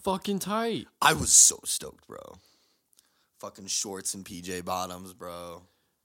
Fucking 0.03 0.41
tight. 0.41 0.87
I 1.01 1.12
was 1.14 1.31
so 1.31 1.61
stoked, 1.64 2.07
bro. 2.07 2.39
Fucking 3.39 3.66
shorts 3.66 4.14
and 4.14 4.24
PJ 4.24 4.64
bottoms, 4.64 5.14
bro. 5.14 5.62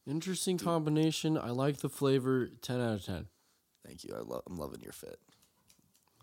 Interesting 0.08 0.58
combination. 0.58 1.38
I 1.38 1.50
like 1.50 1.78
the 1.78 1.90
flavor. 1.90 2.48
Ten 2.62 2.80
out 2.80 2.94
of 2.96 3.06
ten. 3.06 3.28
Thank 3.86 4.04
you. 4.04 4.14
I 4.16 4.20
love. 4.20 4.44
I'm 4.48 4.58
loving 4.58 4.82
your 4.82 4.94
fit, 4.94 5.20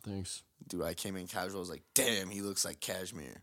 Thanks. 0.05 0.43
dude. 0.67 0.83
I 0.83 0.95
came 0.95 1.17
in 1.17 1.27
casual. 1.27 1.57
I 1.57 1.61
was 1.61 1.71
like, 1.71 1.83
damn, 1.95 2.31
he 2.31 2.41
looks 2.41 2.65
like 2.65 2.81
cashmere. 2.81 3.43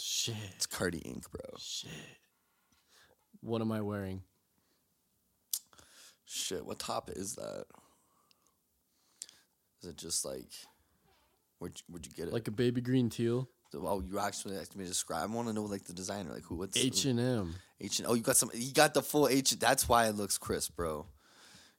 Shit. 0.00 0.34
It's 0.56 0.66
Cardi 0.66 0.98
Ink., 0.98 1.30
bro. 1.30 1.42
Shit. 1.58 1.90
What 3.42 3.60
am 3.60 3.70
I 3.72 3.82
wearing? 3.82 4.22
Shit, 6.24 6.64
what 6.64 6.78
top 6.78 7.10
is 7.10 7.34
that? 7.34 7.64
Is 9.82 9.90
it 9.90 9.96
just 9.96 10.24
like, 10.24 10.50
where'd 11.60 11.76
you, 11.78 11.82
where'd 11.88 12.04
you 12.06 12.12
get 12.12 12.26
it? 12.26 12.32
Like 12.32 12.48
a 12.48 12.50
baby 12.50 12.80
green 12.80 13.08
teal. 13.08 13.48
oh, 13.74 14.00
you 14.00 14.18
actually 14.18 14.56
asked 14.56 14.74
me 14.74 14.82
to 14.84 14.90
describe. 14.90 15.30
I 15.30 15.32
want 15.32 15.46
to 15.46 15.54
know 15.54 15.62
like 15.62 15.84
the 15.84 15.92
designer, 15.92 16.32
like 16.34 16.42
who, 16.42 16.56
what's 16.56 16.76
H 16.76 17.04
and 17.04 17.20
M. 17.20 17.54
H 17.80 18.00
and 18.00 18.08
oh, 18.08 18.14
you 18.14 18.22
got 18.22 18.36
some. 18.36 18.50
You 18.52 18.72
got 18.72 18.94
the 18.94 19.02
full 19.02 19.28
H. 19.28 19.52
That's 19.52 19.88
why 19.88 20.06
it 20.08 20.16
looks 20.16 20.36
crisp, 20.38 20.74
bro. 20.74 21.06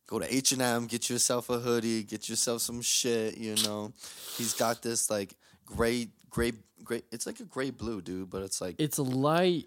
Go 0.08 0.20
to 0.20 0.34
H 0.34 0.52
and 0.54 0.62
M, 0.62 0.88
get 0.88 1.10
yourself 1.10 1.50
a 1.50 1.60
hoodie, 1.60 2.04
get 2.04 2.28
yourself 2.30 2.62
some 2.62 2.82
shit. 2.82 3.38
You 3.38 3.56
know, 3.64 3.94
he's 4.38 4.54
got 4.54 4.82
this 4.82 5.10
like 5.10 5.36
gray, 5.66 6.08
gray, 6.30 6.54
gray. 6.84 7.02
It's 7.12 7.26
like 7.26 7.40
a 7.40 7.46
gray 7.46 7.70
blue, 7.72 8.02
dude, 8.02 8.30
but 8.30 8.42
it's 8.44 8.60
like, 8.60 8.76
It's 8.78 8.98
a 8.98 9.04
light, 9.04 9.66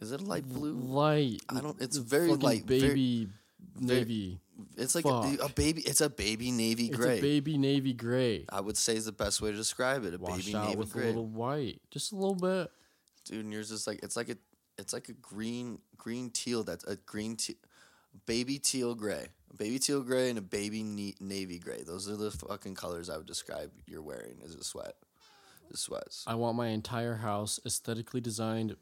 is 0.00 0.12
it 0.12 0.20
a 0.20 0.24
light 0.24 0.44
blue? 0.44 0.74
light. 0.74 1.40
I 1.48 1.60
don't. 1.60 1.80
It's 1.80 1.96
very 1.96 2.28
light, 2.28 2.64
very- 2.64 2.80
baby 2.80 3.28
navy. 3.78 4.40
It's 4.76 4.94
like 4.94 5.04
a, 5.04 5.36
a 5.42 5.48
baby. 5.50 5.82
It's 5.82 6.00
a 6.00 6.08
baby 6.08 6.50
navy 6.50 6.88
gray. 6.88 7.14
It's 7.14 7.18
a 7.18 7.22
baby 7.22 7.58
navy 7.58 7.92
gray. 7.92 8.46
I 8.48 8.60
would 8.60 8.76
say 8.76 8.96
is 8.96 9.04
the 9.04 9.12
best 9.12 9.40
way 9.42 9.50
to 9.50 9.56
describe 9.56 10.04
it. 10.04 10.14
A 10.14 10.18
Washed 10.18 10.46
baby 10.46 10.56
out 10.56 10.64
navy 10.66 10.76
with 10.76 10.92
gray, 10.92 11.04
a 11.04 11.06
little 11.08 11.26
white, 11.26 11.80
just 11.90 12.12
a 12.12 12.16
little 12.16 12.34
bit. 12.34 12.70
dude. 13.24 13.44
And 13.44 13.52
yours 13.52 13.70
is 13.70 13.86
like 13.86 14.00
it's 14.02 14.16
like 14.16 14.28
a 14.30 14.36
it's 14.78 14.92
like 14.92 15.08
a 15.08 15.12
green 15.14 15.78
green 15.96 16.30
teal. 16.30 16.64
That's 16.64 16.84
a 16.84 16.96
green 16.96 17.36
teal, 17.36 17.56
baby 18.26 18.58
teal 18.58 18.94
gray, 18.94 19.28
a 19.50 19.56
baby 19.56 19.78
teal 19.78 20.02
gray, 20.02 20.30
and 20.30 20.38
a 20.38 20.42
baby 20.42 20.82
ne- 20.82 21.16
navy 21.20 21.58
gray. 21.58 21.82
Those 21.82 22.08
are 22.08 22.16
the 22.16 22.30
fucking 22.30 22.74
colors 22.74 23.10
I 23.10 23.16
would 23.18 23.26
describe 23.26 23.70
you're 23.86 24.02
wearing 24.02 24.38
as 24.44 24.54
a 24.54 24.64
sweat. 24.64 24.94
The 25.70 25.76
sweats. 25.76 26.24
I 26.28 26.36
want 26.36 26.56
my 26.56 26.68
entire 26.68 27.16
house 27.16 27.58
aesthetically 27.66 28.20
designed, 28.20 28.76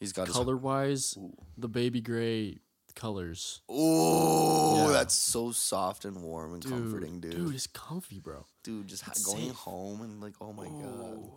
He's 0.00 0.12
got 0.12 0.26
his 0.26 0.34
color 0.34 0.56
wise, 0.56 1.16
the 1.56 1.68
baby 1.68 2.00
gray 2.00 2.58
colors. 2.94 3.60
Oh, 3.68 4.86
Yeah. 4.86 4.92
that's 4.92 5.14
so 5.16 5.52
soft 5.52 6.04
and 6.04 6.22
warm 6.22 6.54
and 6.54 6.64
comforting, 6.64 7.20
dude. 7.20 7.32
Dude, 7.32 7.54
it's 7.54 7.66
comfy, 7.66 8.18
bro. 8.18 8.44
Dude, 8.62 8.86
just 8.86 9.06
It's 9.08 9.24
going 9.24 9.48
safe. 9.48 9.56
home 9.56 10.00
and 10.02 10.20
like, 10.20 10.34
oh 10.40 10.52
my 10.52 10.66
god. 10.68 11.30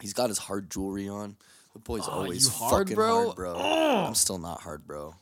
He's 0.00 0.12
got 0.12 0.28
his 0.28 0.38
hard 0.38 0.70
jewelry 0.70 1.08
on. 1.08 1.36
The 1.72 1.80
boy's 1.80 2.08
Oh, 2.08 2.12
always 2.12 2.48
hard, 2.48 2.86
fucking 2.86 2.94
bro? 2.94 3.24
hard, 3.26 3.36
bro. 3.36 3.56
I'm 3.56 4.14
still 4.14 4.38
not 4.38 4.60
hard, 4.62 4.86
bro. 4.86 5.14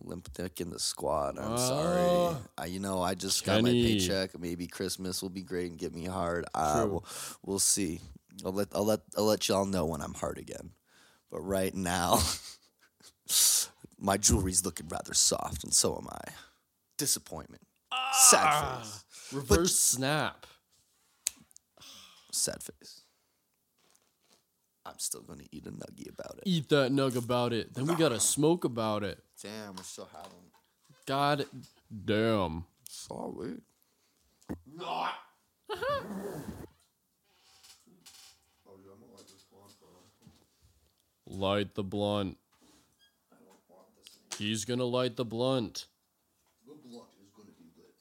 Limp 0.00 0.32
dick 0.34 0.60
in 0.60 0.70
the 0.70 0.78
squad. 0.78 1.38
I'm 1.38 1.58
sorry. 1.58 2.26
Uh, 2.26 2.36
I, 2.56 2.66
you 2.66 2.78
know, 2.78 3.02
I 3.02 3.14
just 3.14 3.44
got 3.44 3.62
my 3.62 3.70
paycheck. 3.70 4.38
Maybe 4.38 4.66
Christmas 4.68 5.22
will 5.22 5.28
be 5.30 5.42
great 5.42 5.70
and 5.70 5.78
get 5.78 5.92
me 5.92 6.04
hard. 6.04 6.44
Uh, 6.54 6.82
True. 6.82 6.90
we'll, 6.92 7.04
we'll 7.44 7.58
see. 7.58 8.00
I'll 8.44 8.52
let 8.52 8.68
I'll 8.72 8.84
let 8.84 9.00
I'll 9.16 9.24
let 9.24 9.48
y'all 9.48 9.64
know 9.66 9.86
when 9.86 10.00
I'm 10.00 10.14
hard 10.14 10.38
again. 10.38 10.70
But 11.32 11.40
right 11.40 11.74
now, 11.74 12.20
my 13.98 14.16
jewelry's 14.16 14.64
looking 14.64 14.88
rather 14.88 15.14
soft, 15.14 15.64
and 15.64 15.72
so 15.74 15.96
am 15.96 16.08
I. 16.10 16.32
Disappointment. 16.96 17.62
Sad 18.12 18.46
Ah. 18.46 18.80
face. 18.82 19.32
Reverse 19.32 19.76
snap. 19.76 20.46
Sad 22.32 22.62
face. 22.62 23.02
I'm 24.84 24.98
still 24.98 25.22
gonna 25.22 25.44
eat 25.52 25.66
a 25.66 25.70
nugget 25.70 26.08
about 26.08 26.36
it. 26.38 26.42
Eat 26.46 26.68
that 26.70 26.90
nug 26.92 27.16
about 27.16 27.52
it. 27.52 27.74
Then 27.74 27.86
we 27.86 27.94
gotta 27.94 28.20
smoke 28.20 28.64
about 28.64 29.02
it. 29.04 29.22
Damn, 29.42 29.76
we're 29.76 29.82
still 29.82 30.08
having. 30.12 30.50
God 31.06 31.46
damn. 32.04 32.64
Sorry. 32.88 33.56
Light 41.26 41.74
the 41.74 41.82
blunt. 41.84 42.38
He's 44.38 44.64
gonna 44.64 44.84
light 44.84 45.16
the 45.16 45.24
blunt. 45.24 45.86
The 46.66 46.74
blunt 46.74 47.08
is 47.20 47.30
gonna 47.36 47.50
be 47.58 47.64
lit. 47.76 47.94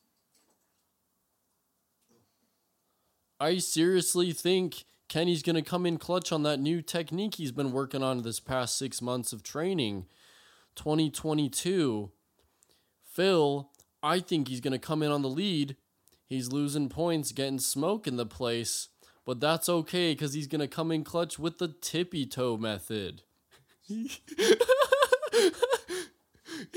I 3.39 3.57
seriously 3.57 4.31
think 4.31 4.85
Kenny's 5.09 5.41
gonna 5.41 5.63
come 5.63 5.85
in 5.85 5.97
clutch 5.97 6.31
on 6.31 6.43
that 6.43 6.59
new 6.59 6.81
technique 6.81 7.35
he's 7.35 7.51
been 7.51 7.71
working 7.71 8.03
on 8.03 8.21
this 8.21 8.39
past 8.39 8.77
six 8.77 9.01
months 9.01 9.33
of 9.33 9.41
training. 9.41 10.05
2022. 10.75 12.11
Phil, 13.03 13.71
I 14.03 14.19
think 14.19 14.47
he's 14.47 14.61
gonna 14.61 14.77
come 14.77 15.01
in 15.01 15.11
on 15.11 15.23
the 15.23 15.29
lead. 15.29 15.75
He's 16.27 16.51
losing 16.51 16.89
points, 16.89 17.31
getting 17.31 17.57
smoke 17.59 18.05
in 18.05 18.17
the 18.17 18.25
place, 18.25 18.89
but 19.25 19.39
that's 19.39 19.69
okay 19.69 20.13
because 20.13 20.33
he's 20.33 20.47
gonna 20.47 20.67
come 20.67 20.91
in 20.91 21.03
clutch 21.03 21.39
with 21.39 21.57
the 21.57 21.69
tippy 21.69 22.25
toe 22.27 22.57
method. 22.57 23.23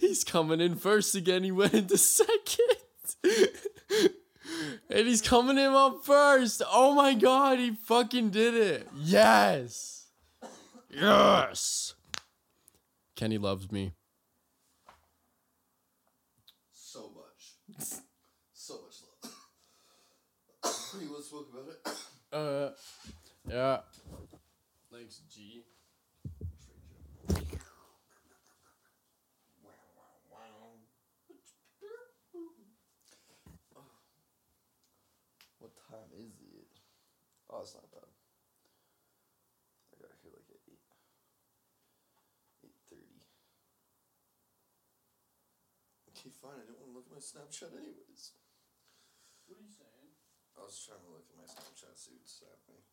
he's 0.00 0.24
coming 0.24 0.60
in 0.60 0.76
first 0.76 1.14
again. 1.14 1.44
He 1.44 1.52
went 1.52 1.74
into 1.74 1.98
second. 1.98 2.76
and 4.90 5.06
he's 5.06 5.22
coming 5.22 5.58
in 5.58 5.72
up 5.72 6.04
first. 6.04 6.62
Oh 6.70 6.94
my 6.94 7.14
god, 7.14 7.58
he 7.58 7.72
fucking 7.72 8.30
did 8.30 8.54
it. 8.54 8.88
Yes. 8.96 10.06
Yes. 10.90 11.94
Kenny 13.16 13.38
loves 13.38 13.70
me. 13.70 13.92
So 16.72 17.10
much. 17.14 17.98
So 18.52 18.74
much 18.74 18.96
love. 19.24 19.34
you 21.02 21.10
want 21.10 21.22
to 21.22 21.28
smoke 21.28 21.48
about 21.52 21.68
it? 21.68 21.78
Uh, 22.32 22.70
yeah. 23.48 23.78
Thanks, 24.92 25.22
G. 25.30 25.64
What 27.26 27.34
What 35.58 35.72
time 35.90 36.10
is 36.16 36.32
it? 36.40 36.68
Oh, 37.48 37.64
it's 37.64 37.72
not 37.72 37.88
bad. 37.88 38.04
I 38.04 39.94
got 40.04 40.12
here 40.20 40.36
like 40.36 40.52
at 40.52 40.60
eight. 40.68 40.84
Eight 42.60 42.76
thirty. 42.92 43.24
Okay, 46.12 46.28
fine. 46.36 46.60
I 46.60 46.68
didn't 46.68 46.80
want 46.84 46.92
to 46.92 46.96
look 47.00 47.08
at 47.08 47.16
my 47.16 47.24
Snapchat 47.24 47.72
anyways. 47.72 48.36
What 49.48 49.56
are 49.56 49.64
you 49.64 49.72
saying? 49.72 50.12
I 50.58 50.66
was 50.66 50.76
trying 50.76 51.00
to 51.00 51.08
look 51.08 51.24
at 51.24 51.40
my 51.40 51.48
Snapchat, 51.48 51.96
see 51.96 52.18
what 52.20 52.28
snap 52.28 52.60
me. 52.68 52.84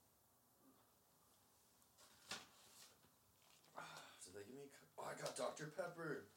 Did 4.23 4.39
they 4.39 4.45
give 4.47 4.55
me? 4.55 4.69
a 4.69 4.85
Oh, 4.95 5.11
I 5.11 5.19
got 5.19 5.35
Dr 5.35 5.73
Pepper. 5.75 6.31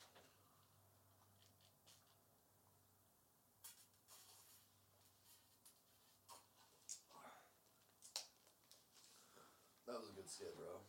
Good 10.36 10.52
bro. 10.56 10.84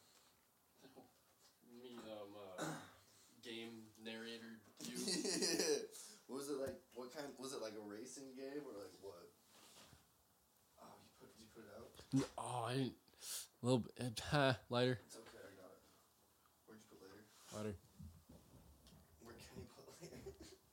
Me, 1.71 1.95
um, 2.11 2.35
uh, 2.35 2.63
game 3.43 3.87
narrator, 4.03 4.59
you. 4.83 4.99
what 6.27 6.37
was 6.43 6.49
it 6.49 6.59
like? 6.59 6.75
What 6.93 7.15
kind? 7.15 7.27
Was 7.39 7.53
it 7.53 7.61
like 7.61 7.73
a 7.79 7.85
racing 7.87 8.35
game 8.35 8.67
or 8.67 8.75
like 8.75 8.91
what? 8.99 9.31
Oh, 10.83 10.91
you 10.99 11.09
put 11.19 11.29
you 11.39 11.47
put 11.55 11.63
it 11.63 11.71
out. 11.79 11.87
Oh, 12.37 12.65
I 12.67 12.73
didn't. 12.73 12.99
A 13.61 13.65
little 13.65 13.79
bit. 13.79 14.19
Ha, 14.31 14.57
lighter. 14.69 14.99
It's 15.05 15.15
okay, 15.15 15.39
I 15.39 15.55
got 15.55 15.71
it. 15.71 15.81
Where'd 16.67 16.79
you 16.83 16.97
put 16.97 17.07
later? 17.07 17.23
Lighter. 17.55 17.75
Where 19.23 19.35
can 19.35 19.47
he 19.55 19.63
put 19.71 19.87
later? 20.03 20.19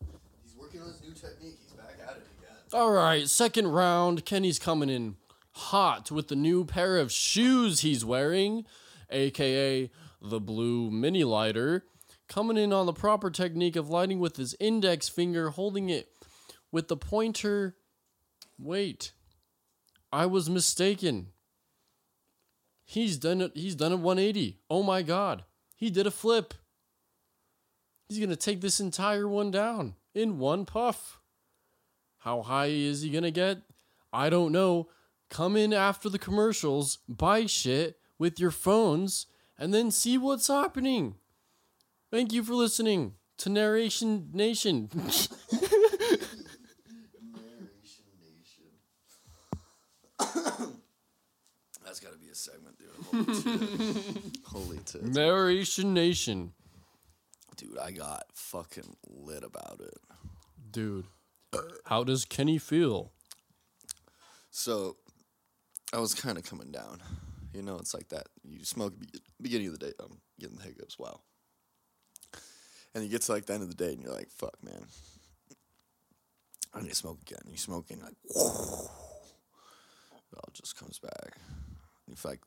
He's 0.43 0.57
working 0.57 0.81
on 0.83 0.89
his 0.89 1.03
new 1.03 1.15
technique. 1.15 1.59
He's 1.63 1.73
back 1.73 1.99
at 2.03 2.17
it 2.17 2.27
again. 2.39 2.57
All 2.73 2.91
right, 2.91 3.29
second 3.29 3.69
round. 3.69 4.25
Kenny's 4.25 4.59
coming 4.59 4.89
in 4.91 5.17
hot 5.57 6.11
with 6.11 6.29
the 6.29 6.37
new 6.37 6.67
pair 6.67 6.99
of 6.99 7.11
shoes 7.11 7.81
he's 7.81 8.05
wearing, 8.05 8.67
aka 9.11 9.91
the 10.21 10.41
blue 10.41 10.91
mini 10.91 11.25
lighter. 11.25 11.85
Coming 12.29 12.57
in 12.57 12.73
on 12.73 12.87
the 12.87 12.93
proper 12.93 13.31
technique 13.31 13.77
of 13.77 13.89
lighting 13.89 14.19
with 14.19 14.37
his 14.37 14.55
index 14.59 15.09
finger, 15.09 15.51
holding 15.51 15.89
it 15.89 16.09
with 16.73 16.89
the 16.89 16.97
pointer. 16.97 17.77
Wait, 18.59 19.13
I 20.13 20.27
was 20.27 20.51
mistaken. 20.51 21.29
He's 22.85 23.17
done 23.17 23.41
it. 23.41 23.53
He's 23.55 23.75
done 23.75 23.93
a 23.93 23.97
180. 23.97 24.59
Oh 24.69 24.83
my 24.83 25.03
god, 25.03 25.45
he 25.75 25.89
did 25.89 26.07
a 26.07 26.11
flip. 26.11 26.53
He's 28.09 28.19
gonna 28.19 28.37
take 28.37 28.61
this 28.61 28.81
entire 28.81 29.27
one 29.27 29.51
down 29.51 29.95
in 30.15 30.39
one 30.39 30.67
puff. 30.67 31.21
How 32.19 32.43
high 32.43 32.67
is 32.67 33.03
he 33.03 33.11
gonna 33.11 33.31
get? 33.31 33.63
I 34.13 34.31
don't 34.31 34.53
know. 34.53 34.89
Come 35.29 35.57
in 35.57 35.73
after 35.73 36.09
the 36.09 36.19
commercials, 36.19 36.99
buy 37.09 37.47
shit 37.47 37.97
with 38.19 38.39
your 38.39 38.51
phones, 38.51 39.27
and 39.59 39.75
then 39.75 39.91
see 39.91 40.19
what's 40.19 40.49
happening. 40.49 41.17
Thank 42.11 42.33
you 42.33 42.43
for 42.43 42.55
listening 42.55 43.15
to 43.39 43.49
Narration 43.51 44.31
Nation. 44.33 44.89
Narration 44.95 45.37
Nation. 50.21 50.47
That's 51.85 52.01
got 52.01 52.13
to 52.13 52.19
be 52.19 52.29
a 52.29 52.35
segment, 52.35 52.77
dude. 52.79 54.41
Holy 54.45 54.79
tits. 54.79 55.03
Narration 55.03 55.93
Nation. 55.93 56.53
Dude, 57.57 57.79
I 57.79 57.91
got 57.91 58.25
fucking 58.35 58.97
lit 59.09 59.43
about 59.43 59.81
it. 59.81 59.99
Dude, 60.71 61.07
how 61.85 62.05
does 62.05 62.25
Kenny 62.25 62.59
feel? 62.59 63.13
So, 64.51 64.97
I 65.97 65.99
was 65.99 66.15
kind 66.15 66.37
of 66.37 66.45
coming 66.45 66.71
down. 66.71 67.01
You 67.55 67.63
know, 67.63 67.79
it's 67.79 67.95
like 67.95 68.11
that. 68.11 68.29
You 68.45 68.63
smoke 68.67 68.93
beginning 69.41 69.69
of 69.69 69.79
the 69.79 69.87
day. 69.87 69.93
I'm 69.99 70.19
getting 70.39 70.57
the 70.57 70.63
hiccups. 70.63 70.99
Wow. 70.99 71.21
And 72.95 73.03
you 73.03 73.09
get 73.09 73.23
to 73.23 73.33
like 73.33 73.47
the 73.47 73.55
end 73.55 73.63
of 73.63 73.71
the 73.71 73.75
day, 73.75 73.95
and 73.95 74.03
you're 74.03 74.13
like, 74.13 74.31
"Fuck, 74.31 74.63
man, 74.63 74.85
I 76.75 76.83
need 76.83 76.91
to 76.91 76.95
smoke 76.95 77.19
again." 77.23 77.41
You 77.51 77.57
smoking 77.57 78.03
like, 78.03 78.13
it 78.13 78.37
all 78.37 78.91
just 80.53 80.77
comes 80.79 80.99
back. 80.99 81.39
If 82.13 82.27
like, 82.27 82.41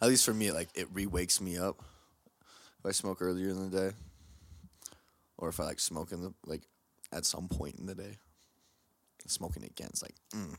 at 0.00 0.08
least 0.08 0.24
for 0.24 0.34
me, 0.34 0.52
like 0.52 0.68
it 0.76 0.86
re 0.92 1.06
wakes 1.06 1.40
me 1.40 1.58
up. 1.58 1.82
If 2.78 2.86
I 2.86 2.92
smoke 2.92 3.18
earlier 3.20 3.48
in 3.48 3.70
the 3.70 3.76
day, 3.76 3.96
or 5.36 5.48
if 5.48 5.58
I 5.58 5.64
like 5.64 5.80
smoke 5.80 6.12
in 6.12 6.22
the 6.22 6.32
like 6.46 6.62
at 7.12 7.24
some 7.24 7.48
point 7.48 7.74
in 7.76 7.86
the 7.86 7.96
day, 7.96 8.18
smoking 9.26 9.64
again, 9.64 9.88
it's 9.90 10.02
like, 10.02 10.14
mm. 10.32 10.56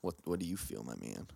What 0.00 0.14
What 0.24 0.38
do 0.40 0.46
you 0.46 0.56
feel, 0.56 0.82
my 0.82 0.94
man? 1.00 1.26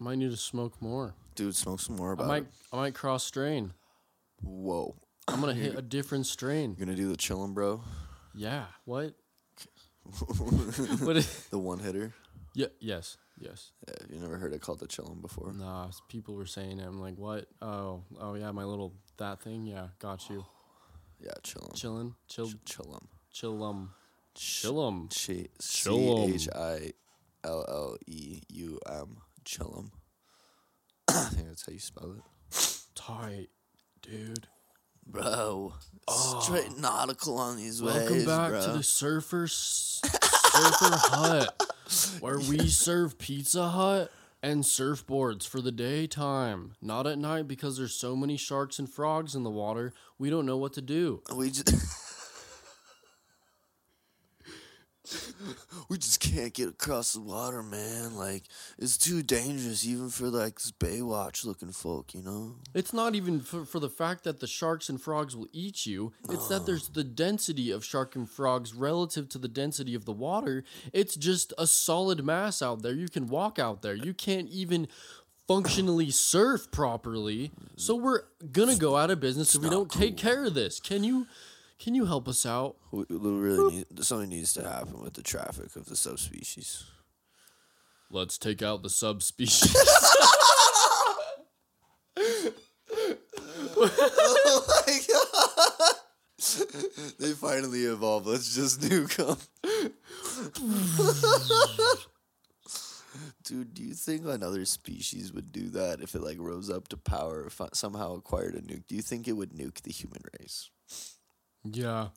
I 0.00 0.04
might 0.04 0.16
need 0.18 0.30
to 0.30 0.36
smoke 0.36 0.80
more. 0.80 1.14
Dude, 1.34 1.54
smoke 1.56 1.80
some 1.80 1.96
more 1.96 2.10
I 2.10 2.12
about 2.12 2.26
might 2.28 2.42
it. 2.42 2.48
I 2.72 2.76
might 2.76 2.94
cross 2.94 3.24
strain. 3.24 3.72
Whoa. 4.42 4.94
I'm 5.26 5.40
gonna 5.40 5.54
hit 5.54 5.76
a 5.76 5.82
different 5.82 6.26
strain. 6.26 6.74
You're 6.78 6.86
gonna 6.86 6.96
do 6.96 7.08
the 7.10 7.16
chillin', 7.16 7.54
bro? 7.54 7.82
Yeah. 8.34 8.66
What? 8.84 9.14
What? 11.00 11.16
Is, 11.16 11.46
the 11.50 11.58
one 11.58 11.80
hitter? 11.80 12.14
yeah. 12.54 12.68
Yes. 12.80 13.16
Yes. 13.38 13.72
Yeah, 13.86 13.94
you 14.10 14.20
never 14.20 14.36
heard 14.38 14.52
it 14.52 14.60
called 14.60 14.80
the 14.80 14.86
chillin' 14.86 15.20
before? 15.20 15.52
Nah. 15.52 15.90
People 16.08 16.34
were 16.34 16.46
saying 16.46 16.80
it. 16.80 16.86
I'm 16.86 17.00
like, 17.00 17.16
what? 17.18 17.46
Oh. 17.60 18.04
Oh 18.20 18.34
yeah. 18.34 18.50
My 18.52 18.64
little 18.64 18.94
that 19.18 19.42
thing. 19.42 19.66
Yeah. 19.66 19.88
Got 19.98 20.30
you. 20.30 20.44
Yeah, 21.20 21.32
chillin'. 21.42 21.74
Chillin'. 21.74 22.14
Chill. 22.28 22.48
Ch- 22.64 22.80
chillum. 23.34 23.88
Chillum. 24.38 25.08
Chillum. 25.08 25.08
Chi- 25.10 25.48
C 25.60 25.88
Chillum. 25.90 26.34
H 26.34 26.48
I 26.54 26.92
L 27.44 27.64
L 27.68 27.96
E 28.06 28.40
U 28.48 28.78
M. 28.88 29.16
Chillum. 29.44 29.90
I 31.08 31.24
think 31.30 31.48
that's 31.48 31.66
how 31.66 31.72
you 31.72 31.78
spell 31.78 32.12
it. 32.12 32.22
Tight, 32.94 33.48
dude. 34.02 34.46
Bro. 35.06 35.72
Straight 36.40 36.68
ah. 36.70 36.80
nautical 36.80 37.38
on 37.38 37.56
these 37.56 37.80
Oh. 37.82 37.86
Welcome 37.86 38.12
waves, 38.12 38.26
back 38.26 38.50
bro. 38.50 38.62
to 38.66 38.72
the 38.72 38.82
Surfer 38.82 39.46
Surfer 39.48 40.96
Hut, 41.08 41.62
where 42.20 42.38
we 42.38 42.68
serve 42.68 43.18
Pizza 43.18 43.68
Hut 43.68 44.10
and 44.42 44.62
surfboards 44.64 45.48
for 45.48 45.60
the 45.60 45.72
daytime, 45.72 46.74
not 46.82 47.06
at 47.06 47.18
night 47.18 47.48
because 47.48 47.76
there's 47.78 47.94
so 47.94 48.14
many 48.14 48.36
sharks 48.36 48.78
and 48.78 48.88
frogs 48.88 49.34
in 49.34 49.42
the 49.44 49.50
water. 49.50 49.92
We 50.18 50.28
don't 50.30 50.46
know 50.46 50.58
what 50.58 50.74
to 50.74 50.82
do. 50.82 51.22
We 51.34 51.50
just 51.50 51.68
we 55.88 55.98
just 55.98 56.20
can't 56.20 56.52
get 56.52 56.68
across 56.68 57.12
the 57.12 57.20
water, 57.20 57.62
man. 57.62 58.16
Like 58.16 58.44
it's 58.78 58.96
too 58.96 59.22
dangerous, 59.22 59.86
even 59.86 60.08
for 60.08 60.28
like 60.28 60.56
this 60.56 60.72
Baywatch 60.72 61.44
looking 61.44 61.72
folk, 61.72 62.14
you 62.14 62.22
know. 62.22 62.56
It's 62.74 62.92
not 62.92 63.14
even 63.14 63.40
for, 63.40 63.64
for 63.64 63.80
the 63.80 63.90
fact 63.90 64.24
that 64.24 64.40
the 64.40 64.46
sharks 64.46 64.88
and 64.88 65.00
frogs 65.00 65.36
will 65.36 65.48
eat 65.52 65.86
you. 65.86 66.12
It's 66.30 66.48
that 66.48 66.66
there's 66.66 66.88
the 66.88 67.04
density 67.04 67.70
of 67.70 67.84
shark 67.84 68.16
and 68.16 68.28
frogs 68.28 68.74
relative 68.74 69.28
to 69.30 69.38
the 69.38 69.48
density 69.48 69.94
of 69.94 70.04
the 70.04 70.12
water. 70.12 70.64
It's 70.92 71.14
just 71.14 71.52
a 71.58 71.66
solid 71.66 72.24
mass 72.24 72.62
out 72.62 72.82
there. 72.82 72.92
You 72.92 73.08
can 73.08 73.26
walk 73.26 73.58
out 73.58 73.82
there. 73.82 73.94
You 73.94 74.14
can't 74.14 74.48
even 74.48 74.88
functionally 75.46 76.10
surf 76.10 76.70
properly. 76.70 77.50
So 77.76 77.96
we're 77.96 78.22
gonna 78.52 78.76
go 78.76 78.96
out 78.96 79.10
of 79.10 79.18
business 79.18 79.54
if 79.54 79.62
we 79.62 79.70
don't 79.70 79.90
take 79.90 80.16
care 80.16 80.44
of 80.44 80.54
this. 80.54 80.78
Can 80.78 81.02
you 81.02 81.26
can 81.78 81.94
you 81.94 82.06
help 82.06 82.28
us 82.28 82.44
out? 82.44 82.76
We, 82.90 83.04
we 83.08 83.30
really 83.30 83.76
need 83.76 84.04
something 84.04 84.28
needs 84.28 84.52
to 84.54 84.68
happen 84.68 85.02
with 85.02 85.14
the 85.14 85.22
traffic 85.22 85.76
of 85.76 85.86
the 85.86 85.96
subspecies. 85.96 86.84
Let's 88.10 88.38
take 88.38 88.62
out 88.62 88.82
the 88.82 88.90
subspecies. 88.90 89.76
oh 93.76 94.82
my 94.86 94.98
god! 95.08 95.94
they 97.18 97.32
finally 97.32 97.84
evolved. 97.84 98.26
Let's 98.26 98.54
just 98.54 98.80
nuke 98.80 99.16
them. 99.16 99.36
Dude, 103.44 103.74
do 103.74 103.82
you 103.82 103.94
think 103.94 104.26
another 104.26 104.64
species 104.64 105.32
would 105.32 105.52
do 105.52 105.68
that 105.70 106.00
if 106.00 106.14
it 106.14 106.22
like 106.22 106.38
rose 106.38 106.70
up 106.70 106.88
to 106.88 106.96
power 106.96 107.44
or 107.44 107.50
fi- 107.50 107.68
somehow 107.72 108.14
acquired 108.14 108.54
a 108.54 108.60
nuke? 108.60 108.86
Do 108.86 108.94
you 108.94 109.02
think 109.02 109.26
it 109.26 109.32
would 109.32 109.52
nuke 109.52 109.82
the 109.82 109.92
human 109.92 110.22
race? 110.40 110.70
Yeah. 111.64 112.08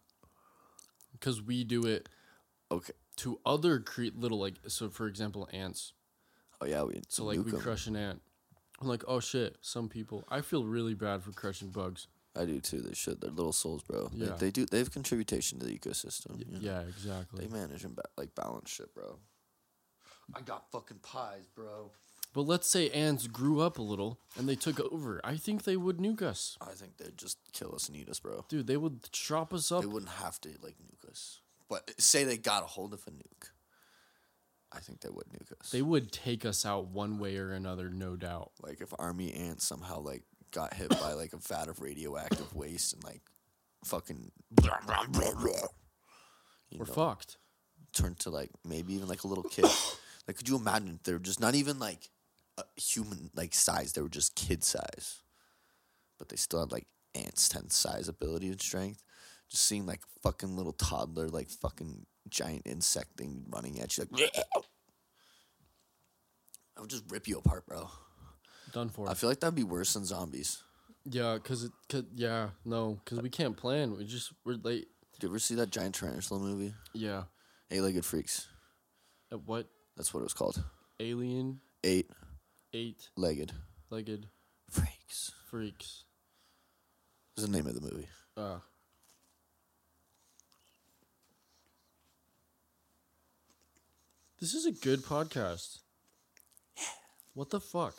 Because 1.14 1.42
we 1.42 1.64
do 1.64 1.86
it 1.86 2.10
Okay. 2.72 2.94
to 3.18 3.40
other 3.46 3.80
cre- 3.80 4.16
little 4.16 4.40
like 4.40 4.56
so 4.68 4.90
for 4.90 5.08
example 5.08 5.48
ants. 5.52 5.94
Oh 6.62 6.66
yeah, 6.66 6.84
we 6.84 7.02
So 7.10 7.24
like 7.26 7.44
we 7.44 7.52
'em. 7.52 7.60
crush 7.60 7.88
an 7.88 7.96
ant. 7.96 8.22
I'm 8.80 8.88
like, 8.88 9.04
oh 9.08 9.20
shit, 9.20 9.58
some 9.62 9.90
people. 9.90 10.24
I 10.30 10.42
feel 10.42 10.64
really 10.66 10.94
bad 10.96 11.22
for 11.24 11.32
crushing 11.32 11.70
bugs. 11.70 12.08
I 12.36 12.46
do 12.46 12.60
too. 12.62 12.80
They 12.82 12.94
should. 12.94 13.20
They're 13.22 13.30
little 13.30 13.52
souls, 13.52 13.84
bro. 13.84 14.08
They- 14.08 14.26
Yeah. 14.26 14.36
They, 14.36 14.52
do. 14.52 14.66
They 14.66 14.78
have 14.80 14.92
contribution 14.92 15.60
to 15.60 15.66
the 15.66 15.78
ecosystem. 15.78 16.40
you 16.40 16.52
know? 16.54 16.60
Yeah, 16.60 16.80
exactly. 16.82 17.46
They 17.46 17.54
manage 17.54 17.84
and 17.84 17.96
ba- 17.96 18.10
like 18.18 18.34
balance 18.36 18.70
shit, 18.72 18.94
bro. 18.96 19.20
I 20.34 20.42
got 20.42 20.72
fucking 20.72 21.00
pies, 21.04 21.46
bro. 21.54 21.92
But 22.34 22.42
let's 22.44 22.70
say 22.70 22.90
ants 22.92 23.28
grew 23.28 23.60
up 23.60 23.78
a 23.78 23.82
little 23.82 24.20
and 24.38 24.48
they 24.48 24.56
took 24.56 24.80
over. 24.80 25.20
I 25.24 25.36
think 25.36 25.64
they 25.64 25.76
would 25.76 25.98
nuke 25.98 26.22
us. 26.22 26.58
I 26.62 26.72
think 26.72 26.98
they'd 26.98 27.18
just 27.18 27.38
kill 27.52 27.76
us 27.76 27.90
and 27.90 27.98
eat 27.98 28.08
us, 28.10 28.20
bro. 28.20 28.46
Dude, 28.48 28.68
they 28.68 28.78
would 28.78 29.12
chop 29.12 29.54
us 29.54 29.72
up. 29.72 29.82
They 29.82 29.88
wouldn't 29.88 30.14
have 30.14 30.40
to 30.42 30.50
like 30.62 30.76
nuke 30.78 31.10
us. 31.10 31.42
But 31.68 31.92
say 32.00 32.24
they 32.24 32.38
got 32.38 32.64
a 32.64 32.68
hold 32.68 32.94
of 32.94 33.02
a 33.08 33.12
nuke. 33.12 33.50
I 34.72 34.80
think 34.80 35.02
they 35.02 35.10
would 35.10 35.26
nuke 35.28 35.52
us. 35.60 35.72
They 35.72 35.82
would 35.82 36.12
take 36.14 36.46
us 36.46 36.66
out 36.66 36.88
one 36.88 37.20
way 37.20 37.36
or 37.38 37.52
another, 37.52 37.90
no 37.90 38.16
doubt. 38.16 38.52
like 38.62 38.80
if 38.80 38.94
army 38.98 39.34
ants 39.34 39.66
somehow 39.66 40.00
like 40.00 40.24
got 40.52 40.74
hit 40.74 40.90
by 40.90 41.14
like 41.14 41.34
a 41.34 41.38
vat 41.38 41.68
of 41.68 41.82
radioactive 41.82 42.54
waste 42.56 42.94
and 42.94 43.04
like 43.04 43.22
fucking 43.84 44.32
you 46.70 46.80
We're 46.80 46.86
know, 46.86 46.94
fucked. 46.94 47.38
turned 47.94 48.20
to 48.20 48.30
like 48.30 48.50
maybe 48.66 48.94
even 48.94 49.08
like 49.08 49.24
a 49.24 49.28
little 49.28 49.44
kid. 49.44 49.66
like 50.28 50.38
could 50.38 50.48
you 50.48 50.56
imagine 50.56 50.96
if 50.96 51.04
they're 51.04 51.20
just 51.20 51.40
not 51.40 51.56
even 51.56 51.80
like 51.80 52.10
human 52.76 53.30
like 53.36 53.54
size, 53.54 53.94
they 53.94 54.02
were 54.02 54.10
just 54.10 54.36
kid 54.36 54.64
size. 54.64 55.22
But 56.18 56.30
they 56.30 56.36
still 56.36 56.60
had 56.62 56.72
like 56.72 56.88
ants 57.16 57.50
ten 57.50 57.70
size 57.70 58.08
ability 58.08 58.48
and 58.48 58.62
strength. 58.62 59.04
Just 59.50 59.64
seeing 59.66 59.86
like 59.86 60.02
fucking 60.24 60.56
little 60.56 60.74
toddler 60.74 61.28
like 61.28 61.50
fucking 61.50 62.06
giant 62.30 62.62
insect 62.66 63.18
thing 63.18 63.44
running 63.50 63.80
at 63.82 63.98
you 63.98 64.06
like 64.12 64.32
I 66.78 66.82
would 66.82 66.90
just 66.90 67.04
rip 67.10 67.28
you 67.28 67.38
apart, 67.38 67.66
bro. 67.66 67.90
Done 68.72 68.90
for. 68.90 69.10
I 69.10 69.14
feel 69.14 69.30
like 69.30 69.40
that'd 69.42 69.56
be 69.56 69.64
worse 69.64 69.94
than 69.94 70.06
zombies. 70.06 70.64
yeah, 71.10 71.38
cause 71.44 71.64
it, 71.64 71.72
cause 71.90 72.04
yeah, 72.16 72.50
no, 72.64 73.00
cause 73.06 73.22
we 73.22 73.30
can't 73.30 73.58
plan. 73.58 73.98
We 73.98 74.06
just 74.06 74.32
we're 74.46 74.54
late. 74.54 74.88
Did 75.14 75.24
you 75.24 75.30
ever 75.30 75.40
see 75.40 75.56
that 75.56 75.70
giant 75.72 75.96
tarantula 75.96 76.40
movie? 76.40 76.74
Yeah. 76.94 77.24
Eight 77.70 77.82
legged 77.82 78.06
freaks. 78.06 78.48
Uh, 79.32 79.38
what 79.38 79.68
That's 79.98 80.14
what 80.14 80.22
it 80.22 80.24
was 80.24 80.34
called. 80.34 80.64
alien 81.00 81.60
Eight 81.84 82.10
eight 82.74 83.10
legged 83.18 83.52
legged 83.90 84.28
freaks. 84.70 85.32
freaks? 85.50 86.04
Was 87.36 87.46
the 87.46 87.52
name 87.52 87.68
of 87.68 87.76
the 87.76 87.82
movie. 87.82 88.08
Uh, 88.38 88.60
this 94.40 94.54
is 94.54 94.66
a 94.66 94.72
good 94.72 95.04
podcast. 95.04 95.80
Yeah. 96.78 96.84
What 97.34 97.50
the 97.50 97.60
fuck? 97.60 97.96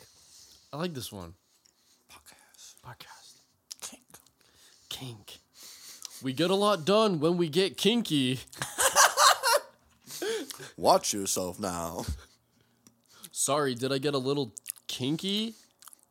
I 0.71 0.77
like 0.77 0.93
this 0.93 1.11
one. 1.11 1.33
Podcast. 2.11 2.75
Podcast. 2.85 3.35
Kink. 3.81 4.03
Kink. 4.89 5.39
We 6.23 6.33
get 6.33 6.49
a 6.49 6.55
lot 6.55 6.85
done 6.85 7.19
when 7.19 7.37
we 7.37 7.49
get 7.49 7.77
kinky. 7.77 8.39
Watch 10.77 11.13
yourself 11.13 11.59
now. 11.59 12.05
Sorry, 13.43 13.75
did 13.75 13.91
I 13.91 13.97
get 13.97 14.13
a 14.13 14.17
little 14.17 14.53
kinky? 14.87 15.55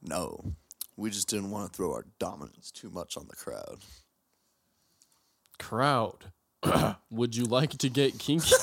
No. 0.02 0.52
We 0.98 1.08
just 1.08 1.30
didn't 1.30 1.50
want 1.50 1.72
to 1.72 1.74
throw 1.74 1.90
our 1.94 2.04
dominance 2.18 2.70
too 2.70 2.90
much 2.90 3.16
on 3.16 3.26
the 3.26 3.34
crowd. 3.34 3.78
Crowd. 5.58 6.26
Would 7.10 7.34
you 7.34 7.46
like 7.46 7.70
to 7.78 7.88
get 7.88 8.18
kinky? 8.18 8.54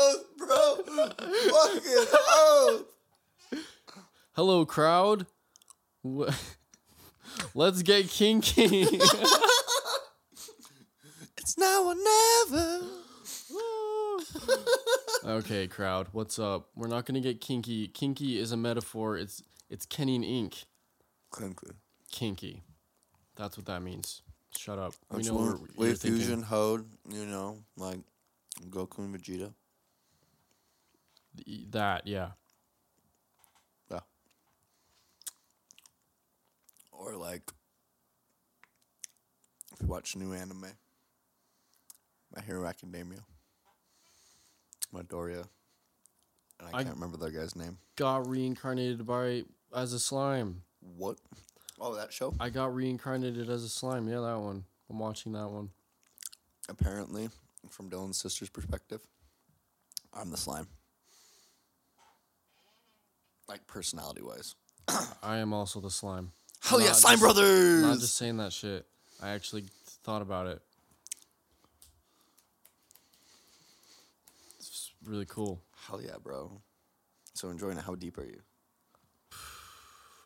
Oh, 0.00 0.20
bro. 0.38 0.76
Fucking 0.86 2.20
oh. 2.30 2.84
Hello, 4.32 4.64
crowd. 4.64 5.26
Wh- 6.02 6.32
Let's 7.54 7.82
get 7.82 8.08
kinky. 8.08 8.86
It's 11.36 11.58
now 11.58 11.84
or 11.84 11.94
never. 11.94 13.07
okay, 15.24 15.66
crowd. 15.66 16.08
What's 16.12 16.38
up? 16.38 16.68
We're 16.74 16.88
not 16.88 17.06
gonna 17.06 17.20
get 17.20 17.40
kinky. 17.40 17.88
Kinky 17.88 18.38
is 18.38 18.52
a 18.52 18.56
metaphor. 18.56 19.16
It's 19.16 19.42
it's 19.70 19.86
Kenny 19.86 20.16
and 20.16 20.24
Ink. 20.24 20.64
Kinky. 21.36 21.68
Kinky. 22.10 22.62
That's 23.36 23.56
what 23.56 23.66
that 23.66 23.82
means. 23.82 24.22
Shut 24.56 24.78
up. 24.78 24.94
We 25.10 25.18
Which 25.18 25.26
know 25.26 25.34
one? 25.34 25.60
what 25.60 25.76
Wave. 25.76 25.98
Fusion, 25.98 26.42
Hode, 26.42 26.86
you 27.08 27.26
know, 27.26 27.58
like 27.76 28.00
Goku 28.70 28.98
and 28.98 29.14
Vegeta. 29.14 29.52
Y- 31.46 31.66
That, 31.70 32.06
yeah. 32.06 32.30
Yeah. 33.90 34.00
Or 36.90 37.14
like, 37.14 37.52
if 39.72 39.80
you 39.82 39.86
watch 39.86 40.16
new 40.16 40.32
anime, 40.32 40.66
My 42.34 42.42
Hero 42.42 42.66
Academia, 42.66 43.18
Midoriya, 44.94 45.44
and 46.60 46.68
I, 46.74 46.78
I- 46.78 46.82
can't 46.84 46.94
remember 46.96 47.16
that 47.18 47.32
guy's 47.34 47.54
name. 47.56 47.78
Got 47.96 48.26
reincarnated 48.28 49.04
by 49.06 49.42
as 49.74 49.92
a 49.92 49.98
slime. 49.98 50.62
What? 50.96 51.18
Oh, 51.80 51.94
that 51.96 52.12
show. 52.12 52.34
I 52.40 52.50
got 52.50 52.74
reincarnated 52.74 53.50
as 53.50 53.64
a 53.64 53.68
slime. 53.68 54.08
Yeah, 54.08 54.20
that 54.20 54.38
one. 54.38 54.64
I'm 54.90 54.98
watching 54.98 55.32
that 55.32 55.48
one. 55.48 55.70
Apparently, 56.68 57.28
from 57.70 57.90
Dylan's 57.90 58.16
sister's 58.18 58.48
perspective, 58.48 59.00
I'm 60.14 60.30
the 60.30 60.36
slime. 60.36 60.66
Like 63.48 63.66
personality 63.66 64.22
wise. 64.22 64.54
I 65.22 65.38
am 65.38 65.52
also 65.52 65.80
the 65.80 65.90
slime. 65.90 66.32
Hell 66.62 66.80
yeah, 66.80 66.92
Slime 66.92 67.12
just- 67.14 67.22
Brothers! 67.22 67.82
Not 67.82 67.98
just 67.98 68.16
saying 68.16 68.36
that 68.38 68.52
shit. 68.52 68.84
I 69.22 69.30
actually 69.30 69.64
thought 70.04 70.22
about 70.22 70.46
it. 70.48 70.60
It's 74.58 74.87
really 75.04 75.26
cool. 75.26 75.62
Hell 75.86 76.00
yeah, 76.02 76.16
bro. 76.22 76.60
So 77.34 77.50
enjoying 77.50 77.78
it. 77.78 77.84
How 77.84 77.94
deep 77.94 78.18
are 78.18 78.24
you? 78.24 78.40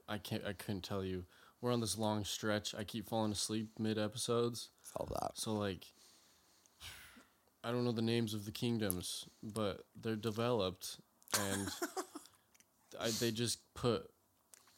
I 0.09 0.18
can't. 0.18 0.45
I 0.47 0.53
couldn't 0.53 0.83
tell 0.83 1.05
you. 1.05 1.25
We're 1.61 1.73
on 1.73 1.81
this 1.81 1.97
long 1.97 2.25
stretch. 2.25 2.75
I 2.75 2.85
keep 2.85 3.09
falling 3.09 3.33
asleep 3.33 3.70
mid 3.79 3.99
episodes. 3.99 4.70
All 4.97 5.07
that. 5.07 5.33
So 5.35 5.55
like, 5.55 5.87
I 7.62 7.70
don't 7.70 7.85
know 7.85 7.93
the 7.93 8.03
names 8.03 8.35
of 8.35 8.45
the 8.45 8.51
kingdoms, 8.51 9.27
but 9.43 9.85
they're 10.01 10.16
developed, 10.16 10.99
and 11.39 11.68
I, 13.01 13.11
they 13.11 13.31
just 13.31 13.61
put 13.75 14.11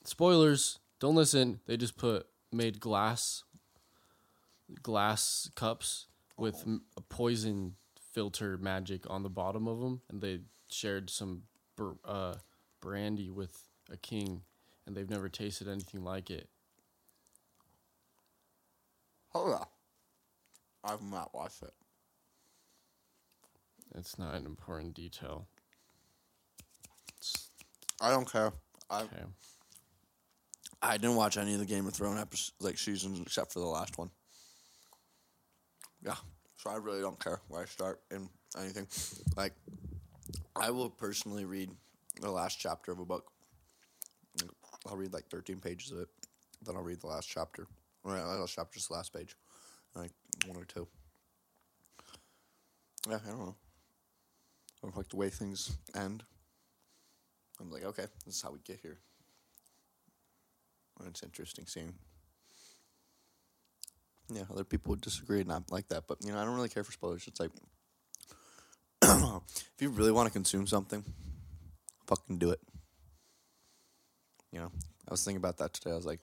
spoilers. 0.04 0.78
Don't 1.00 1.14
listen. 1.14 1.60
They 1.66 1.76
just 1.76 1.96
put 1.96 2.26
made 2.52 2.80
glass 2.80 3.42
glass 4.82 5.50
cups 5.54 6.06
with 6.38 6.56
oh. 6.66 6.70
m- 6.70 6.82
a 6.96 7.00
poison 7.00 7.74
filter 8.14 8.56
magic 8.56 9.02
on 9.10 9.22
the 9.24 9.28
bottom 9.28 9.66
of 9.66 9.80
them, 9.80 10.00
and 10.08 10.22
they 10.22 10.38
shared 10.70 11.10
some 11.10 11.42
br- 11.76 11.92
uh, 12.04 12.34
brandy 12.80 13.28
with 13.28 13.64
a 13.90 13.96
king, 13.96 14.42
and 14.86 14.96
they've 14.96 15.10
never 15.10 15.28
tasted 15.28 15.68
anything 15.68 16.04
like 16.04 16.30
it. 16.30 16.48
Hold 19.30 19.50
yeah. 19.50 19.64
I've 20.84 21.02
not 21.02 21.34
watched 21.34 21.62
it. 21.62 21.74
It's 23.96 24.16
not 24.18 24.34
an 24.34 24.46
important 24.46 24.94
detail. 24.94 25.46
It's- 27.16 27.48
I 28.00 28.10
don't 28.10 28.30
care. 28.30 28.52
I 28.88 29.02
okay. 29.02 29.24
I 30.82 30.98
didn't 30.98 31.16
watch 31.16 31.36
any 31.36 31.54
of 31.54 31.60
the 31.60 31.66
Game 31.66 31.86
of 31.86 31.94
Thrones 31.94 32.20
episodes, 32.20 32.52
like 32.60 32.78
seasons 32.78 33.18
except 33.20 33.52
for 33.52 33.60
the 33.60 33.66
last 33.66 33.96
one. 33.98 34.10
Yeah, 36.02 36.16
so 36.64 36.70
I 36.70 36.76
really 36.76 37.00
don't 37.00 37.22
care 37.22 37.40
where 37.48 37.62
I 37.62 37.66
start 37.66 38.00
in 38.10 38.28
anything. 38.58 38.86
Like, 39.36 39.52
I 40.56 40.70
will 40.70 40.88
personally 40.88 41.44
read 41.44 41.70
the 42.20 42.30
last 42.30 42.58
chapter 42.58 42.90
of 42.90 42.98
a 42.98 43.04
book. 43.04 43.30
I'll 44.88 44.96
read 44.96 45.12
like 45.12 45.28
thirteen 45.28 45.60
pages 45.60 45.92
of 45.92 46.00
it, 46.00 46.08
then 46.64 46.76
I'll 46.76 46.82
read 46.82 47.00
the 47.00 47.06
last 47.06 47.28
chapter. 47.28 47.66
Or 48.02 48.16
not 48.16 48.34
the 48.34 48.40
last 48.40 48.54
chapter, 48.54 48.74
just 48.74 48.88
the 48.88 48.94
last 48.94 49.14
page, 49.14 49.36
like 49.94 50.10
one 50.46 50.56
or 50.56 50.64
two. 50.64 50.86
Yeah, 53.08 53.18
I 53.24 53.30
don't 53.30 53.38
know. 53.38 53.56
I 54.82 54.86
don't 54.86 54.96
like 54.96 55.08
the 55.08 55.16
way 55.16 55.30
things 55.30 55.76
end. 55.94 56.22
I'm 57.60 57.70
like, 57.70 57.84
okay, 57.84 58.06
this 58.26 58.36
is 58.36 58.42
how 58.42 58.52
we 58.52 58.58
get 58.64 58.80
here. 58.80 58.98
It's 61.06 61.22
interesting 61.22 61.66
seeing. 61.66 61.94
Yeah, 64.32 64.42
other 64.50 64.64
people 64.64 64.90
would 64.90 65.00
disagree 65.00 65.40
and 65.40 65.48
not 65.48 65.70
like 65.70 65.88
that, 65.88 66.04
but 66.08 66.18
you 66.24 66.32
know, 66.32 66.38
I 66.38 66.44
don't 66.44 66.54
really 66.54 66.68
care 66.68 66.84
for 66.84 66.92
spoilers. 66.92 67.26
It's 67.26 67.40
like, 67.40 67.50
if 69.02 69.74
you 69.80 69.90
really 69.90 70.12
want 70.12 70.26
to 70.26 70.32
consume 70.32 70.66
something, 70.66 71.04
fucking 72.06 72.38
do 72.38 72.50
it. 72.50 72.60
You 74.50 74.60
know, 74.60 74.70
I 75.08 75.10
was 75.10 75.24
thinking 75.24 75.38
about 75.38 75.58
that 75.58 75.74
today. 75.74 75.90
I 75.90 75.96
was 75.96 76.06
like, 76.06 76.20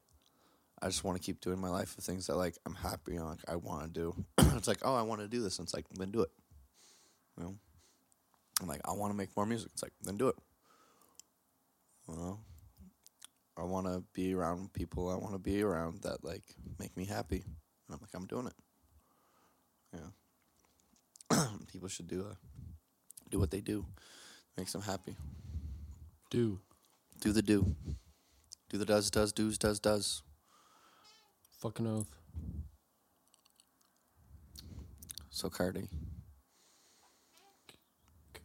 I 0.81 0.87
just 0.87 1.03
want 1.03 1.17
to 1.17 1.23
keep 1.23 1.41
doing 1.41 1.59
my 1.59 1.69
life 1.69 1.95
with 1.95 2.05
things 2.05 2.25
that 2.27 2.37
like 2.37 2.55
I'm 2.65 2.73
happy 2.73 3.15
and 3.15 3.25
like 3.25 3.39
I 3.47 3.55
want 3.55 3.83
to 3.83 3.89
do. 3.89 4.25
it's 4.55 4.67
like, 4.67 4.79
oh, 4.83 4.95
I 4.95 5.03
want 5.03 5.21
to 5.21 5.27
do 5.27 5.41
this, 5.41 5.59
and 5.59 5.65
it's 5.65 5.73
like, 5.73 5.85
then 5.93 6.11
do 6.11 6.21
it. 6.21 6.31
You 7.37 7.43
know, 7.43 7.55
I'm 8.61 8.67
like, 8.67 8.81
I 8.85 8.93
want 8.93 9.11
to 9.11 9.17
make 9.17 9.35
more 9.37 9.45
music. 9.45 9.69
It's 9.73 9.83
like, 9.83 9.93
then 10.01 10.17
do 10.17 10.27
it. 10.29 10.35
You 12.07 12.15
know, 12.15 12.39
I 13.57 13.63
want 13.63 13.85
to 13.85 14.03
be 14.13 14.33
around 14.33 14.73
people 14.73 15.09
I 15.09 15.15
want 15.15 15.33
to 15.33 15.39
be 15.39 15.61
around 15.61 16.01
that 16.01 16.23
like 16.23 16.43
make 16.79 16.95
me 16.97 17.05
happy. 17.05 17.43
And 17.91 17.99
I'm 17.99 18.01
like, 18.01 18.13
I'm 18.13 18.25
doing 18.25 18.47
it. 18.47 18.53
Yeah. 21.31 21.45
people 21.71 21.89
should 21.89 22.07
do 22.07 22.25
uh, 22.29 22.35
do 23.29 23.37
what 23.37 23.51
they 23.51 23.59
do, 23.59 23.85
makes 24.57 24.71
them 24.71 24.81
happy. 24.81 25.17
Do 26.29 26.59
Do 27.19 27.33
the 27.33 27.41
do. 27.41 27.75
Do 28.69 28.77
the 28.77 28.85
does 28.85 29.11
does 29.11 29.33
does 29.33 29.57
does 29.57 29.79
does. 29.81 30.21
fucking 31.59 31.85
oath. 31.85 32.15
So 35.29 35.49
Cardi, 35.49 35.89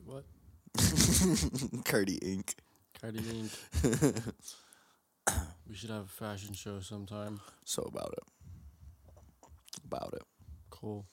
What? 0.05 0.24
Cardi 1.84 2.14
Ink. 2.16 2.55
Cardi 3.01 3.18
Ink. 3.18 3.51
we 5.68 5.74
should 5.74 5.90
have 5.90 6.05
a 6.05 6.09
fashion 6.09 6.53
show 6.55 6.80
sometime. 6.80 7.40
So 7.64 7.82
about 7.82 8.12
it. 8.12 8.36
About 9.87 10.14
it. 10.14 10.22
Cool. 10.70 11.07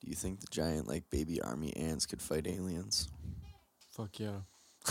Do 0.00 0.10
you 0.10 0.14
think 0.14 0.40
the 0.40 0.46
giant 0.50 0.88
like 0.88 1.08
baby 1.10 1.40
army 1.40 1.74
ants 1.76 2.06
could 2.06 2.22
fight 2.22 2.46
aliens? 2.46 3.08
Fuck 3.90 4.18
yeah. 4.20 4.40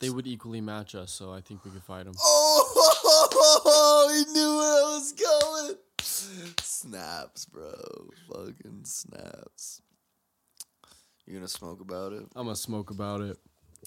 they 0.00 0.10
would 0.10 0.26
equally 0.26 0.60
match 0.60 0.94
us, 0.94 1.12
so 1.12 1.32
I 1.32 1.40
think 1.40 1.64
we 1.64 1.70
could 1.70 1.82
fight 1.82 2.04
them. 2.04 2.14
Oh, 2.20 4.10
he 4.14 4.32
knew 4.32 4.56
where 4.56 4.84
I 4.84 4.94
was 4.94 5.12
going. 5.12 5.76
Snaps, 6.00 7.46
bro. 7.46 7.72
Fucking 8.32 8.84
snaps. 8.84 9.82
You 11.26 11.34
gonna 11.34 11.48
smoke 11.48 11.80
about 11.80 12.12
it? 12.12 12.24
I'm 12.36 12.44
gonna 12.44 12.56
smoke 12.56 12.90
about 12.90 13.20
it. 13.20 13.36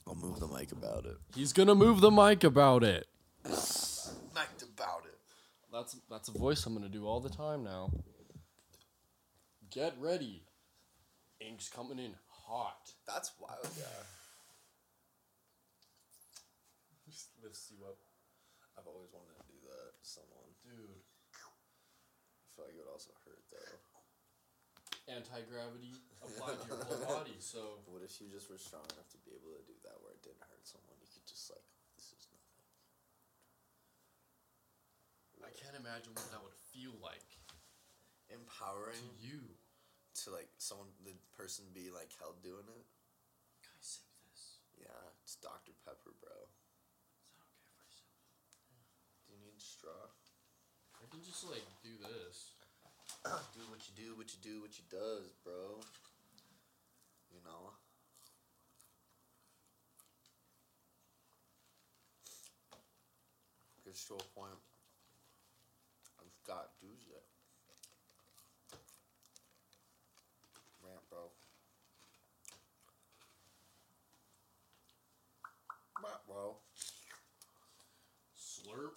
I'll 0.07 0.15
move 0.15 0.39
the 0.39 0.47
mic 0.47 0.71
about 0.71 1.05
it. 1.05 1.17
He's 1.35 1.53
gonna 1.53 1.75
move 1.75 2.01
the 2.01 2.11
mic 2.11 2.43
about 2.43 2.83
it. 2.83 3.07
Mic 5.77 5.85
about 5.85 5.93
it. 5.93 6.01
That's 6.09 6.27
that's 6.27 6.29
a 6.29 6.37
voice 6.37 6.65
I'm 6.65 6.73
gonna 6.73 6.89
do 6.89 7.05
all 7.05 7.19
the 7.19 7.29
time 7.29 7.63
now. 7.63 7.91
Get 9.69 9.95
ready. 9.99 10.43
Ink's 11.39 11.69
coming 11.69 11.99
in 11.99 12.15
hot. 12.27 12.93
That's 13.05 13.31
wild, 13.39 13.69
yeah. 13.77 13.85
Just 17.05 17.29
lifts 17.43 17.69
you 17.69 17.85
up. 17.85 17.97
I've 18.77 18.87
always 18.87 19.13
wanted 19.13 19.37
to 19.37 19.45
do 19.53 19.59
that 19.69 19.93
to 20.01 20.05
someone. 20.09 20.49
Dude. 20.65 20.97
I 20.97 22.47
feel 22.55 22.65
like 22.65 22.73
it 22.73 22.81
would 22.81 22.91
also 22.91 23.11
hurt 23.25 23.43
though. 23.51 23.77
Anti 25.13 25.39
gravity 25.47 25.93
applied 26.19 26.57
to 26.57 26.67
your 26.67 26.83
whole 26.83 27.05
body, 27.21 27.37
so 27.39 27.79
What 27.85 28.01
if 28.03 28.19
you 28.19 28.27
just 28.33 28.49
were 28.49 28.57
strong 28.59 28.83
enough 28.97 29.07
to 29.13 29.19
be 29.23 29.31
able 29.31 29.55
to 29.55 29.63
do 29.63 29.77
that 29.87 29.95
where 30.03 30.11
it 30.11 30.23
didn't 30.25 30.43
hurt 30.43 30.65
someone? 30.67 30.99
You 30.99 31.07
could 31.07 31.23
just 31.29 31.47
like, 31.47 31.63
this 31.95 32.11
is 32.11 32.27
nothing. 32.33 32.67
I 35.47 35.55
can't 35.55 35.79
imagine 35.79 36.11
what 36.11 36.27
that 36.35 36.43
would 36.43 36.59
feel 36.75 36.91
like 36.99 37.23
Empowering 38.27 38.99
to 38.99 39.23
you. 39.23 39.39
to 40.19 40.35
like 40.35 40.51
someone, 40.59 40.91
the 41.07 41.15
person 41.31 41.63
be 41.71 41.87
like 41.87 42.11
held 42.19 42.43
doing 42.43 42.67
it. 42.67 42.85
Can 43.63 43.71
I 43.71 43.79
sip 43.79 44.03
this? 44.27 44.59
Yeah, 44.75 45.15
it's 45.23 45.39
Dr. 45.39 45.71
Pepper, 45.87 46.11
bro. 46.19 46.35
Is 47.31 47.39
that 47.39 47.47
okay 47.63 47.79
I 47.79 47.87
sip? 47.95 48.11
Do 49.23 49.31
you 49.31 49.39
need 49.39 49.55
a 49.55 49.63
straw? 49.63 50.11
I 50.99 51.07
can 51.07 51.23
just 51.23 51.47
like 51.47 51.63
do 51.79 51.95
this. 52.03 52.59
do 53.55 53.63
what 53.71 53.79
you 53.87 53.95
do, 53.95 54.19
what 54.19 54.27
you 54.35 54.43
do, 54.43 54.59
what 54.59 54.75
you 54.75 54.83
does, 54.91 55.31
bro. 55.47 55.79
You 57.31 57.39
know? 57.47 57.71
Gets 63.87 64.03
to 64.11 64.19
a 64.19 64.27
point. 64.35 64.66
I've 66.49 66.55
got 66.55 66.69
dudes 66.79 67.07
that. 67.09 67.23
Rant, 70.83 71.09
bro. 71.09 71.19
Rant, 76.03 76.27
bro. 76.27 76.55
Slurp. 78.37 78.95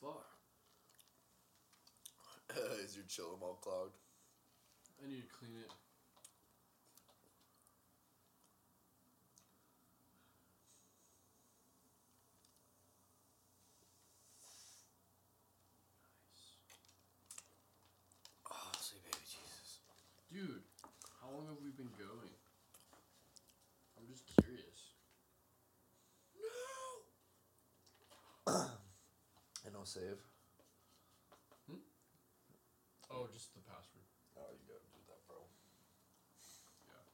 Fuck. 0.00 0.26
Is 2.84 2.96
your 2.96 3.04
chillum 3.04 3.42
all 3.42 3.58
clogged? 3.60 3.96
I 5.02 5.08
need 5.08 5.22
to 5.22 5.28
clean 5.28 5.52
it. 5.60 5.70
Oh, 18.50 18.72
sweet 18.80 19.02
baby 19.04 19.16
Jesus. 19.24 19.80
Dude, 20.32 20.62
how 21.20 21.28
long 21.28 21.46
have 21.48 21.60
we 21.62 21.70
been 21.70 21.92
going? 21.98 22.32
I'm 23.98 24.06
just 24.08 24.24
curious. 24.40 24.76
And 29.86 29.94
no 29.94 30.02
save. 30.02 30.18
Hmm? 31.70 31.78
Oh, 33.10 33.26
just 33.32 33.54
the 33.54 33.60
password. 33.60 34.02
Oh, 34.36 34.50
you 34.50 34.58
gotta 34.66 34.80
do 34.90 34.98
that, 35.06 35.26
bro. 35.28 35.36
Yeah. 36.86 37.04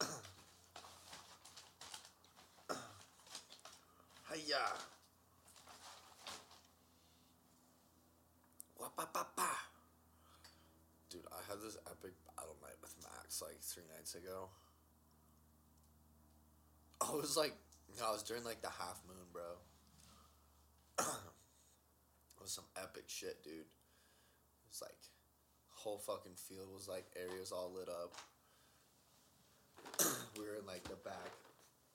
Hiya. 4.34 4.64
Wah-pa-pa-pa. 8.80 9.68
Dude, 11.10 11.26
I 11.30 11.40
had 11.48 11.60
this 11.62 11.76
epic 11.86 12.14
battle 12.36 12.56
night 12.62 12.78
with 12.82 12.96
Max 13.02 13.42
like 13.42 13.60
three 13.60 13.84
nights 13.94 14.14
ago. 14.14 14.48
I 17.00 17.12
was 17.12 17.36
like, 17.36 17.54
no, 17.98 18.10
it 18.10 18.12
was 18.12 18.22
during 18.22 18.44
like 18.44 18.62
the 18.62 18.68
half 18.68 19.00
moon, 19.06 19.26
bro. 19.32 19.42
it 20.98 22.40
was 22.40 22.52
some 22.52 22.64
epic 22.76 23.04
shit, 23.06 23.42
dude. 23.42 23.54
It 23.54 23.66
was 24.68 24.82
like, 24.82 24.96
whole 25.70 25.98
fucking 25.98 26.36
field 26.36 26.68
was 26.72 26.88
like 26.88 27.06
areas 27.16 27.52
all 27.52 27.72
lit 27.74 27.88
up. 27.88 28.14
we 30.38 30.44
were 30.44 30.56
in 30.56 30.66
like 30.66 30.84
the 30.84 30.96
back, 30.96 31.30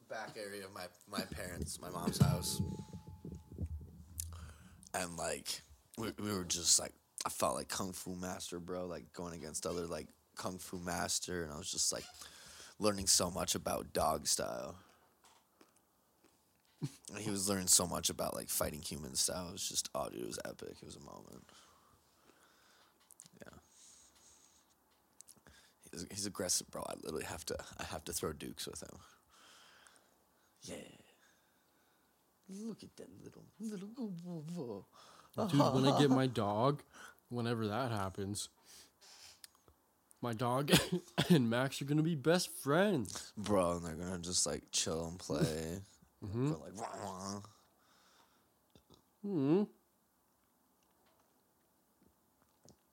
back 0.09 0.35
area 0.37 0.65
of 0.65 0.73
my 0.73 0.87
my 1.07 1.23
parents, 1.25 1.79
my 1.79 1.89
mom's 1.89 2.21
house, 2.21 2.61
and 4.93 5.17
like 5.17 5.61
we 5.97 6.11
we 6.19 6.33
were 6.33 6.43
just 6.43 6.79
like 6.79 6.93
I 7.25 7.29
felt 7.29 7.55
like 7.55 7.69
kung 7.69 7.93
fu 7.93 8.15
master, 8.15 8.59
bro. 8.59 8.85
Like 8.85 9.13
going 9.13 9.33
against 9.33 9.65
other 9.65 9.85
like 9.85 10.07
kung 10.35 10.57
fu 10.57 10.79
master, 10.79 11.43
and 11.43 11.53
I 11.53 11.57
was 11.57 11.71
just 11.71 11.93
like 11.93 12.05
learning 12.79 13.07
so 13.07 13.31
much 13.31 13.55
about 13.55 13.93
dog 13.93 14.27
style. 14.27 14.75
He 17.17 17.29
was 17.29 17.47
learning 17.47 17.67
so 17.67 17.87
much 17.87 18.09
about 18.09 18.35
like 18.35 18.49
fighting 18.49 18.81
human 18.81 19.15
style. 19.15 19.47
It 19.47 19.53
was 19.53 19.67
just 19.69 19.89
oh 19.95 20.09
dude, 20.09 20.21
it 20.21 20.27
was 20.27 20.39
epic. 20.43 20.75
It 20.81 20.85
was 20.85 20.97
a 20.97 20.99
moment. 20.99 21.49
Yeah. 23.39 23.57
He's, 25.91 26.05
he's 26.11 26.25
aggressive, 26.25 26.69
bro. 26.69 26.83
I 26.87 26.93
literally 27.03 27.25
have 27.25 27.45
to 27.45 27.55
I 27.79 27.83
have 27.85 28.03
to 28.05 28.13
throw 28.13 28.33
dukes 28.33 28.67
with 28.67 28.81
him. 28.83 28.99
Yeah. 30.63 30.75
Look 32.49 32.83
at 32.83 32.95
that 32.97 33.07
little 33.23 33.43
little 33.59 34.87
Dude, 35.37 35.73
when 35.73 35.85
I 35.85 35.99
get 35.99 36.09
my 36.21 36.27
dog, 36.27 36.81
whenever 37.29 37.67
that 37.67 37.91
happens, 37.91 38.49
my 40.21 40.33
dog 40.33 40.71
and 41.29 41.49
Max 41.49 41.81
are 41.81 41.85
gonna 41.85 42.03
be 42.03 42.15
best 42.15 42.49
friends. 42.49 43.33
Bro, 43.37 43.71
and 43.71 43.85
they're 43.85 43.95
gonna 43.95 44.19
just 44.19 44.45
like 44.45 44.63
chill 44.71 45.05
and 45.05 45.19
play. 45.19 45.79
Mm-hmm. 46.25 46.51
Like. 46.51 46.73
Hmm. 49.23 49.63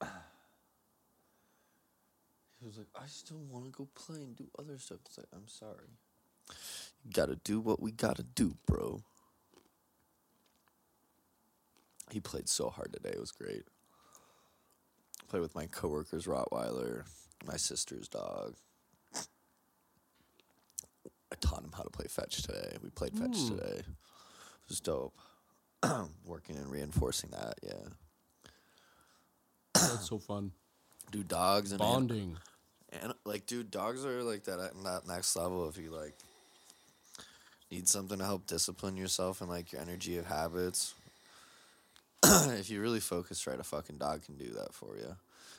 He 2.60 2.68
was 2.68 2.78
like, 2.78 2.86
I 2.94 3.06
still 3.08 3.40
want 3.50 3.64
to 3.64 3.72
go 3.72 3.88
play 3.92 4.18
and 4.18 4.36
do 4.36 4.46
other 4.56 4.78
stuff. 4.78 4.98
It's 5.06 5.18
like, 5.18 5.26
I'm 5.34 5.48
sorry. 5.48 5.98
You 7.04 7.10
gotta 7.12 7.34
do 7.34 7.58
what 7.58 7.82
we 7.82 7.90
gotta 7.90 8.22
do, 8.22 8.56
bro. 8.66 9.02
He 12.12 12.20
played 12.20 12.48
so 12.48 12.68
hard 12.70 12.92
today. 12.92 13.10
It 13.14 13.20
was 13.20 13.32
great. 13.32 13.64
Played 15.28 15.42
with 15.42 15.54
my 15.56 15.66
coworker's 15.66 16.26
Rottweiler, 16.26 17.04
my 17.46 17.56
sister's 17.56 18.06
dog. 18.06 18.54
I 21.32 21.34
taught 21.36 21.64
him 21.64 21.72
how 21.74 21.82
to 21.82 21.90
play 21.90 22.06
fetch 22.08 22.42
today. 22.42 22.76
We 22.82 22.90
played 22.90 23.14
fetch 23.18 23.38
Hmm. 23.38 23.56
today. 23.56 23.78
It 23.78 24.68
was 24.68 24.80
dope. 24.80 25.14
Working 26.26 26.56
and 26.56 26.70
reinforcing 26.70 27.30
that, 27.30 27.54
yeah. 27.62 27.88
That's 29.74 30.08
so 30.08 30.18
fun. 30.18 30.52
Do 31.10 31.22
dogs 31.22 31.72
and 31.72 31.78
Bonding. 31.78 32.36
and 33.02 33.12
like, 33.24 33.46
dude, 33.46 33.70
dogs 33.70 34.04
are 34.04 34.22
like 34.22 34.44
that 34.44 34.60
at 34.60 34.72
that 34.84 35.06
next 35.08 35.34
level. 35.36 35.68
If 35.68 35.78
you 35.78 35.90
like 35.90 36.14
need 37.70 37.88
something 37.88 38.18
to 38.18 38.24
help 38.24 38.46
discipline 38.46 38.96
yourself 38.96 39.40
and 39.40 39.48
like 39.50 39.72
your 39.72 39.80
energy 39.80 40.18
of 40.18 40.26
habits, 40.26 40.94
if 42.24 42.70
you 42.70 42.80
really 42.80 43.00
focus 43.00 43.46
right, 43.46 43.58
a 43.58 43.64
fucking 43.64 43.96
dog 43.96 44.24
can 44.24 44.36
do 44.36 44.50
that 44.52 44.72
for 44.74 44.96
you. 44.96 45.16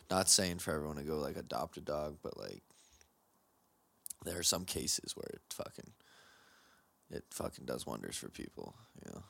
Not 0.09 0.29
saying 0.29 0.59
for 0.59 0.73
everyone 0.73 0.97
to 0.97 1.03
go 1.03 1.17
like 1.17 1.37
adopt 1.37 1.77
a 1.77 1.81
dog, 1.81 2.17
but 2.23 2.37
like 2.37 2.61
there 4.23 4.39
are 4.39 4.43
some 4.43 4.65
cases 4.65 5.15
where 5.15 5.29
it 5.33 5.41
fucking 5.49 5.91
it 7.11 7.23
fucking 7.29 7.65
does 7.65 7.85
wonders 7.85 8.15
for 8.15 8.29
people. 8.29 8.75
You 9.05 9.13
know. 9.13 9.23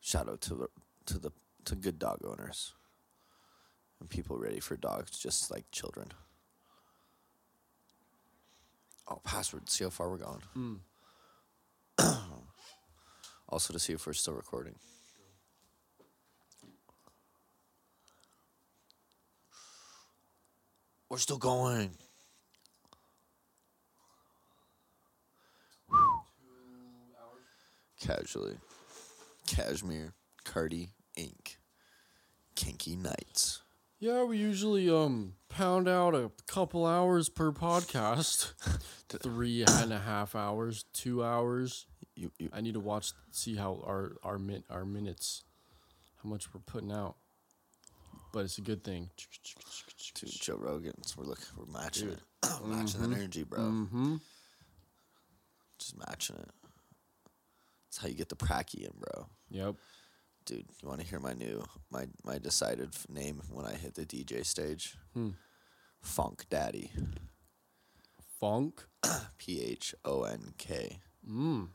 Shout 0.00 0.28
out 0.28 0.40
to 0.42 0.54
the 0.54 0.68
to 1.06 1.18
the 1.18 1.30
to 1.64 1.74
good 1.74 1.98
dog 1.98 2.20
owners 2.24 2.74
and 4.00 4.08
people 4.08 4.36
ready 4.36 4.60
for 4.60 4.76
dogs, 4.76 5.18
just 5.18 5.50
like 5.50 5.64
children. 5.70 6.08
Oh, 9.08 9.20
password. 9.24 9.68
See 9.68 9.84
how 9.84 9.90
far 9.90 10.10
we're 10.10 10.18
going. 10.18 10.42
Hmm. 10.52 10.74
also 13.48 13.72
to 13.72 13.78
see 13.78 13.92
if 13.92 14.06
we're 14.06 14.12
still 14.12 14.34
recording. 14.34 14.74
We're 21.08 21.18
still 21.18 21.38
going. 21.38 21.92
Casually. 28.06 28.56
Cashmere, 29.46 30.14
Cardi, 30.44 30.90
Ink. 31.16 31.58
Kinky 32.54 32.96
Nights. 32.96 33.62
Yeah, 33.98 34.24
we 34.24 34.36
usually 34.38 34.90
um 34.90 35.34
pound 35.48 35.88
out 35.88 36.14
a 36.14 36.30
couple 36.46 36.86
hours 36.86 37.28
per 37.28 37.50
podcast. 37.50 38.52
Three 39.08 39.64
and 39.66 39.92
a 39.92 39.98
half 39.98 40.34
hours, 40.34 40.84
two 40.92 41.24
hours. 41.24 41.86
You, 42.14 42.30
you, 42.38 42.48
I 42.52 42.60
need 42.60 42.74
to 42.74 42.80
watch 42.80 43.12
see 43.30 43.56
how 43.56 43.82
our 43.86 44.16
our 44.22 44.38
min 44.38 44.64
our 44.70 44.84
minutes, 44.84 45.44
how 46.22 46.28
much 46.28 46.52
we're 46.52 46.60
putting 46.60 46.92
out. 46.92 47.16
But 48.32 48.44
it's 48.44 48.58
a 48.58 48.62
good 48.62 48.84
thing. 48.84 49.10
to 50.14 50.26
Joe 50.26 50.56
Rogan's. 50.56 51.16
We're 51.16 51.24
looking. 51.24 51.46
we're 51.56 51.72
matching 51.72 52.08
Dude. 52.08 52.20
it, 52.44 52.50
matching 52.66 53.10
the 53.10 53.16
energy, 53.16 53.44
bro. 53.44 53.60
Mm-hmm. 53.60 54.16
Just 55.78 55.98
matching 55.98 56.36
it. 56.36 56.50
That's 57.96 58.04
how 58.04 58.10
you 58.10 58.14
get 58.14 58.28
the 58.28 58.36
pracky 58.36 58.84
in, 58.84 58.90
bro. 58.98 59.26
Yep. 59.48 59.76
Dude, 60.44 60.66
you 60.82 60.88
want 60.88 61.00
to 61.00 61.06
hear 61.06 61.18
my 61.18 61.32
new 61.32 61.64
my 61.90 62.06
my 62.24 62.36
decided 62.36 62.90
f- 62.94 63.06
name 63.08 63.40
when 63.50 63.64
I 63.64 63.72
hit 63.72 63.94
the 63.94 64.04
DJ 64.04 64.44
stage? 64.44 64.98
Hmm. 65.14 65.30
Phonk 66.04 66.46
Daddy. 66.50 66.90
Phonk. 68.42 68.80
P 69.38 69.62
H 69.62 69.94
O 70.04 70.24
N 70.24 70.52
K. 70.58 70.98
Mm. 71.26 71.68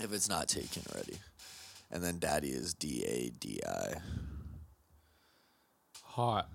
If 0.00 0.14
it's 0.14 0.30
not 0.30 0.48
taken 0.48 0.82
already, 0.94 1.18
and 1.90 2.02
then 2.02 2.18
Daddy 2.18 2.48
is 2.48 2.72
D 2.72 3.04
A 3.04 3.28
D 3.38 3.60
I. 3.68 3.96
Hot. 6.04 6.48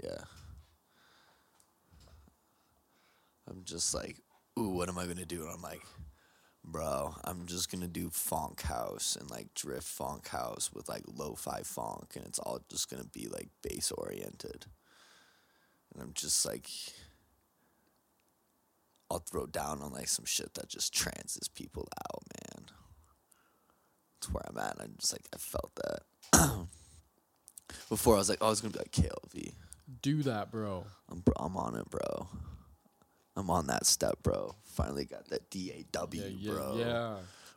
Yeah. 0.00 0.22
I'm 3.48 3.64
just 3.64 3.92
like, 3.94 4.18
ooh, 4.60 4.68
what 4.68 4.88
am 4.88 4.96
I 4.96 5.06
gonna 5.06 5.24
do? 5.24 5.42
And 5.42 5.50
I'm 5.50 5.62
like, 5.62 5.82
bro, 6.64 7.14
I'm 7.24 7.46
just 7.46 7.70
gonna 7.70 7.88
do 7.88 8.10
funk 8.10 8.62
house 8.62 9.16
and 9.18 9.30
like 9.30 9.54
drift 9.54 9.86
phonk 9.86 10.28
house 10.28 10.70
with 10.72 10.88
like 10.88 11.04
lo-fi 11.06 11.62
funk, 11.64 12.12
and 12.16 12.24
it's 12.26 12.38
all 12.38 12.60
just 12.70 12.90
gonna 12.90 13.04
be 13.04 13.28
like 13.28 13.48
bass 13.62 13.90
oriented. 13.92 14.66
And 15.92 16.02
I'm 16.02 16.12
just 16.14 16.46
like, 16.46 16.68
I'll 19.10 19.18
throw 19.18 19.46
down 19.46 19.82
on 19.82 19.92
like 19.92 20.08
some 20.08 20.24
shit 20.24 20.54
that 20.54 20.68
just 20.68 20.94
trances 20.94 21.48
people 21.48 21.88
out, 21.98 22.22
man. 22.32 22.66
That's 24.20 24.32
where 24.32 24.44
I'm 24.48 24.58
at. 24.58 24.74
And 24.74 24.82
I'm 24.82 24.94
just 25.00 25.12
like, 25.12 25.26
I 25.34 25.38
felt 25.38 25.72
that. 25.76 26.66
Before 27.88 28.14
I 28.14 28.18
was 28.18 28.28
like, 28.28 28.38
oh, 28.40 28.50
it's 28.50 28.60
gonna 28.60 28.72
be 28.72 28.78
like 28.78 28.92
KLV. 28.92 29.54
Do 30.02 30.22
that, 30.22 30.52
bro. 30.52 30.84
I'm, 31.10 31.20
bro, 31.20 31.34
I'm 31.38 31.56
on 31.56 31.74
it, 31.74 31.90
bro. 31.90 32.28
I'm 33.40 33.50
on 33.50 33.66
that 33.68 33.86
step, 33.86 34.22
bro. 34.22 34.54
Finally 34.64 35.04
got 35.06 35.28
that 35.30 35.50
DAW, 35.50 36.06
Yeah, 36.12 36.24
yeah, 36.26 36.52
bro. 36.52 36.76
yeah. 36.78 37.16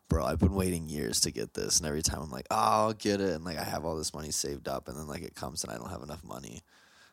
Bro, 0.10 0.26
I've 0.26 0.40
been 0.40 0.54
waiting 0.54 0.90
years 0.90 1.22
to 1.22 1.32
get 1.32 1.54
this, 1.54 1.80
and 1.80 1.88
every 1.88 2.02
time 2.04 2.22
I'm 2.22 2.30
like, 2.32 2.48
oh, 2.52 2.56
I'll 2.58 2.94
get 2.94 3.22
it, 3.22 3.32
and 3.32 3.44
like 3.46 3.58
I 3.58 3.64
have 3.64 3.86
all 3.86 3.96
this 3.96 4.14
money 4.14 4.32
saved 4.32 4.68
up, 4.68 4.88
and 4.88 4.98
then 4.98 5.08
like 5.08 5.22
it 5.24 5.34
comes 5.36 5.64
and 5.64 5.72
I 5.74 5.78
don't 5.78 5.90
have 5.90 6.04
enough 6.04 6.24
money. 6.24 6.62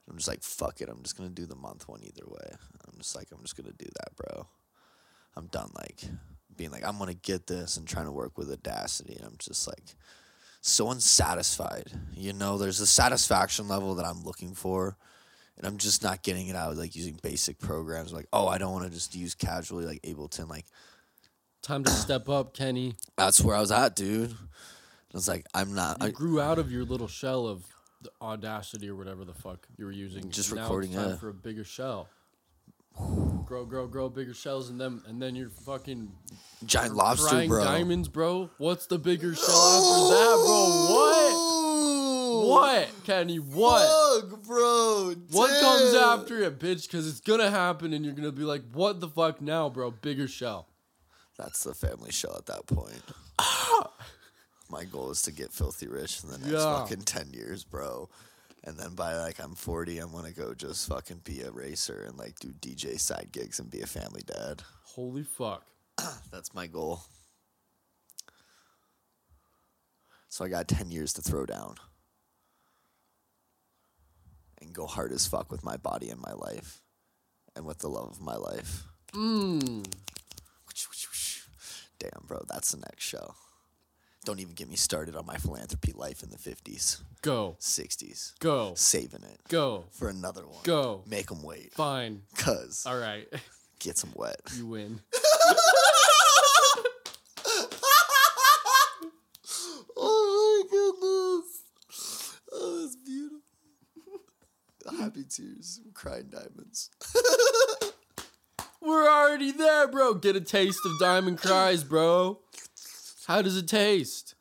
I'm 0.08 0.16
just 0.16 0.28
like, 0.28 0.42
fuck 0.42 0.80
it. 0.80 0.88
I'm 0.88 1.02
just 1.02 1.16
gonna 1.16 1.30
do 1.30 1.46
the 1.46 1.54
month 1.56 1.88
one 1.88 2.00
either 2.02 2.26
way. 2.26 2.50
I'm 2.86 2.98
just 2.98 3.14
like, 3.14 3.28
I'm 3.32 3.40
just 3.42 3.56
gonna 3.56 3.72
do 3.72 3.86
that, 3.86 4.16
bro. 4.16 4.46
I'm 5.36 5.46
done 5.46 5.70
like 5.76 6.02
being 6.56 6.70
like, 6.72 6.84
I'm 6.86 6.98
gonna 6.98 7.14
get 7.14 7.46
this 7.46 7.76
and 7.76 7.86
trying 7.86 8.06
to 8.06 8.12
work 8.12 8.36
with 8.36 8.50
Audacity, 8.50 9.14
and 9.16 9.24
I'm 9.24 9.36
just 9.38 9.66
like 9.68 9.94
so 10.60 10.90
unsatisfied. 10.90 11.90
You 12.12 12.32
know, 12.32 12.58
there's 12.58 12.80
a 12.80 12.86
satisfaction 12.86 13.68
level 13.68 13.94
that 13.94 14.04
I'm 14.04 14.24
looking 14.24 14.54
for, 14.54 14.96
and 15.61 15.66
I'm 15.66 15.76
just 15.76 16.02
not 16.02 16.22
getting 16.22 16.48
it 16.48 16.56
out 16.56 16.74
like 16.78 16.96
using 16.96 17.18
basic 17.22 17.58
programs. 17.58 18.14
Like, 18.14 18.26
oh, 18.32 18.48
I 18.48 18.56
don't 18.56 18.72
want 18.72 18.86
to 18.86 18.90
just 18.90 19.14
use 19.14 19.34
casually 19.34 19.84
like 19.84 20.00
Ableton. 20.02 20.48
Like, 20.48 20.64
Time 21.61 21.84
to 21.84 21.90
step 21.90 22.30
up, 22.30 22.54
Kenny. 22.54 22.94
that's 23.18 23.42
where 23.42 23.54
I 23.54 23.61
was 23.61 23.70
at, 23.70 23.94
dude. 23.94 24.30
I 24.30 24.34
was 25.12 25.28
like, 25.28 25.44
I'm 25.52 25.74
not. 25.74 25.98
You 26.00 26.08
I, 26.08 26.11
grew 26.11 26.40
out 26.40 26.58
of 26.58 26.72
your 26.72 26.84
little 26.84 27.08
shell 27.08 27.46
of 27.46 27.66
the 28.00 28.11
Audacity 28.22 28.88
or 28.88 28.94
whatever 28.94 29.26
the 29.26 29.34
fuck 29.34 29.68
you 29.76 29.84
were 29.84 29.92
using. 29.92 30.30
Just 30.30 30.54
now 30.54 30.62
recording, 30.62 30.94
it's 30.94 31.02
time 31.02 31.18
for 31.18 31.28
a 31.28 31.34
bigger 31.34 31.64
shell. 31.64 32.08
grow, 33.44 33.66
grow, 33.66 33.86
grow 33.86 34.08
bigger 34.08 34.32
shells, 34.32 34.70
and 34.70 34.80
then 34.80 35.02
and 35.06 35.20
then 35.20 35.36
you're 35.36 35.50
fucking 35.50 36.11
giant 36.64 36.94
lobster, 36.94 37.46
bro. 37.46 37.62
diamonds, 37.62 38.08
bro. 38.08 38.48
What's 38.56 38.86
the 38.86 38.98
bigger 38.98 39.34
shell 39.34 39.44
after 39.46 40.14
that, 40.14 40.44
bro? 40.46 40.94
What? 40.94 41.49
What, 42.51 42.88
Kenny? 43.05 43.36
What? 43.38 44.20
Fuck, 44.22 44.42
bro. 44.42 45.14
What 45.30 45.51
comes 45.61 45.94
after 45.94 46.40
it, 46.42 46.59
bitch? 46.59 46.82
Because 46.86 47.09
it's 47.09 47.20
gonna 47.20 47.51
happen, 47.51 47.92
and 47.92 48.05
you're 48.05 48.14
gonna 48.14 48.32
be 48.32 48.42
like, 48.44 48.62
"What 48.72 49.01
the 49.01 49.09
fuck 49.09 49.40
now, 49.40 49.68
bro? 49.68 49.90
Bigger 49.90 50.28
shell." 50.28 50.66
That's 51.38 51.64
the 51.64 51.74
family 51.74 52.12
show 52.12 52.34
at 52.36 52.46
that 52.46 52.66
point. 52.66 53.03
My 54.70 54.84
goal 54.84 55.11
is 55.11 55.22
to 55.22 55.32
get 55.32 55.53
filthy 55.53 55.88
rich 55.88 56.22
in 56.22 56.30
the 56.30 56.38
next 56.38 56.51
Yeah. 56.53 56.78
fucking 56.80 57.03
ten 57.03 57.30
years, 57.32 57.64
bro. 57.64 58.09
And 58.62 58.76
then 58.78 58.94
by 58.94 59.16
like 59.16 59.38
I'm 59.42 59.55
forty, 59.55 59.98
I'm 59.98 60.12
gonna 60.12 60.32
go 60.32 60.53
just 60.55 60.86
fucking 60.88 61.22
be 61.24 61.40
a 61.42 61.51
racer 61.51 62.05
and 62.07 62.18
like 62.18 62.38
do 62.40 62.48
DJ 62.53 62.98
side 63.01 63.30
gigs 63.32 63.59
and 63.59 63.70
be 63.70 63.80
a 63.80 63.86
family 63.86 64.22
dad. 64.26 64.62
Holy 64.84 65.22
fuck! 65.22 65.64
That's 66.30 66.53
my 66.55 66.66
goal. 66.66 67.01
So 70.28 70.44
I 70.44 70.48
got 70.48 70.68
ten 70.68 70.90
years 70.90 71.12
to 71.14 71.22
throw 71.22 71.46
down. 71.46 71.74
And 74.61 74.72
go 74.72 74.86
hard 74.86 75.12
as 75.12 75.26
fuck 75.26 75.50
with 75.50 75.64
my 75.64 75.76
body 75.76 76.11
and 76.11 76.20
my 76.20 76.32
life. 76.32 76.80
And 77.56 77.64
with 77.66 77.78
the 77.78 77.88
love 77.88 78.08
of 78.11 78.20
my 78.20 78.37
life. 78.37 78.84
Mmm. 79.12 79.84
Damn, 81.99 82.24
bro, 82.26 82.42
that's 82.49 82.70
the 82.72 82.78
next 82.78 83.04
show. 83.04 83.34
Don't 84.24 84.38
even 84.41 84.54
get 84.54 84.68
me 84.70 84.76
started 84.76 85.16
on 85.16 85.26
my 85.26 85.37
philanthropy 85.37 85.92
life 85.92 86.22
in 86.22 86.30
the 86.30 86.37
50s, 86.38 87.03
Go, 87.22 87.57
60s. 87.61 88.38
go, 88.38 88.72
Saving 88.74 89.22
it 89.22 89.41
go, 89.49 89.84
for 89.91 90.08
another 90.08 90.46
one. 90.46 90.61
go. 90.62 91.03
Make 91.07 91.26
them 91.28 91.42
wait. 91.42 91.72
Fine. 91.74 92.22
Because 92.34 92.84
All 92.87 92.96
right, 92.99 93.26
Get 93.80 93.99
some 93.99 94.12
wet. 94.14 94.41
you 94.57 94.66
win. 94.66 95.00
oh 99.96 100.62
my 100.64 100.70
goodness. 100.70 101.62
Oh, 102.53 102.80
that's 102.82 102.96
beautiful. 102.96 103.41
Happy 105.00 105.24
tears. 105.24 105.80
Crying 105.94 106.28
diamonds. 106.30 106.90
We're 108.82 109.08
already 109.08 109.50
there, 109.50 109.88
bro. 109.88 110.14
Get 110.14 110.36
a 110.36 110.40
taste 110.40 110.80
of 110.84 110.98
Diamond 110.98 111.38
Cries, 111.38 111.84
bro. 111.84 112.40
How 113.26 113.40
does 113.42 113.56
it 113.56 113.66
taste? 113.68 114.34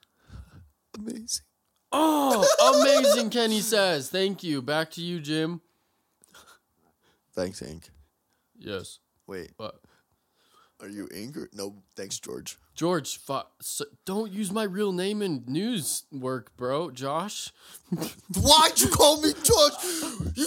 Amazing. 0.97 1.45
Oh, 1.91 2.45
amazing, 2.81 3.29
Kenny 3.29 3.61
says. 3.61 4.09
Thank 4.09 4.43
you. 4.43 4.61
Back 4.61 4.91
to 4.91 5.01
you, 5.01 5.19
Jim. 5.19 5.61
Thanks, 7.33 7.59
Hank. 7.59 7.89
Yes. 8.57 8.99
Wait, 9.27 9.51
But 9.57 9.79
are 10.81 10.87
you 10.89 11.07
angry? 11.13 11.47
No, 11.53 11.75
thanks, 11.95 12.19
George. 12.19 12.57
George, 12.75 13.17
fu- 13.17 13.39
so 13.61 13.85
don't 14.05 14.31
use 14.31 14.51
my 14.51 14.63
real 14.63 14.91
name 14.91 15.21
in 15.21 15.43
news 15.47 16.03
work, 16.11 16.55
bro. 16.55 16.91
Josh. 16.91 17.51
Why'd 17.89 18.79
you 18.79 18.87
call 18.89 19.21
me 19.21 19.33
George? 19.43 19.73
You, 20.35 20.45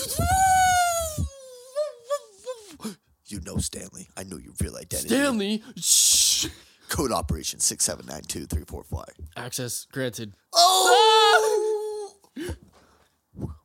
you 3.27 3.41
know 3.41 3.57
Stanley. 3.59 4.09
I 4.17 4.25
know 4.25 4.37
your 4.39 4.53
real 4.61 4.77
identity. 4.77 5.09
Stanley. 5.09 5.63
Shh. 5.77 6.47
Code 6.89 7.13
operation 7.13 7.59
six 7.61 7.85
seven 7.85 8.05
nine 8.07 8.23
two 8.23 8.45
three 8.47 8.65
four 8.67 8.83
five. 8.85 9.15
Access 9.37 9.87
granted. 9.93 10.35
Oh! 10.53 12.13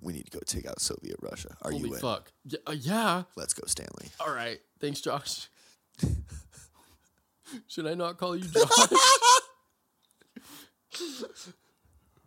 we 0.02 0.14
need 0.14 0.26
to 0.26 0.32
go 0.32 0.40
take 0.46 0.66
out 0.66 0.80
Soviet 0.80 1.18
Russia. 1.22 1.50
Are 1.62 1.72
Holy 1.72 1.90
you 1.90 1.96
in? 1.96 2.00
fuck. 2.00 2.32
Y- 2.50 2.58
uh, 2.66 2.72
yeah. 2.72 3.24
Let's 3.36 3.54
go, 3.54 3.64
Stanley. 3.68 4.08
All 4.22 4.34
right. 4.34 4.60
Thanks, 4.80 5.02
Josh. 5.02 5.50
Should 7.68 7.88
I 7.88 7.94
not 7.94 8.18
call 8.18 8.36
you 8.36 8.44
Josh? 8.54 8.70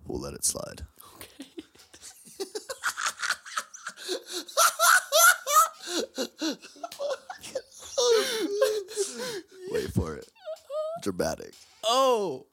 We'll 0.06 0.20
let 0.20 0.34
it 0.34 0.44
slide. 0.44 0.82
okay. 1.16 1.44
Wait 9.70 9.92
for 9.92 10.14
it. 10.16 10.28
Dramatic. 11.02 11.52
Oh, 11.84 12.46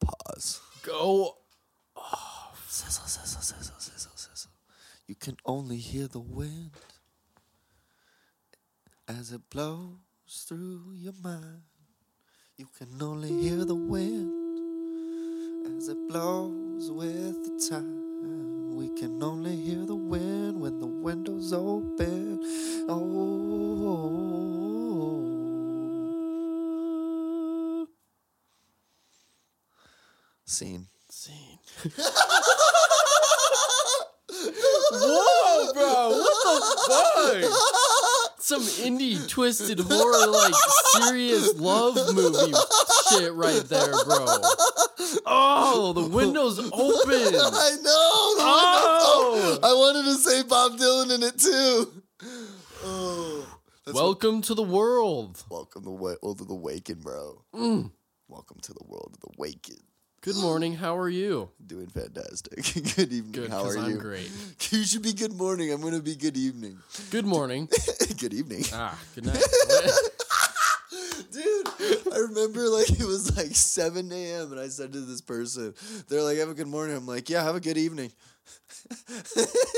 Pause. 0.00 0.60
go. 0.82 1.34
Sizzle, 2.68 3.06
sizzle, 3.06 3.42
sizzle, 3.42 3.74
sizzle, 3.78 4.12
sizzle. 4.14 4.50
You 5.06 5.14
can 5.14 5.36
only 5.44 5.78
hear 5.78 6.06
the 6.06 6.20
wind 6.20 6.70
as 9.08 9.32
it 9.32 9.50
blows 9.50 9.96
through 10.46 10.92
your 10.94 11.14
mind. 11.22 11.62
You 12.58 12.66
can 12.76 13.00
only 13.00 13.30
hear 13.40 13.64
the 13.64 13.76
wind 13.76 14.32
as 15.78 15.86
it 15.86 15.96
blows 16.08 16.90
with 16.90 17.44
the 17.44 17.68
time. 17.70 18.74
We 18.74 18.88
can 18.98 19.22
only 19.22 19.54
hear 19.54 19.86
the 19.86 19.94
wind 19.94 20.60
when 20.60 20.80
the 20.80 20.86
window's 20.88 21.52
open. 21.52 22.40
Oh. 22.88 23.38
Scene. 30.44 30.88
Scene. 31.10 31.60
Whoa, 34.90 35.72
bro! 35.74 36.08
What 36.10 36.34
the 36.48 37.50
fuck? 37.52 37.87
Some 38.48 38.62
indie 38.62 39.28
twisted 39.28 39.78
horror 39.78 40.26
like 40.26 40.54
serious 41.02 41.54
love 41.60 41.96
movie 42.14 42.54
shit 43.10 43.34
right 43.34 43.62
there, 43.64 43.92
bro. 44.06 44.24
Oh, 45.26 45.92
the 45.94 46.08
window's 46.08 46.58
open. 46.58 46.72
I 46.74 47.76
know. 47.82 48.34
the 48.36 48.40
Oh! 48.40 49.58
I 49.62 49.72
wanted 49.74 50.04
to 50.04 50.14
say 50.14 50.42
Bob 50.44 50.78
Dylan 50.78 51.14
in 51.14 51.22
it 51.24 51.38
too. 51.38 51.92
Oh, 52.84 53.46
that's 53.84 53.94
what- 53.94 54.02
Welcome 54.02 54.40
to 54.40 54.54
the 54.54 54.62
world. 54.62 55.44
welcome 55.50 55.82
to 55.84 55.90
wa- 55.90 56.16
world 56.22 56.40
of 56.40 56.48
the 56.48 56.54
Waken, 56.54 57.00
bro. 57.00 57.44
Mm. 57.54 57.90
Welcome 58.28 58.60
to 58.62 58.72
the 58.72 58.84
world 58.86 59.10
of 59.12 59.20
the 59.20 59.34
Waken. 59.36 59.76
Good 60.20 60.36
morning. 60.36 60.74
How 60.74 60.96
are 60.98 61.08
you? 61.08 61.50
Doing 61.64 61.86
fantastic. 61.86 62.56
good 62.96 63.12
evening. 63.12 63.32
Good, 63.32 63.50
How 63.50 63.64
are 63.64 63.78
I'm 63.78 63.90
you? 63.92 63.98
great. 63.98 64.30
You 64.70 64.84
should 64.84 65.02
be 65.02 65.12
good 65.14 65.32
morning. 65.32 65.70
I'm 65.72 65.80
gonna 65.80 66.00
be 66.00 66.14
good 66.16 66.36
evening. 66.36 66.78
Good 67.10 67.24
morning. 67.24 67.68
good 68.18 68.34
evening. 68.34 68.64
Ah, 68.72 68.98
good 69.14 69.24
night. 69.24 69.42
Dude, 71.32 71.68
I 72.12 72.18
remember 72.18 72.68
like 72.68 72.90
it 72.90 73.06
was 73.06 73.34
like 73.36 73.54
7 73.54 74.10
a.m. 74.12 74.52
and 74.52 74.60
I 74.60 74.68
said 74.68 74.92
to 74.92 75.00
this 75.00 75.20
person, 75.22 75.72
they're 76.08 76.22
like, 76.22 76.36
have 76.38 76.48
a 76.50 76.54
good 76.54 76.66
morning. 76.66 76.96
I'm 76.96 77.06
like, 77.06 77.30
yeah, 77.30 77.42
have 77.44 77.54
a 77.56 77.60
good 77.60 77.78
evening. 77.78 78.12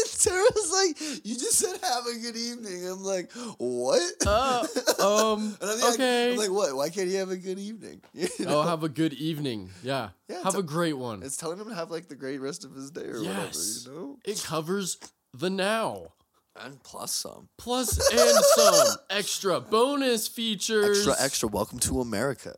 Sarah 0.07 0.45
was 0.55 0.71
like, 0.73 1.25
you 1.27 1.35
just 1.35 1.59
said 1.59 1.79
have 1.83 2.07
a 2.07 2.19
good 2.19 2.37
evening. 2.37 2.87
I'm 2.87 3.03
like, 3.03 3.33
what? 3.59 4.13
Uh, 4.27 4.67
um, 5.03 5.57
I'm 5.61 5.81
like, 5.81 5.95
okay. 5.95 6.33
I'm 6.33 6.39
like, 6.39 6.51
what? 6.51 6.75
Why 6.77 6.89
can't 6.91 7.09
you 7.09 7.19
have 7.19 7.31
a 7.31 7.37
good 7.37 7.59
evening? 7.59 8.01
You 8.15 8.29
Oh, 8.47 8.63
have 8.63 8.83
a 8.85 8.89
good 8.89 9.13
evening. 9.15 9.71
Yeah. 9.83 10.11
Yeah, 10.29 10.43
have 10.45 10.55
a 10.55 10.63
great 10.63 10.97
one. 10.97 11.23
it's 11.23 11.37
telling 11.37 11.59
him 11.59 11.69
to 11.69 11.75
have 11.75 11.91
like 11.91 12.09
the 12.09 12.15
great 12.15 12.41
rest 12.41 12.65
of 12.65 12.75
his 12.75 12.91
day 12.91 13.03
or 13.07 13.19
Yes. 13.19 13.85
whatever, 13.87 13.97
you 13.97 14.07
know? 14.09 14.19
It 14.25 14.43
covers 14.45 14.99
the 15.35 15.51
now. 15.51 16.09
And 16.57 16.83
plus 16.83 17.13
some. 17.13 17.49
Plus 17.59 17.97
and 18.13 18.45
some 18.57 18.97
extra 19.09 19.61
bonus 19.61 20.29
features. 20.29 21.07
Extra, 21.07 21.25
extra. 21.25 21.49
Welcome 21.49 21.79
to 21.81 22.01
America, 22.01 22.55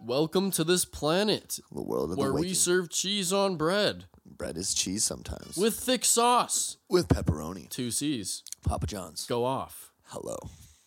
Welcome 0.00 0.50
to 0.52 0.64
this 0.64 0.84
planet 0.84 1.58
the 1.72 1.82
world 1.82 2.12
of 2.12 2.18
where 2.18 2.32
we 2.32 2.52
serve 2.54 2.90
cheese 2.90 3.32
on 3.32 3.56
bread 3.56 4.04
Bread 4.26 4.56
is 4.56 4.74
cheese 4.74 5.04
sometimes. 5.04 5.56
with 5.56 5.74
thick 5.78 6.04
sauce. 6.04 6.78
with 6.88 7.08
pepperoni. 7.08 7.68
Two 7.68 7.90
C's. 7.90 8.42
Papa 8.64 8.86
John's. 8.86 9.26
Go 9.26 9.44
off. 9.44 9.92
Hello. 10.06 10.36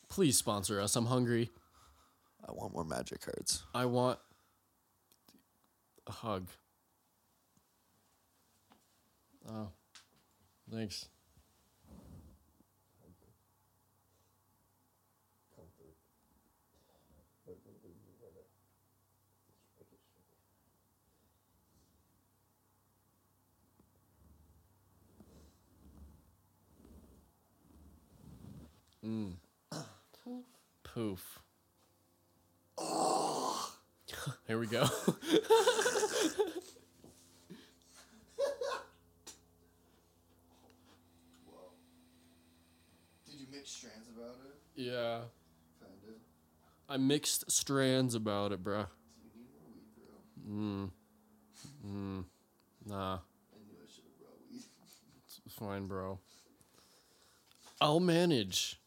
Please 0.09 0.37
sponsor 0.37 0.81
us. 0.81 0.95
I'm 0.95 1.05
hungry. 1.05 1.51
I 2.47 2.51
want 2.51 2.73
more 2.73 2.83
magic 2.83 3.21
cards. 3.21 3.63
I 3.75 3.85
want 3.85 4.19
a 6.07 6.11
hug. 6.11 6.49
Oh, 9.49 9.69
thanks. 10.71 11.07
Mm. 29.07 29.33
Poof. 30.83 31.39
Here 34.47 34.59
we 34.59 34.67
go. 34.67 34.85
Did 43.25 43.39
you 43.39 43.47
mix 43.49 43.71
strands 43.71 44.09
about 44.09 44.35
it? 44.45 44.55
yeah. 44.75 45.19
Kind 45.79 45.93
of. 46.09 46.15
I 46.89 46.97
mixed 46.97 47.49
strands 47.49 48.13
about 48.13 48.51
it, 48.51 48.61
bruh. 48.61 48.87
Do 48.87 49.23
you 49.23 49.31
need 49.35 49.47
more 49.53 49.69
weed, 49.73 49.87
bro? 49.95 50.53
Mm. 50.53 50.91
Mm. 51.85 52.25
Nah. 52.85 53.13
I 53.13 53.57
knew 53.65 53.77
I 53.81 53.87
should 53.89 54.03
have 54.03 54.19
brought 54.19 54.39
weed. 54.51 54.63
It's 55.45 55.53
fine, 55.53 55.87
bro. 55.87 56.19
I'll 57.79 58.01
manage. 58.01 58.81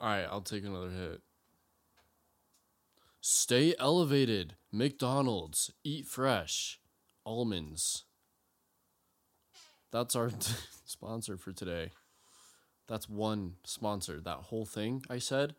All 0.00 0.08
right, 0.08 0.26
I'll 0.30 0.40
take 0.40 0.64
another 0.64 0.90
hit. 0.90 1.20
Stay 3.20 3.74
elevated. 3.78 4.54
McDonald's. 4.70 5.72
Eat 5.82 6.06
fresh. 6.06 6.80
Almonds. 7.24 8.04
That's 9.90 10.14
our 10.14 10.30
sponsor 10.84 11.36
for 11.36 11.52
today. 11.52 11.90
That's 12.86 13.08
one 13.08 13.54
sponsor. 13.64 14.20
That 14.20 14.38
whole 14.38 14.66
thing 14.66 15.02
I 15.08 15.18
said, 15.18 15.54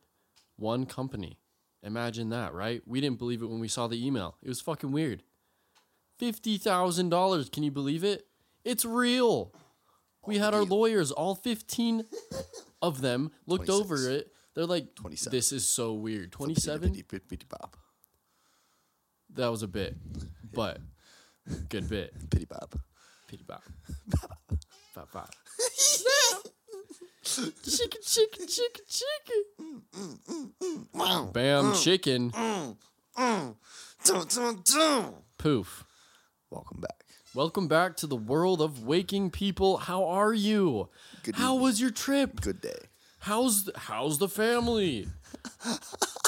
one 0.57 0.85
company. 0.85 1.39
Imagine 1.81 2.29
that, 2.29 2.53
right? 2.53 2.81
We 2.85 3.01
didn't 3.01 3.19
believe 3.19 3.41
it 3.41 3.49
when 3.49 3.59
we 3.59 3.67
saw 3.67 3.87
the 3.87 4.05
email. 4.05 4.35
It 4.43 4.49
was 4.49 4.61
fucking 4.61 4.91
weird. 4.91 5.23
$50,000. 6.21 7.51
Can 7.51 7.63
you 7.63 7.71
believe 7.71 8.03
it? 8.03 8.27
It's 8.63 8.85
real. 8.85 9.53
We 10.25 10.37
had 10.37 10.53
our 10.53 10.63
lawyers, 10.63 11.11
all 11.11 11.35
15 11.35 12.05
of 12.85 13.01
them, 13.01 13.31
looked 13.45 13.69
over 13.69 14.09
it. 14.09 14.31
They're 14.53 14.65
like, 14.65 14.95
27. 14.95 15.35
this 15.35 15.51
is 15.51 15.67
so 15.67 15.93
weird. 15.93 16.31
27? 16.31 16.91
Pitty, 16.91 17.03
pitty, 17.03 17.25
pitty. 17.27 17.45
That 19.33 19.49
was 19.49 19.63
a 19.63 19.67
bit, 19.67 19.95
but 20.53 20.79
good 21.69 21.89
bit. 21.89 22.13
Pitty 22.29 22.45
bop. 22.49 22.75
Pity 23.27 23.43
bop. 23.45 23.63
Bop 24.95 25.11
bop. 25.11 25.29
chicken, 27.23 28.01
chicken, 28.01 28.47
chicken, 28.47 28.85
chicken. 28.87 29.43
Wow. 30.93 31.29
Bam, 31.33 31.65
mm. 31.65 31.83
chicken. 31.83 32.31
Mm. 32.31 32.77
Mm. 33.17 33.17
mm, 33.17 33.55
dun, 34.05 34.27
dun, 34.27 34.61
dun. 34.63 35.13
Poof. 35.37 35.83
Welcome 36.49 36.79
back. 36.79 37.04
Welcome 37.35 37.67
back 37.67 37.97
to 37.97 38.07
the 38.07 38.15
world 38.15 38.61
of 38.61 38.85
waking 38.85 39.29
people. 39.31 39.75
How 39.75 40.05
are 40.05 40.33
you? 40.33 40.87
Good 41.23 41.35
How 41.35 41.55
evening. 41.55 41.63
was 41.63 41.81
your 41.81 41.89
trip? 41.89 42.39
Good 42.39 42.61
day. 42.61 42.87
How's 43.19 43.65
the, 43.65 43.73
how's 43.77 44.19
the 44.19 44.29
family? 44.29 45.09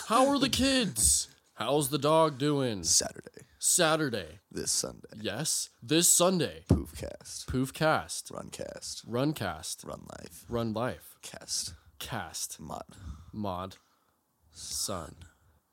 How 0.10 0.28
are 0.28 0.38
the 0.38 0.50
kids? 0.50 1.30
How's 1.54 1.88
the 1.88 1.98
dog 1.98 2.38
doing? 2.38 2.84
Saturday. 2.84 3.46
Saturday. 3.58 4.40
This 4.52 4.70
Sunday. 4.70 5.08
Yes, 5.22 5.70
this 5.82 6.12
Sunday. 6.12 6.66
Poofcast. 6.70 7.48
Poof 7.48 7.74
cast. 7.74 8.30
Runcast. 8.34 8.34
Runcast. 8.34 9.04
Run 9.08 9.32
cast. 9.32 9.84
Run 9.86 10.02
life. 10.10 10.44
Run 10.50 10.74
life. 10.74 11.16
Cast. 11.22 11.74
Cast. 12.00 12.60
Mod. 12.60 12.84
Mod. 13.32 13.78
Sun. 14.52 15.16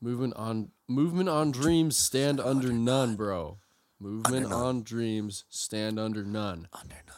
Movement 0.00 0.34
on 0.36 0.68
movement 0.86 1.28
on 1.28 1.50
dreams 1.50 1.96
stand 1.96 2.38
under 2.38 2.72
none, 2.72 3.16
bro. 3.16 3.58
Movement 4.00 4.52
on 4.52 4.82
dreams 4.82 5.44
stand 5.48 5.98
under 5.98 6.24
none. 6.24 6.68
Under 6.72 6.96
none. 7.06 7.16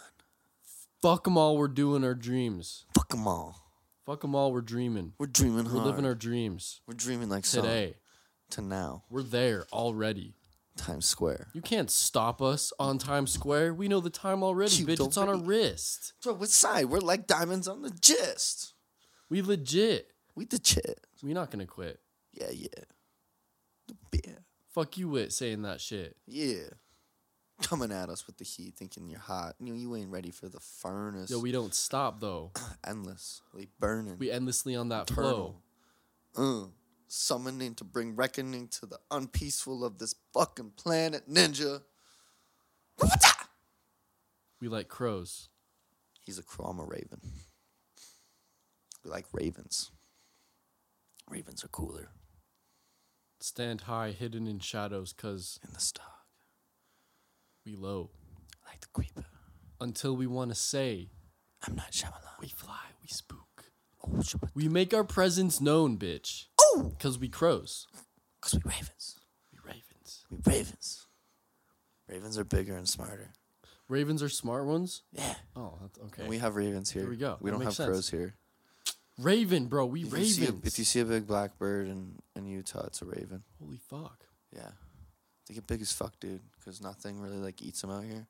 Fuck 1.02 1.24
them 1.24 1.36
all, 1.38 1.56
we're 1.56 1.68
doing 1.68 2.04
our 2.04 2.14
dreams. 2.14 2.84
Fuck 2.94 3.08
them 3.10 3.26
all. 3.26 3.62
Fuck 4.04 4.20
them 4.20 4.34
all, 4.34 4.52
we're 4.52 4.60
dreaming. 4.60 5.12
We're 5.18 5.26
dreaming 5.26 5.64
We're 5.64 5.72
hard. 5.72 5.86
living 5.86 6.04
our 6.06 6.14
dreams. 6.14 6.80
We're 6.86 6.94
dreaming 6.94 7.28
like 7.28 7.44
sun. 7.44 7.62
Today. 7.64 7.96
To 8.50 8.60
now. 8.60 9.02
We're 9.10 9.22
there 9.22 9.66
already. 9.72 10.34
Times 10.76 11.06
Square. 11.06 11.48
You 11.54 11.62
can't 11.62 11.90
stop 11.90 12.40
us 12.42 12.72
on 12.78 12.98
Times 12.98 13.32
Square. 13.32 13.74
We 13.74 13.88
know 13.88 14.00
the 14.00 14.10
time 14.10 14.42
already, 14.42 14.76
You 14.76 14.86
bitch. 14.86 15.04
It's 15.04 15.16
on 15.16 15.28
our 15.28 15.36
wrist. 15.36 16.12
Bro, 16.22 16.34
what 16.34 16.50
side? 16.50 16.86
We're 16.86 16.98
like 17.00 17.26
diamonds 17.26 17.66
on 17.66 17.82
the 17.82 17.90
gist. 17.90 18.74
We 19.28 19.42
legit. 19.42 20.12
We 20.34 20.44
the 20.44 20.58
chit. 20.58 21.00
we 21.22 21.32
not 21.32 21.50
gonna 21.50 21.66
quit. 21.66 21.98
Yeah, 22.32 22.50
yeah. 22.52 22.68
Yeah. 24.12 24.32
Fuck 24.76 24.98
you, 24.98 25.08
with 25.08 25.32
saying 25.32 25.62
that 25.62 25.80
shit. 25.80 26.18
Yeah. 26.26 26.68
coming 27.62 27.90
at 27.90 28.10
us 28.10 28.26
with 28.26 28.36
the 28.36 28.44
heat, 28.44 28.74
thinking 28.76 29.08
you're 29.08 29.18
hot. 29.18 29.54
You 29.58 29.72
know, 29.72 29.74
you 29.74 29.96
ain't 29.96 30.10
ready 30.10 30.30
for 30.30 30.50
the 30.50 30.60
furnace. 30.60 31.30
Yo, 31.30 31.38
we 31.38 31.50
don't 31.50 31.74
stop 31.74 32.20
though. 32.20 32.52
endlessly 32.86 33.68
burning. 33.80 34.18
We 34.18 34.30
endlessly 34.30 34.76
on 34.76 34.90
that 34.90 35.10
eternal. 35.10 35.62
flow. 36.34 36.64
Uh, 36.64 36.66
summoning 37.08 37.74
to 37.76 37.84
bring 37.84 38.16
reckoning 38.16 38.68
to 38.68 38.84
the 38.84 38.98
unpeaceful 39.10 39.82
of 39.82 39.96
this 39.96 40.14
fucking 40.34 40.72
planet, 40.76 41.26
ninja. 41.26 41.80
We 44.60 44.68
like 44.68 44.88
crows. 44.88 45.48
He's 46.22 46.38
a 46.38 46.42
crow. 46.42 46.66
I'm 46.66 46.80
a 46.80 46.84
raven. 46.84 47.22
We 49.02 49.10
like 49.10 49.24
ravens. 49.32 49.90
Ravens 51.30 51.64
are 51.64 51.68
cooler 51.68 52.10
Stand 53.40 53.82
high, 53.82 54.10
hidden 54.12 54.46
in 54.46 54.58
shadows, 54.60 55.12
cause 55.12 55.60
in 55.66 55.72
the 55.72 55.80
stock. 55.80 56.24
we 57.64 57.76
low. 57.76 58.10
Like 58.66 58.80
the 58.80 58.86
creeper. 58.92 59.26
Until 59.80 60.16
we 60.16 60.26
want 60.26 60.50
to 60.50 60.54
say, 60.54 61.10
I'm 61.66 61.74
not 61.76 61.92
Shyamalan. 61.92 62.40
we 62.40 62.48
fly, 62.48 62.80
we 63.02 63.08
spook. 63.08 63.64
Oh, 64.06 64.20
We 64.54 64.68
make 64.68 64.94
our 64.94 65.04
presence 65.04 65.60
known, 65.60 65.98
bitch. 65.98 66.46
Oh! 66.60 66.94
Cause 66.98 67.18
we 67.18 67.28
crows. 67.28 67.86
Because 68.40 68.54
we 68.54 68.70
ravens. 68.70 69.18
We 69.52 69.58
ravens. 69.64 70.24
We 70.30 70.38
ravens. 70.44 71.06
Ravens 72.08 72.38
are 72.38 72.44
bigger 72.44 72.76
and 72.76 72.88
smarter. 72.88 73.32
Ravens 73.88 74.22
are 74.22 74.28
smart 74.28 74.64
ones. 74.64 75.02
Yeah. 75.12 75.34
Oh, 75.54 75.78
that's 75.80 75.98
okay. 75.98 76.22
And 76.22 76.28
we 76.30 76.38
have 76.38 76.56
ravens 76.56 76.90
here. 76.90 77.02
There 77.02 77.10
we 77.10 77.16
go. 77.16 77.36
We 77.40 77.50
That 77.50 77.56
don't 77.58 77.64
have 77.64 77.74
sense. 77.74 77.88
crows 77.88 78.10
here. 78.10 78.34
Raven, 79.18 79.66
bro. 79.66 79.86
We 79.86 80.00
If 80.02 80.06
you, 80.08 80.12
ravens. 80.12 80.36
see 80.36 80.46
a, 80.46 80.54
if 80.64 80.78
you 80.78 80.84
see 80.84 81.00
a 81.00 81.04
big 81.04 81.26
black 81.26 81.58
bird 81.58 81.88
in, 81.88 82.16
in 82.34 82.46
Utah, 82.46 82.84
it's 82.86 83.00
a 83.02 83.06
raven. 83.06 83.42
Holy 83.60 83.78
fuck. 83.78 84.24
Yeah. 84.54 84.70
They 85.48 85.54
get 85.54 85.66
big 85.66 85.80
as 85.80 85.92
fuck, 85.92 86.18
dude, 86.20 86.42
because 86.58 86.82
nothing 86.82 87.20
really, 87.20 87.38
like, 87.38 87.62
eats 87.62 87.80
them 87.80 87.90
out 87.90 88.04
here. 88.04 88.26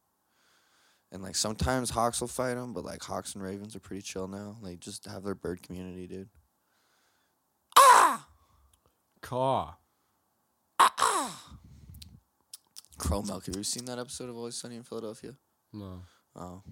And, 1.10 1.22
like, 1.22 1.34
sometimes 1.34 1.90
hawks 1.90 2.20
will 2.20 2.28
fight 2.28 2.54
them, 2.54 2.72
but, 2.72 2.84
like, 2.84 3.02
hawks 3.02 3.34
and 3.34 3.42
ravens 3.42 3.74
are 3.74 3.80
pretty 3.80 4.02
chill 4.02 4.28
now. 4.28 4.56
They 4.62 4.76
just 4.76 5.06
have 5.06 5.24
their 5.24 5.34
bird 5.34 5.62
community, 5.62 6.06
dude. 6.06 6.28
Ah! 7.78 8.26
Caw. 9.22 9.74
Ah, 10.78 10.94
ah! 10.98 11.42
Crow 12.98 13.22
milk. 13.22 13.46
Have 13.46 13.56
you 13.56 13.62
seen 13.64 13.86
that 13.86 13.98
episode 13.98 14.28
of 14.28 14.36
Always 14.36 14.56
Sunny 14.56 14.76
in 14.76 14.82
Philadelphia? 14.82 15.34
No. 15.72 16.02
Oh. 16.34 16.62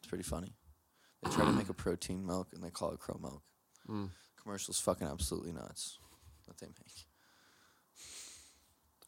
It's 0.00 0.08
pretty 0.08 0.24
funny. 0.24 0.54
They 1.22 1.30
try 1.30 1.44
to 1.44 1.52
make 1.52 1.68
a 1.68 1.74
protein 1.74 2.26
milk 2.26 2.48
and 2.52 2.62
they 2.62 2.70
call 2.70 2.92
it 2.92 3.00
crow 3.00 3.18
milk. 3.20 3.42
Mm. 3.88 4.10
Commercial's 4.42 4.80
fucking 4.80 5.06
absolutely 5.06 5.52
nuts. 5.52 5.98
What 6.46 6.58
they 6.58 6.66
make. 6.66 7.06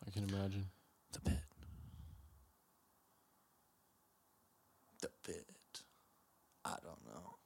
I 0.06 0.10
can 0.10 0.28
imagine. 0.28 0.66
The 1.12 1.20
bit. 1.20 1.38
The 5.00 5.10
bit. 5.26 5.46
I 6.64 6.76
don't 6.82 7.04
know. 7.06 7.36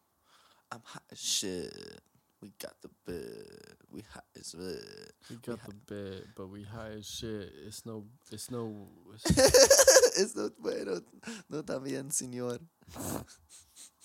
I'm 0.70 0.82
hot 0.84 1.02
as 1.10 1.18
shit. 1.18 2.00
We 2.40 2.52
got 2.60 2.74
the 2.82 2.90
bit. 3.06 3.76
We 3.90 4.02
hot 4.12 4.24
as 4.38 4.50
shit. 4.50 5.12
We 5.30 5.36
got 5.36 5.64
the 5.64 5.74
bit, 5.74 6.26
but 6.36 6.48
we 6.48 6.62
high 6.62 6.90
as 6.98 7.06
shit. 7.06 7.50
It's 7.66 7.84
no. 7.86 8.04
It's 8.30 8.50
no. 8.50 8.88
It's, 9.14 10.34
es 10.34 10.36
no 10.36 10.50
bueno. 10.58 11.00
No 11.48 11.62
está 11.62 11.78
bien, 11.82 12.10
señor. 12.10 12.60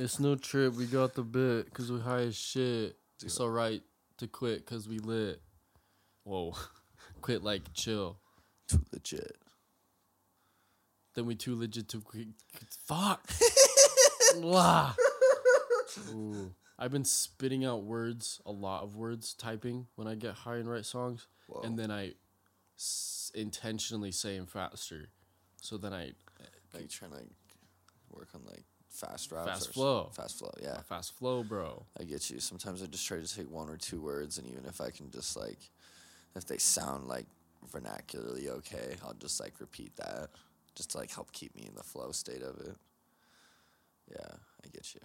it's 0.00 0.18
no 0.18 0.34
trip. 0.34 0.74
We 0.74 0.86
got 0.86 1.14
the 1.14 1.22
bit, 1.22 1.72
cause 1.74 1.92
we 1.92 2.00
high 2.00 2.22
as 2.22 2.36
shit. 2.36 2.96
It's 3.22 3.38
alright 3.38 3.82
to 4.16 4.26
quit, 4.26 4.64
cause 4.64 4.88
we 4.88 4.98
lit. 4.98 5.42
Whoa. 6.24 6.54
quit 7.20 7.44
like 7.44 7.72
chill. 7.74 8.18
Too 8.66 8.82
legit. 8.92 9.36
Then 11.14 11.26
we 11.26 11.34
too 11.34 11.54
legit 11.54 11.88
to 11.90 12.00
quit. 12.00 12.28
Fuck. 12.86 13.30
Ooh. 16.14 16.54
I've 16.78 16.92
been 16.92 17.04
spitting 17.04 17.66
out 17.66 17.82
words, 17.82 18.40
a 18.46 18.52
lot 18.52 18.82
of 18.84 18.96
words, 18.96 19.34
typing 19.34 19.86
when 19.96 20.08
I 20.08 20.14
get 20.14 20.32
high 20.32 20.56
and 20.56 20.70
write 20.70 20.86
songs, 20.86 21.26
Whoa. 21.46 21.60
and 21.60 21.78
then 21.78 21.90
I 21.90 22.12
s- 22.78 23.30
intentionally 23.34 24.12
say 24.12 24.38
them 24.38 24.46
faster. 24.46 25.10
So 25.60 25.76
then 25.76 25.92
I 25.92 26.12
like 26.72 26.88
trying 26.88 27.10
to 27.10 27.24
work 28.10 28.28
on 28.34 28.40
like 28.46 28.64
fast 28.90 29.32
raps. 29.32 29.48
Fast 29.48 29.72
flow. 29.72 30.10
Fast 30.12 30.38
flow, 30.38 30.52
yeah. 30.62 30.80
fast 30.82 31.16
flow, 31.16 31.42
bro. 31.42 31.84
I 31.98 32.04
get 32.04 32.28
you. 32.30 32.40
Sometimes 32.40 32.82
I 32.82 32.86
just 32.86 33.06
try 33.06 33.18
to 33.18 33.36
take 33.36 33.50
one 33.50 33.68
or 33.68 33.76
two 33.76 34.00
words, 34.00 34.38
and 34.38 34.46
even 34.46 34.66
if 34.66 34.80
I 34.80 34.90
can 34.90 35.10
just 35.10 35.36
like, 35.36 35.58
if 36.36 36.46
they 36.46 36.58
sound 36.58 37.08
like 37.08 37.26
vernacularly 37.72 38.48
okay, 38.48 38.96
I'll 39.04 39.14
just 39.14 39.40
like 39.40 39.54
repeat 39.60 39.96
that, 39.96 40.30
just 40.74 40.90
to 40.90 40.98
like 40.98 41.12
help 41.12 41.32
keep 41.32 41.54
me 41.56 41.64
in 41.66 41.74
the 41.74 41.82
flow 41.82 42.12
state 42.12 42.42
of 42.42 42.60
it. 42.60 42.76
Yeah, 44.10 44.34
I 44.64 44.68
get 44.72 44.94
you. 44.94 45.00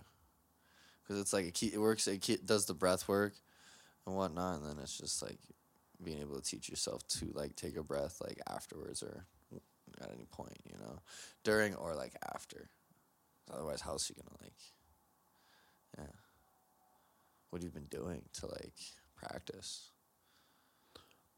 Because 1.03 1.22
it's 1.22 1.34
like 1.34 1.45
it, 1.45 1.53
keep, 1.53 1.74
it 1.74 1.80
works. 1.80 2.07
It 2.07 2.22
keep, 2.22 2.45
does 2.45 2.66
the 2.66 2.74
breath 2.74 3.07
work 3.07 3.34
and 4.06 4.16
whatnot, 4.16 4.62
and 4.62 4.70
then 4.70 4.78
it's 4.82 4.98
just 4.98 5.22
like 5.22 5.38
being 6.03 6.20
able 6.20 6.36
to 6.36 6.41
teach 6.41 6.70
yourself 6.70 7.07
to 7.07 7.32
like 7.34 7.56
take 7.56 7.78
a 7.78 7.84
breath 7.84 8.20
like 8.22 8.40
afterwards 8.49 9.02
or 9.02 9.26
at 10.02 10.12
any 10.14 10.26
point, 10.26 10.57
you 10.66 10.78
know, 10.80 10.99
during 11.44 11.76
or 11.76 11.95
like 11.95 12.14
after. 12.34 12.70
Otherwise, 13.52 13.82
how 13.82 13.92
else 13.92 14.10
you 14.10 14.16
gonna 14.16 14.38
like? 14.42 14.54
Yeah. 15.98 16.16
What 17.50 17.62
have 17.62 17.64
you 17.64 17.80
been 17.80 17.88
doing 17.90 18.24
to 18.34 18.48
like 18.48 18.74
practice? 19.16 19.92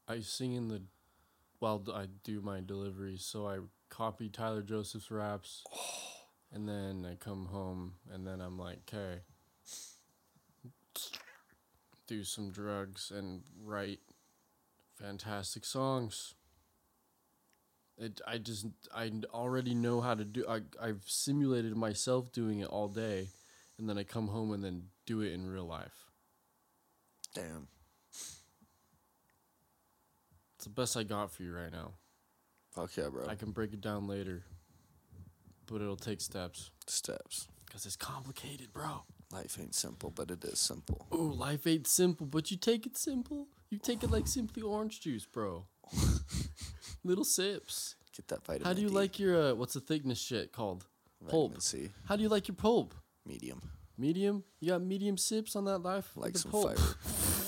I 0.06 0.20
sing 0.20 0.54
in 0.54 0.68
the 0.68 0.82
while 1.58 1.82
I 1.92 2.06
do 2.24 2.40
my 2.40 2.60
deliveries, 2.60 3.24
so 3.24 3.46
I 3.46 3.58
copy 3.90 4.28
Tyler 4.28 4.62
Joseph's 4.62 5.10
raps, 5.10 5.64
and 6.52 6.68
then 6.68 7.06
I 7.10 7.16
come 7.16 7.46
home, 7.46 7.94
and 8.12 8.26
then 8.26 8.40
I'm 8.40 8.58
like, 8.58 8.78
okay, 8.88 9.20
do 12.06 12.24
some 12.24 12.50
drugs 12.50 13.12
and 13.14 13.42
write 13.62 14.00
fantastic 14.94 15.64
songs. 15.64 16.34
It, 18.00 18.20
I 18.26 18.38
just 18.38 18.66
I 18.94 19.10
already 19.34 19.74
know 19.74 20.00
how 20.00 20.14
to 20.14 20.24
do. 20.24 20.44
I 20.48 20.60
I've 20.80 21.02
simulated 21.06 21.76
myself 21.76 22.30
doing 22.32 22.60
it 22.60 22.68
all 22.68 22.88
day, 22.88 23.28
and 23.76 23.88
then 23.88 23.98
I 23.98 24.04
come 24.04 24.28
home 24.28 24.52
and 24.52 24.62
then 24.62 24.84
do 25.04 25.20
it 25.20 25.32
in 25.32 25.50
real 25.50 25.66
life. 25.66 26.06
Damn. 27.34 27.68
It's 30.56 30.64
the 30.64 30.70
best 30.70 30.96
I 30.96 31.02
got 31.02 31.30
for 31.32 31.42
you 31.42 31.54
right 31.54 31.72
now. 31.72 31.94
Fuck 32.72 32.96
yeah, 32.96 33.08
bro. 33.08 33.26
I 33.28 33.34
can 33.34 33.50
break 33.52 33.72
it 33.72 33.80
down 33.80 34.06
later, 34.08 34.42
but 35.66 35.80
it'll 35.80 35.96
take 35.96 36.20
steps 36.20 36.70
Steps. 36.86 37.48
because 37.66 37.86
it's 37.86 37.96
complicated, 37.96 38.72
bro. 38.72 39.02
Life 39.32 39.58
ain't 39.60 39.74
simple, 39.74 40.10
but 40.10 40.30
it 40.30 40.44
is 40.44 40.58
simple. 40.58 41.06
Ooh, 41.14 41.32
life 41.32 41.66
ain't 41.66 41.86
simple, 41.86 42.26
but 42.26 42.50
you 42.50 42.56
take 42.56 42.86
it 42.86 42.96
simple. 42.96 43.46
You 43.70 43.78
take 43.78 44.02
it 44.02 44.10
like 44.10 44.26
simply 44.26 44.62
orange 44.62 45.00
juice, 45.00 45.26
bro. 45.26 45.66
Little 47.04 47.24
sips. 47.24 47.94
Get 48.16 48.28
that 48.28 48.44
vitamin. 48.44 48.66
How 48.66 48.72
do 48.72 48.82
you 48.82 48.88
D, 48.88 48.94
like 48.94 49.18
your 49.18 49.50
uh, 49.50 49.54
what's 49.54 49.74
the 49.74 49.80
thickness 49.80 50.18
shit 50.20 50.52
called? 50.52 50.84
vitamin 51.20 51.30
pulp? 51.50 51.62
C? 51.62 51.90
How 52.06 52.16
do 52.16 52.22
you 52.22 52.28
like 52.28 52.48
your 52.48 52.56
pulp? 52.56 52.94
Medium. 53.26 53.60
Medium? 53.96 54.44
You 54.60 54.70
got 54.70 54.82
medium 54.82 55.16
sips 55.16 55.54
on 55.56 55.64
that 55.66 55.78
life? 55.78 56.10
Like 56.16 56.32
the 56.32 56.38
some 56.40 56.50
pulp. 56.50 56.76
fiber. 56.76 56.94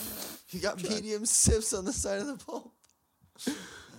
you 0.50 0.60
got 0.60 0.82
medium 0.82 1.24
sips 1.26 1.72
on 1.72 1.84
the 1.84 1.92
side 1.92 2.20
of 2.20 2.26
the 2.26 2.36
pulp. 2.44 2.72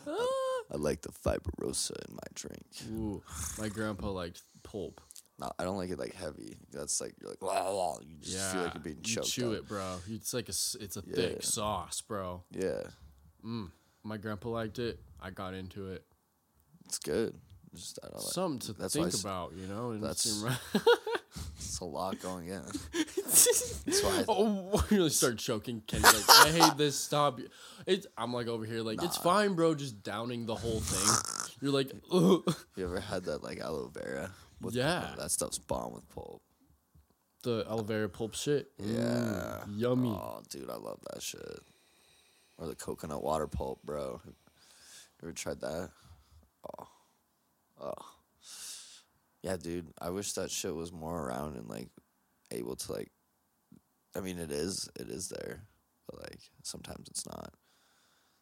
Ah. 0.07 0.63
I 0.73 0.77
like 0.77 1.01
the 1.03 1.09
fiberosa 1.11 1.91
in 2.09 2.15
my 2.15 2.23
drink. 2.33 2.65
Ooh, 2.91 3.21
my 3.59 3.69
grandpa 3.69 4.09
liked 4.09 4.41
pulp. 4.63 4.99
No, 5.37 5.51
I 5.59 5.63
don't 5.63 5.77
like 5.77 5.91
it 5.91 5.99
like 5.99 6.15
heavy. 6.15 6.57
That's 6.71 6.99
like 6.99 7.13
you're 7.21 7.29
like 7.29 7.43
wow, 7.43 7.75
wow. 7.75 7.99
you 8.01 8.15
just 8.19 8.35
yeah, 8.35 8.51
feel 8.51 8.63
like 8.63 8.73
you're 8.73 8.83
being 8.83 8.97
you 9.05 9.21
chew 9.21 9.51
up. 9.51 9.57
it, 9.59 9.67
bro. 9.67 9.97
It's 10.09 10.33
like 10.33 10.45
a 10.47 10.49
it's 10.83 10.97
a 10.97 11.03
Yeah. 11.05 11.15
thick 11.15 11.43
sauce, 11.43 12.01
bro. 12.01 12.41
Yeah, 12.51 12.81
Mm. 13.45 13.69
My 14.03 14.17
grandpa 14.17 14.49
liked 14.49 14.79
it. 14.79 14.99
I 15.21 15.29
got 15.29 15.53
into 15.53 15.87
it. 15.91 16.03
it's 16.85 16.97
good. 16.99 17.35
Just 17.73 17.99
I 18.03 18.07
don't 18.07 18.15
like. 18.17 18.33
Something 18.33 18.59
to 18.75 18.81
that's 18.81 18.95
why 18.95 19.05
I 19.05 19.09
think 19.09 19.23
about, 19.23 19.53
you 19.55 19.67
know. 19.67 19.91
And 19.91 20.01
that's- 20.03 20.21
seem 20.21 20.45
right- 20.45 20.57
It's 21.55 21.79
a 21.79 21.85
lot 21.85 22.19
going 22.21 22.47
in. 22.47 22.61
That's 23.15 24.03
why. 24.03 24.19
I, 24.19 24.25
oh, 24.27 24.83
really 24.91 25.09
start 25.09 25.37
choking. 25.37 25.81
Kenny's 25.87 26.03
like, 26.27 26.29
I 26.29 26.49
hate 26.49 26.77
this. 26.77 26.97
Stop. 26.97 27.39
It's. 27.87 28.05
I'm 28.17 28.33
like 28.33 28.47
over 28.47 28.65
here, 28.65 28.81
like 28.81 29.01
it's 29.01 29.15
fine, 29.17 29.53
bro. 29.53 29.73
Just 29.73 30.03
downing 30.03 30.45
the 30.45 30.55
whole 30.55 30.81
thing. 30.81 31.53
You're 31.61 31.71
like, 31.71 31.91
Ugh. 32.11 32.43
you 32.75 32.83
ever 32.85 32.99
had 32.99 33.23
that 33.25 33.41
like 33.43 33.59
aloe 33.61 33.87
vera? 33.93 34.31
With 34.59 34.75
Yeah. 34.75 35.11
that 35.17 35.31
stuff's 35.31 35.57
bomb 35.59 35.93
with 35.93 36.07
pulp. 36.09 36.41
the 37.43 37.65
aloe 37.69 37.83
vera 37.83 38.09
pulp 38.09 38.35
shit. 38.35 38.69
Yeah. 38.77 39.61
Mm, 39.67 39.79
yummy. 39.79 40.09
Oh, 40.09 40.41
dude, 40.49 40.69
I 40.69 40.75
love 40.75 40.99
that 41.13 41.21
shit. 41.21 41.59
Or 42.61 42.67
the 42.67 42.75
coconut 42.75 43.23
water 43.23 43.47
pulp, 43.47 43.81
bro. 43.83 44.21
You 44.23 44.33
ever 45.23 45.31
tried 45.31 45.61
that? 45.61 45.89
Oh, 46.63 46.87
oh, 47.81 47.93
yeah, 49.41 49.57
dude. 49.57 49.87
I 49.99 50.11
wish 50.11 50.33
that 50.33 50.51
shit 50.51 50.75
was 50.75 50.91
more 50.91 51.27
around 51.27 51.57
and 51.57 51.67
like 51.67 51.89
able 52.51 52.75
to 52.75 52.91
like. 52.93 53.09
I 54.15 54.19
mean, 54.19 54.37
it 54.37 54.51
is. 54.51 54.87
It 54.99 55.09
is 55.09 55.29
there, 55.29 55.63
but 56.07 56.21
like 56.21 56.39
sometimes 56.61 57.07
it's 57.09 57.25
not. 57.25 57.51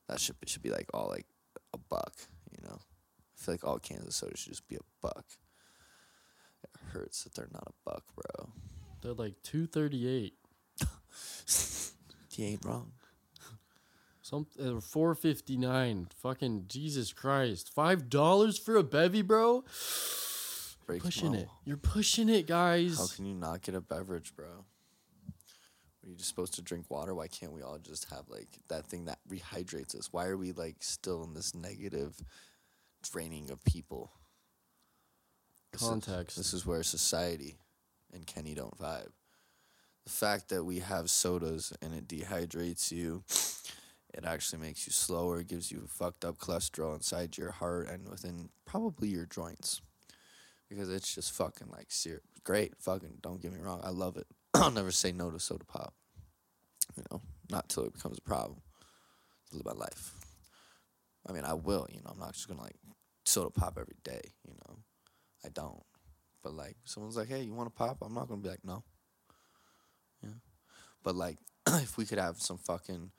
That 0.10 0.20
shit 0.20 0.36
should 0.48 0.64
be 0.64 0.72
like 0.72 0.90
all 0.94 1.08
like 1.08 1.26
a 1.74 1.78
buck. 1.78 2.14
You 2.52 2.68
know, 2.68 2.76
I 2.78 3.36
feel 3.36 3.54
like 3.54 3.64
all 3.64 3.80
cans 3.80 4.06
of 4.06 4.14
soda 4.14 4.36
should 4.36 4.52
just 4.52 4.68
be 4.68 4.76
a 4.76 4.80
buck. 5.02 5.26
It 6.66 6.70
hurts 6.92 7.24
that 7.24 7.36
they're 7.36 7.48
not 7.54 7.68
a 7.68 7.90
buck, 7.90 8.04
bro. 8.14 8.50
They're 9.02 9.14
like 9.14 9.36
two 9.44 9.66
thirty 9.66 10.10
eight. 10.10 10.34
He 12.32 12.46
ain't 12.46 12.64
wrong. 12.64 12.94
Some 14.30 14.46
uh, 14.64 14.80
four 14.80 15.16
fifty 15.16 15.58
nine. 15.58 16.08
Fucking 16.22 16.66
Jesus 16.68 17.12
Christ! 17.14 17.74
Five 17.74 18.10
dollars 18.12 18.60
for 18.60 18.76
a 18.76 18.84
bevy, 18.84 19.24
bro. 19.24 19.64
Pushing 21.02 21.34
it. 21.36 21.48
You're 21.66 21.78
pushing 21.78 22.30
it, 22.30 22.46
guys. 22.48 22.98
How 23.00 23.08
can 23.08 23.26
you 23.26 23.34
not 23.34 23.62
get 23.64 23.74
a 23.76 23.82
beverage, 23.82 24.36
bro? 24.36 24.46
Are 24.46 26.10
you 26.10 26.16
just 26.16 26.30
supposed 26.30 26.54
to 26.56 26.62
drink 26.62 26.86
water? 26.90 27.14
Why 27.16 27.28
can't 27.28 27.52
we 27.54 27.62
all 27.64 27.78
just 27.80 28.10
have 28.12 28.24
like 28.30 28.48
that 28.68 28.86
thing 28.86 29.06
that 29.06 29.18
rehydrates 29.28 29.96
us? 29.96 30.10
Why 30.14 30.26
are 30.28 30.38
we 30.38 30.52
like 30.52 30.78
still 30.82 31.24
in 31.24 31.34
this 31.34 31.54
negative 31.56 32.16
draining 33.12 33.50
of 33.50 33.64
people? 33.64 34.12
This 35.72 35.82
is- 35.82 35.88
This 36.38 36.54
is 36.54 36.66
where 36.68 36.82
society 36.84 37.58
and 38.14 38.26
Kenny 38.28 38.54
don't 38.56 38.78
vibe. 38.78 39.12
The 40.06 40.12
fact 40.12 40.50
that 40.50 40.64
we 40.64 40.80
have 40.80 41.10
sodas 41.10 41.74
and 41.82 41.94
it 41.94 42.08
dehydrates 42.08 42.92
you, 42.92 43.24
it 44.14 44.26
actually 44.26 44.60
makes 44.60 44.88
you 44.88 44.94
slower, 44.94 45.44
gives 45.44 45.72
you 45.72 45.86
fucked 45.88 46.26
up 46.26 46.38
cholesterol 46.38 46.96
inside 46.96 47.38
your 47.38 47.52
heart 47.52 47.88
and 47.88 48.10
within 48.10 48.50
probably 48.66 49.08
your 49.08 49.26
joints. 49.26 49.82
Because 50.70 50.90
it's 50.90 51.14
just 51.14 51.32
fucking 51.34 51.70
like 51.70 51.88
syrup. 51.90 52.24
Great, 52.44 52.74
fucking 52.80 53.18
don't 53.22 53.42
get 53.42 53.54
me 53.54 53.60
wrong. 53.60 53.82
I 53.84 53.90
love 53.90 54.18
it. 54.18 54.28
I'll 54.54 54.72
never 54.72 54.92
say 54.92 55.12
no 55.12 55.32
to 55.32 55.40
soda 55.40 55.66
pop. 55.66 55.94
You 56.96 57.04
know, 57.12 57.22
not 57.50 57.70
till 57.70 57.86
it 57.86 57.94
becomes 57.94 58.18
a 58.18 58.22
problem. 58.22 58.62
To 59.50 59.58
live 59.58 59.66
my 59.66 59.72
life. 59.74 60.14
I 61.28 61.32
mean, 61.32 61.44
I 61.44 61.54
will, 61.54 61.88
you 61.92 62.02
know, 62.02 62.12
I'm 62.12 62.20
not 62.20 62.34
just 62.34 62.48
gonna 62.48 62.62
like 62.62 62.78
soda 63.26 63.50
pop 63.50 63.78
every 63.80 63.98
day, 64.04 64.22
you 64.48 64.54
know. 64.54 64.78
I 65.44 65.50
don't. 65.50 65.84
But 66.44 66.54
like, 66.54 66.78
someone's 66.86 67.18
like, 67.18 67.28
"Hey, 67.28 67.42
you 67.42 67.54
want 67.54 67.68
to 67.68 67.76
pop?" 67.76 67.98
I'm 68.02 68.14
not 68.14 68.28
gonna 68.28 68.42
be 68.42 68.50
like, 68.50 68.64
"No." 68.64 68.84
Yeah. 70.24 70.30
But 71.04 71.16
like, 71.16 71.38
if 71.68 71.98
we 71.98 72.06
could 72.06 72.20
have 72.20 72.42
some 72.42 72.58
fucking 72.58 73.12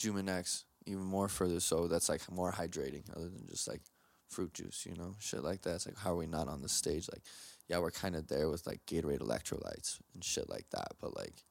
Jumanex, 0.00 0.64
even 0.86 1.02
more 1.02 1.28
further, 1.28 1.60
so 1.60 1.86
that's 1.86 2.08
like 2.08 2.30
more 2.30 2.52
hydrating, 2.52 3.04
other 3.14 3.28
than 3.28 3.46
just 3.48 3.68
like 3.68 3.82
fruit 4.28 4.54
juice, 4.54 4.86
you 4.88 4.96
know, 4.96 5.14
shit 5.18 5.44
like 5.44 5.62
that. 5.62 5.76
It's 5.76 5.86
like, 5.86 5.98
how 5.98 6.12
are 6.12 6.16
we 6.16 6.26
not 6.26 6.48
on 6.48 6.62
the 6.62 6.68
stage? 6.68 7.08
Like, 7.12 7.22
yeah, 7.68 7.78
we're 7.78 7.90
kind 7.90 8.16
of 8.16 8.28
there 8.28 8.48
with 8.48 8.66
like 8.66 8.80
Gatorade 8.86 9.20
electrolytes 9.20 9.98
and 10.14 10.24
shit 10.24 10.48
like 10.48 10.66
that, 10.70 10.92
but 11.00 11.16
like, 11.16 11.44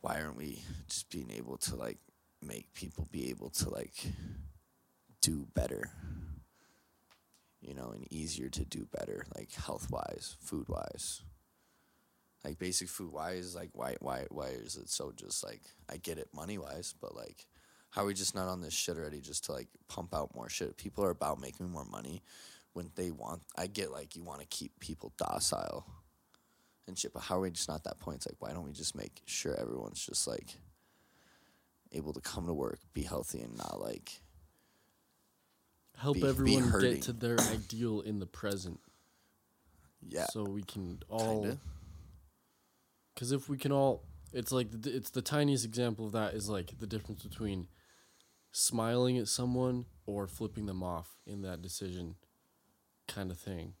why 0.00 0.20
aren't 0.20 0.36
we 0.36 0.62
just 0.88 1.10
being 1.10 1.30
able 1.30 1.56
to 1.58 1.76
like 1.76 1.98
make 2.42 2.72
people 2.74 3.08
be 3.10 3.30
able 3.30 3.50
to 3.50 3.70
like 3.70 3.94
do 5.20 5.46
better? 5.54 5.90
you 7.60 7.74
know, 7.74 7.90
and 7.94 8.10
easier 8.10 8.48
to 8.48 8.64
do 8.64 8.86
better, 8.98 9.26
like 9.36 9.52
health 9.52 9.90
wise, 9.90 10.36
food 10.40 10.68
wise. 10.68 11.22
Like 12.44 12.58
basic 12.58 12.88
food 12.88 13.12
wise, 13.12 13.54
like 13.54 13.70
why 13.74 13.96
why 14.00 14.26
why 14.30 14.46
is 14.48 14.76
it 14.76 14.88
so 14.88 15.12
just 15.14 15.44
like 15.44 15.60
I 15.90 15.98
get 15.98 16.18
it 16.18 16.28
money 16.34 16.56
wise, 16.58 16.94
but 17.00 17.14
like 17.14 17.46
how 17.90 18.02
are 18.02 18.06
we 18.06 18.14
just 18.14 18.34
not 18.34 18.48
on 18.48 18.60
this 18.62 18.72
shit 18.72 18.96
already 18.96 19.20
just 19.20 19.44
to 19.46 19.52
like 19.52 19.68
pump 19.88 20.14
out 20.14 20.34
more 20.34 20.48
shit? 20.48 20.76
People 20.78 21.04
are 21.04 21.10
about 21.10 21.40
making 21.40 21.68
more 21.70 21.84
money 21.84 22.22
when 22.72 22.90
they 22.94 23.10
want 23.10 23.42
I 23.58 23.66
get 23.66 23.90
like 23.92 24.16
you 24.16 24.22
want 24.22 24.40
to 24.40 24.46
keep 24.46 24.78
people 24.80 25.12
docile 25.18 25.84
and 26.88 26.98
shit, 26.98 27.12
but 27.12 27.22
how 27.24 27.36
are 27.36 27.40
we 27.42 27.50
just 27.50 27.68
not 27.68 27.76
at 27.76 27.84
that 27.84 28.00
point? 28.00 28.16
It's 28.16 28.26
like 28.26 28.36
why 28.40 28.52
don't 28.52 28.64
we 28.64 28.72
just 28.72 28.96
make 28.96 29.20
sure 29.26 29.54
everyone's 29.60 30.04
just 30.04 30.26
like 30.26 30.56
able 31.92 32.12
to 32.14 32.20
come 32.20 32.46
to 32.46 32.54
work, 32.54 32.78
be 32.94 33.02
healthy 33.02 33.40
and 33.42 33.56
not 33.58 33.80
like 33.80 34.12
Help 35.98 36.14
be- 36.14 36.22
be 36.22 36.28
everyone 36.28 36.62
hurting. 36.68 36.94
get 36.94 37.02
to 37.02 37.12
their 37.12 37.38
ideal 37.38 38.00
in 38.00 38.18
the 38.20 38.26
present, 38.26 38.80
yeah. 40.08 40.24
so 40.30 40.44
we 40.44 40.62
can 40.62 41.00
all. 41.10 41.42
Kinda. 41.42 41.58
Because 43.14 43.32
if 43.32 43.48
we 43.48 43.58
can 43.58 43.72
all, 43.72 44.04
it's 44.32 44.52
like 44.52 44.68
the, 44.70 44.94
it's 44.94 45.10
the 45.10 45.22
tiniest 45.22 45.64
example 45.64 46.06
of 46.06 46.12
that 46.12 46.34
is 46.34 46.48
like 46.48 46.78
the 46.78 46.86
difference 46.86 47.22
between 47.22 47.68
smiling 48.52 49.18
at 49.18 49.28
someone 49.28 49.86
or 50.06 50.26
flipping 50.26 50.66
them 50.66 50.82
off 50.82 51.18
in 51.26 51.42
that 51.42 51.62
decision, 51.62 52.16
kind 53.08 53.30
of 53.30 53.38
thing. 53.38 53.74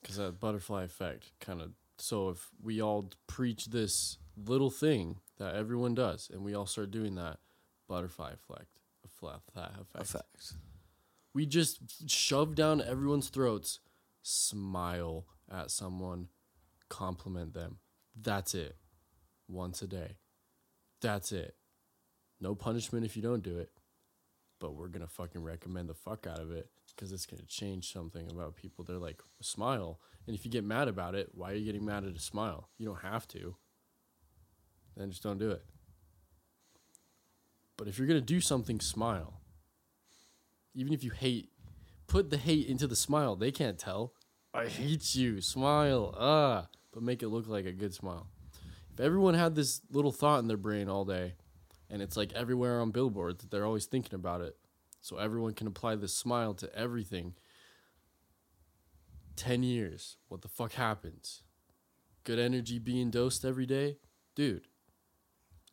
Because 0.00 0.16
that 0.16 0.40
butterfly 0.40 0.84
effect 0.84 1.32
kind 1.40 1.60
of. 1.60 1.72
So 1.98 2.30
if 2.30 2.48
we 2.60 2.80
all 2.80 3.10
preach 3.26 3.66
this 3.66 4.18
little 4.36 4.70
thing 4.70 5.20
that 5.38 5.54
everyone 5.54 5.94
does, 5.94 6.30
and 6.32 6.42
we 6.42 6.54
all 6.54 6.66
start 6.66 6.90
doing 6.90 7.14
that, 7.14 7.38
butterfly 7.88 8.32
effect, 8.32 8.78
effect. 9.04 9.48
Effect. 9.94 10.54
We 11.34 11.46
just 11.46 12.10
shove 12.10 12.54
down 12.54 12.82
everyone's 12.82 13.28
throats, 13.28 13.80
smile 14.22 15.26
at 15.50 15.70
someone, 15.70 16.28
compliment 16.88 17.54
them. 17.54 17.78
That's 18.20 18.54
it. 18.54 18.76
Once 19.48 19.82
a 19.82 19.86
day. 19.86 20.18
That's 21.00 21.32
it. 21.32 21.56
No 22.40 22.54
punishment 22.54 23.04
if 23.04 23.16
you 23.16 23.22
don't 23.22 23.42
do 23.42 23.58
it. 23.58 23.70
But 24.60 24.74
we're 24.74 24.88
going 24.88 25.06
to 25.06 25.12
fucking 25.12 25.42
recommend 25.42 25.88
the 25.88 25.94
fuck 25.94 26.26
out 26.26 26.38
of 26.38 26.52
it 26.52 26.70
because 26.94 27.12
it's 27.12 27.26
going 27.26 27.40
to 27.40 27.46
change 27.46 27.92
something 27.92 28.30
about 28.30 28.56
people. 28.56 28.84
They're 28.84 28.98
like, 28.98 29.20
smile. 29.40 29.98
And 30.26 30.36
if 30.36 30.44
you 30.44 30.50
get 30.50 30.64
mad 30.64 30.88
about 30.88 31.14
it, 31.14 31.30
why 31.34 31.52
are 31.52 31.54
you 31.54 31.64
getting 31.64 31.84
mad 31.84 32.04
at 32.04 32.16
a 32.16 32.20
smile? 32.20 32.68
You 32.78 32.86
don't 32.86 33.00
have 33.00 33.26
to. 33.28 33.56
Then 34.96 35.10
just 35.10 35.22
don't 35.22 35.38
do 35.38 35.50
it. 35.50 35.64
But 37.76 37.88
if 37.88 37.98
you're 37.98 38.06
going 38.06 38.20
to 38.20 38.24
do 38.24 38.40
something, 38.40 38.78
smile 38.78 39.42
even 40.74 40.92
if 40.92 41.04
you 41.04 41.10
hate, 41.10 41.50
put 42.06 42.30
the 42.30 42.36
hate 42.36 42.66
into 42.66 42.86
the 42.86 42.96
smile. 42.96 43.36
They 43.36 43.50
can't 43.50 43.78
tell. 43.78 44.14
I 44.54 44.66
hate 44.66 45.14
you. 45.14 45.40
Smile. 45.40 46.14
Ah, 46.18 46.68
but 46.92 47.02
make 47.02 47.22
it 47.22 47.28
look 47.28 47.48
like 47.48 47.66
a 47.66 47.72
good 47.72 47.94
smile. 47.94 48.26
If 48.92 49.00
everyone 49.00 49.34
had 49.34 49.54
this 49.54 49.80
little 49.90 50.12
thought 50.12 50.40
in 50.40 50.48
their 50.48 50.56
brain 50.56 50.88
all 50.88 51.04
day, 51.04 51.34
and 51.90 52.02
it's 52.02 52.16
like 52.16 52.32
everywhere 52.32 52.80
on 52.80 52.90
billboards 52.90 53.40
that 53.40 53.50
they're 53.50 53.66
always 53.66 53.86
thinking 53.86 54.14
about 54.14 54.40
it, 54.40 54.56
so 55.00 55.16
everyone 55.16 55.54
can 55.54 55.66
apply 55.66 55.96
this 55.96 56.14
smile 56.14 56.54
to 56.54 56.74
everything. 56.74 57.34
10 59.36 59.62
years, 59.62 60.16
what 60.28 60.42
the 60.42 60.48
fuck 60.48 60.72
happens? 60.72 61.42
Good 62.24 62.38
energy 62.38 62.78
being 62.78 63.10
dosed 63.10 63.44
every 63.44 63.66
day? 63.66 63.96
Dude, 64.34 64.68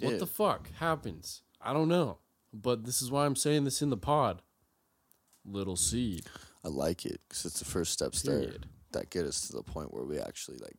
what 0.01 0.19
the 0.19 0.25
fuck 0.25 0.71
happens? 0.79 1.43
I 1.61 1.73
don't 1.73 1.89
know. 1.89 2.19
But 2.53 2.85
this 2.85 3.01
is 3.01 3.11
why 3.11 3.25
I'm 3.25 3.35
saying 3.35 3.65
this 3.65 3.81
in 3.81 3.89
the 3.89 3.97
pod. 3.97 4.41
Little 5.45 5.75
seed. 5.75 6.25
I 6.63 6.69
like 6.69 7.05
it 7.05 7.21
because 7.27 7.45
it's 7.45 7.59
the 7.59 7.65
first 7.65 7.93
step 7.93 8.13
Period. 8.13 8.65
that 8.91 9.09
get 9.09 9.25
us 9.25 9.47
to 9.47 9.53
the 9.53 9.63
point 9.63 9.93
where 9.93 10.03
we 10.03 10.19
actually 10.19 10.57
like 10.57 10.77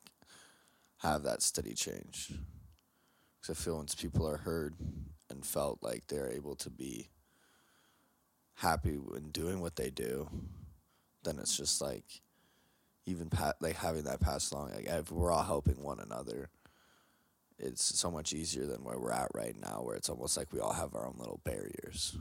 have 1.01 1.23
that 1.23 1.43
steady 1.43 1.75
change. 1.75 2.33
Because 3.41 3.57
I 3.57 3.63
feel 3.63 3.77
once 3.77 3.95
people 3.95 4.29
are 4.29 4.37
heard 4.39 4.75
and 5.31 5.45
felt 5.45 5.79
like 5.83 6.07
they're 6.07 6.31
able 6.31 6.57
to 6.57 6.71
be 6.71 7.09
happy 8.55 8.99
in 9.17 9.31
doing 9.31 9.61
what 9.61 9.77
they 9.77 9.91
do, 9.91 10.29
then 11.25 11.39
it's 11.39 11.57
just 11.57 11.81
like 11.81 12.05
even 13.07 13.31
pa- 13.31 13.55
like 13.61 13.77
having 13.77 14.05
that 14.05 14.21
pass 14.21 14.51
along. 14.51 14.73
Like 14.75 14.87
if 14.87 15.11
we're 15.11 15.33
all 15.33 15.43
helping 15.43 15.83
one 15.83 16.01
another, 16.01 16.51
it's 17.59 17.99
so 17.99 18.11
much 18.11 18.33
easier 18.33 18.67
than 18.67 18.85
where 18.85 18.99
we're 18.99 19.13
at 19.13 19.31
right 19.35 19.57
now, 19.59 19.83
where 19.83 19.97
it's 19.97 20.09
almost 20.11 20.37
like 20.37 20.53
we 20.53 20.61
all 20.61 20.73
have 20.73 20.95
our 20.95 21.07
own 21.07 21.17
little 21.19 21.41
barriers, 21.45 22.17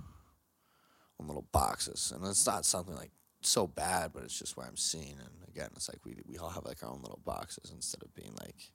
own 1.19 1.27
little 1.27 1.47
boxes, 1.51 2.13
and 2.15 2.25
it's 2.25 2.45
not 2.45 2.65
something 2.65 2.95
like 2.95 3.11
so 3.41 3.67
bad, 3.67 4.11
but 4.13 4.23
it's 4.23 4.37
just 4.37 4.57
where 4.57 4.67
I'm 4.67 4.77
seeing. 4.77 5.15
And 5.19 5.47
again, 5.47 5.69
it's 5.75 5.89
like 5.89 6.05
we 6.05 6.17
we 6.27 6.37
all 6.37 6.49
have 6.49 6.65
like 6.65 6.83
our 6.83 6.89
own 6.89 7.01
little 7.01 7.21
boxes 7.25 7.71
instead 7.73 8.03
of 8.03 8.13
being 8.15 8.33
like 8.41 8.71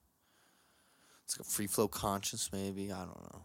it's 1.24 1.38
like 1.38 1.46
a 1.46 1.50
free 1.50 1.66
flow 1.66 1.88
conscious, 1.88 2.50
maybe 2.52 2.92
I 2.92 2.98
don't 3.04 3.32
know. 3.32 3.42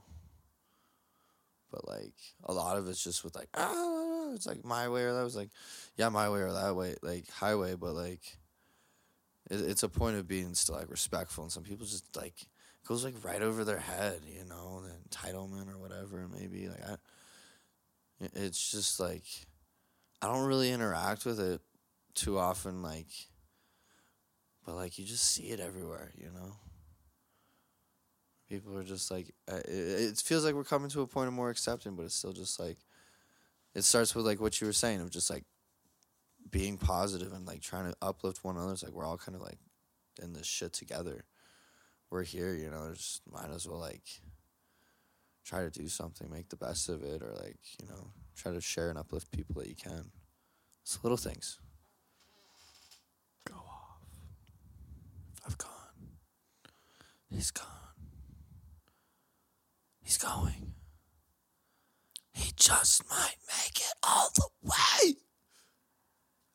But 1.71 1.87
like 1.87 2.15
a 2.45 2.53
lot 2.53 2.77
of 2.77 2.87
it's 2.87 3.03
just 3.03 3.23
with 3.23 3.35
like 3.35 3.49
ah, 3.53 4.31
it's 4.33 4.47
like 4.47 4.65
my 4.65 4.89
way 4.89 5.03
or 5.03 5.13
that 5.13 5.23
was 5.23 5.35
like, 5.35 5.49
yeah, 5.97 6.09
my 6.09 6.29
way 6.29 6.39
or 6.41 6.51
that 6.51 6.75
way, 6.75 6.95
like 7.03 7.29
highway. 7.29 7.75
But 7.75 7.93
like, 7.93 8.37
it, 9.49 9.61
it's 9.61 9.83
a 9.83 9.89
point 9.89 10.17
of 10.17 10.27
being 10.27 10.53
still 10.53 10.75
like 10.75 10.89
respectful, 10.89 11.43
and 11.43 11.51
some 11.51 11.63
people 11.63 11.85
just 11.85 12.15
like 12.15 12.41
it 12.41 12.87
goes 12.87 13.03
like 13.03 13.15
right 13.23 13.41
over 13.41 13.63
their 13.63 13.79
head, 13.79 14.21
you 14.27 14.45
know, 14.45 14.81
the 14.81 14.91
entitlement 15.09 15.71
or 15.73 15.77
whatever. 15.77 16.27
Maybe 16.27 16.67
like 16.67 16.83
I, 16.87 16.95
it- 18.21 18.31
it's 18.35 18.71
just 18.71 18.99
like 18.99 19.25
I 20.21 20.27
don't 20.27 20.45
really 20.47 20.71
interact 20.71 21.25
with 21.25 21.39
it 21.39 21.61
too 22.13 22.37
often, 22.37 22.81
like, 22.81 23.07
but 24.65 24.75
like 24.75 24.97
you 24.97 25.05
just 25.05 25.23
see 25.23 25.49
it 25.49 25.59
everywhere, 25.59 26.11
you 26.17 26.31
know. 26.31 26.57
People 28.49 28.77
are 28.77 28.83
just 28.83 29.11
like, 29.11 29.33
uh, 29.49 29.57
it, 29.57 29.67
it 29.67 30.17
feels 30.17 30.43
like 30.43 30.55
we're 30.55 30.63
coming 30.63 30.89
to 30.89 31.01
a 31.01 31.07
point 31.07 31.27
of 31.27 31.33
more 31.33 31.49
accepting, 31.49 31.95
but 31.95 32.03
it's 32.03 32.15
still 32.15 32.33
just 32.33 32.59
like, 32.59 32.77
it 33.75 33.83
starts 33.83 34.15
with 34.15 34.25
like 34.25 34.41
what 34.41 34.59
you 34.59 34.67
were 34.67 34.73
saying 34.73 35.01
of 35.01 35.11
just 35.11 35.29
like 35.29 35.45
being 36.51 36.77
positive 36.77 37.31
and 37.31 37.45
like 37.45 37.61
trying 37.61 37.89
to 37.89 37.97
uplift 38.01 38.43
one 38.43 38.55
another. 38.55 38.73
It's 38.73 38.83
like 38.83 38.93
we're 38.93 39.05
all 39.05 39.17
kind 39.17 39.35
of 39.35 39.41
like 39.41 39.59
in 40.21 40.33
this 40.33 40.47
shit 40.47 40.73
together. 40.73 41.25
We're 42.09 42.23
here, 42.23 42.53
you 42.55 42.69
know. 42.69 42.91
Just 42.93 43.21
might 43.31 43.51
as 43.51 43.67
well 43.67 43.79
like 43.79 44.03
try 45.45 45.61
to 45.61 45.69
do 45.69 45.87
something, 45.87 46.29
make 46.29 46.49
the 46.49 46.55
best 46.55 46.89
of 46.89 47.03
it, 47.03 47.21
or 47.21 47.33
like 47.33 47.59
you 47.79 47.87
know 47.87 48.11
Try 48.39 48.53
to 48.53 48.61
share 48.61 48.89
and 48.89 48.97
uplift 48.97 49.31
people 49.31 49.55
that 49.55 49.67
you 49.67 49.75
can. 49.75 50.11
It's 50.81 50.97
little 51.03 51.17
things. 51.17 51.59
Go 53.45 53.55
off. 53.55 53.99
I've 55.45 55.57
gone. 55.57 55.69
He's 57.29 57.51
gone. 57.51 57.65
He's 60.01 60.17
going. 60.17 60.71
He 62.31 62.53
just 62.55 63.03
might 63.09 63.35
make 63.57 63.77
it 63.81 63.93
all 64.03 64.29
the 64.33 64.47
way. 64.63 65.15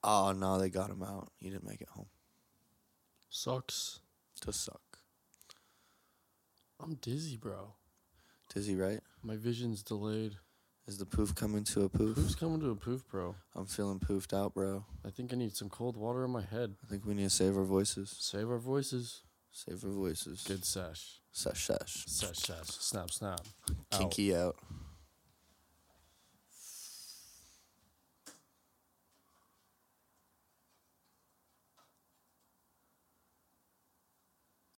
Oh 0.02 0.32
no, 0.32 0.58
they 0.58 0.70
got 0.70 0.88
him 0.88 1.02
out. 1.02 1.32
He 1.38 1.50
didn't 1.50 1.68
make 1.68 1.82
it 1.82 1.90
home. 1.90 2.08
Sucks. 3.28 4.00
Does 4.40 4.56
suck. 4.56 4.80
I'm 6.82 6.94
dizzy, 6.94 7.36
bro. 7.36 7.74
Dizzy, 8.54 8.74
right? 8.74 9.00
My 9.22 9.36
vision's 9.36 9.82
delayed. 9.82 10.36
Is 10.86 10.98
the 10.98 11.06
poof 11.06 11.34
coming 11.34 11.64
to 11.64 11.84
a 11.84 11.88
poof? 11.88 12.16
Poof's 12.16 12.34
coming 12.34 12.60
to 12.60 12.70
a 12.70 12.76
poof, 12.76 13.08
bro. 13.10 13.34
I'm 13.56 13.64
feeling 13.64 13.98
poofed 13.98 14.34
out, 14.34 14.52
bro. 14.52 14.84
I 15.04 15.08
think 15.08 15.32
I 15.32 15.36
need 15.36 15.56
some 15.56 15.70
cold 15.70 15.96
water 15.96 16.24
in 16.24 16.30
my 16.30 16.42
head. 16.42 16.74
I 16.84 16.86
think 16.90 17.06
we 17.06 17.14
need 17.14 17.24
to 17.24 17.30
save 17.30 17.56
our 17.56 17.64
voices. 17.64 18.14
Save 18.18 18.50
our 18.50 18.58
voices. 18.58 19.22
Save 19.50 19.82
our 19.82 19.90
voices. 19.90 20.44
Good 20.46 20.62
sesh. 20.62 21.20
Sesh 21.32 21.64
sesh. 21.64 22.04
Sesh, 22.06 22.36
sesh. 22.36 22.66
Snap, 22.66 23.10
snap. 23.10 23.40
Out. 23.92 23.98
Kinky 23.98 24.36
out. 24.36 24.56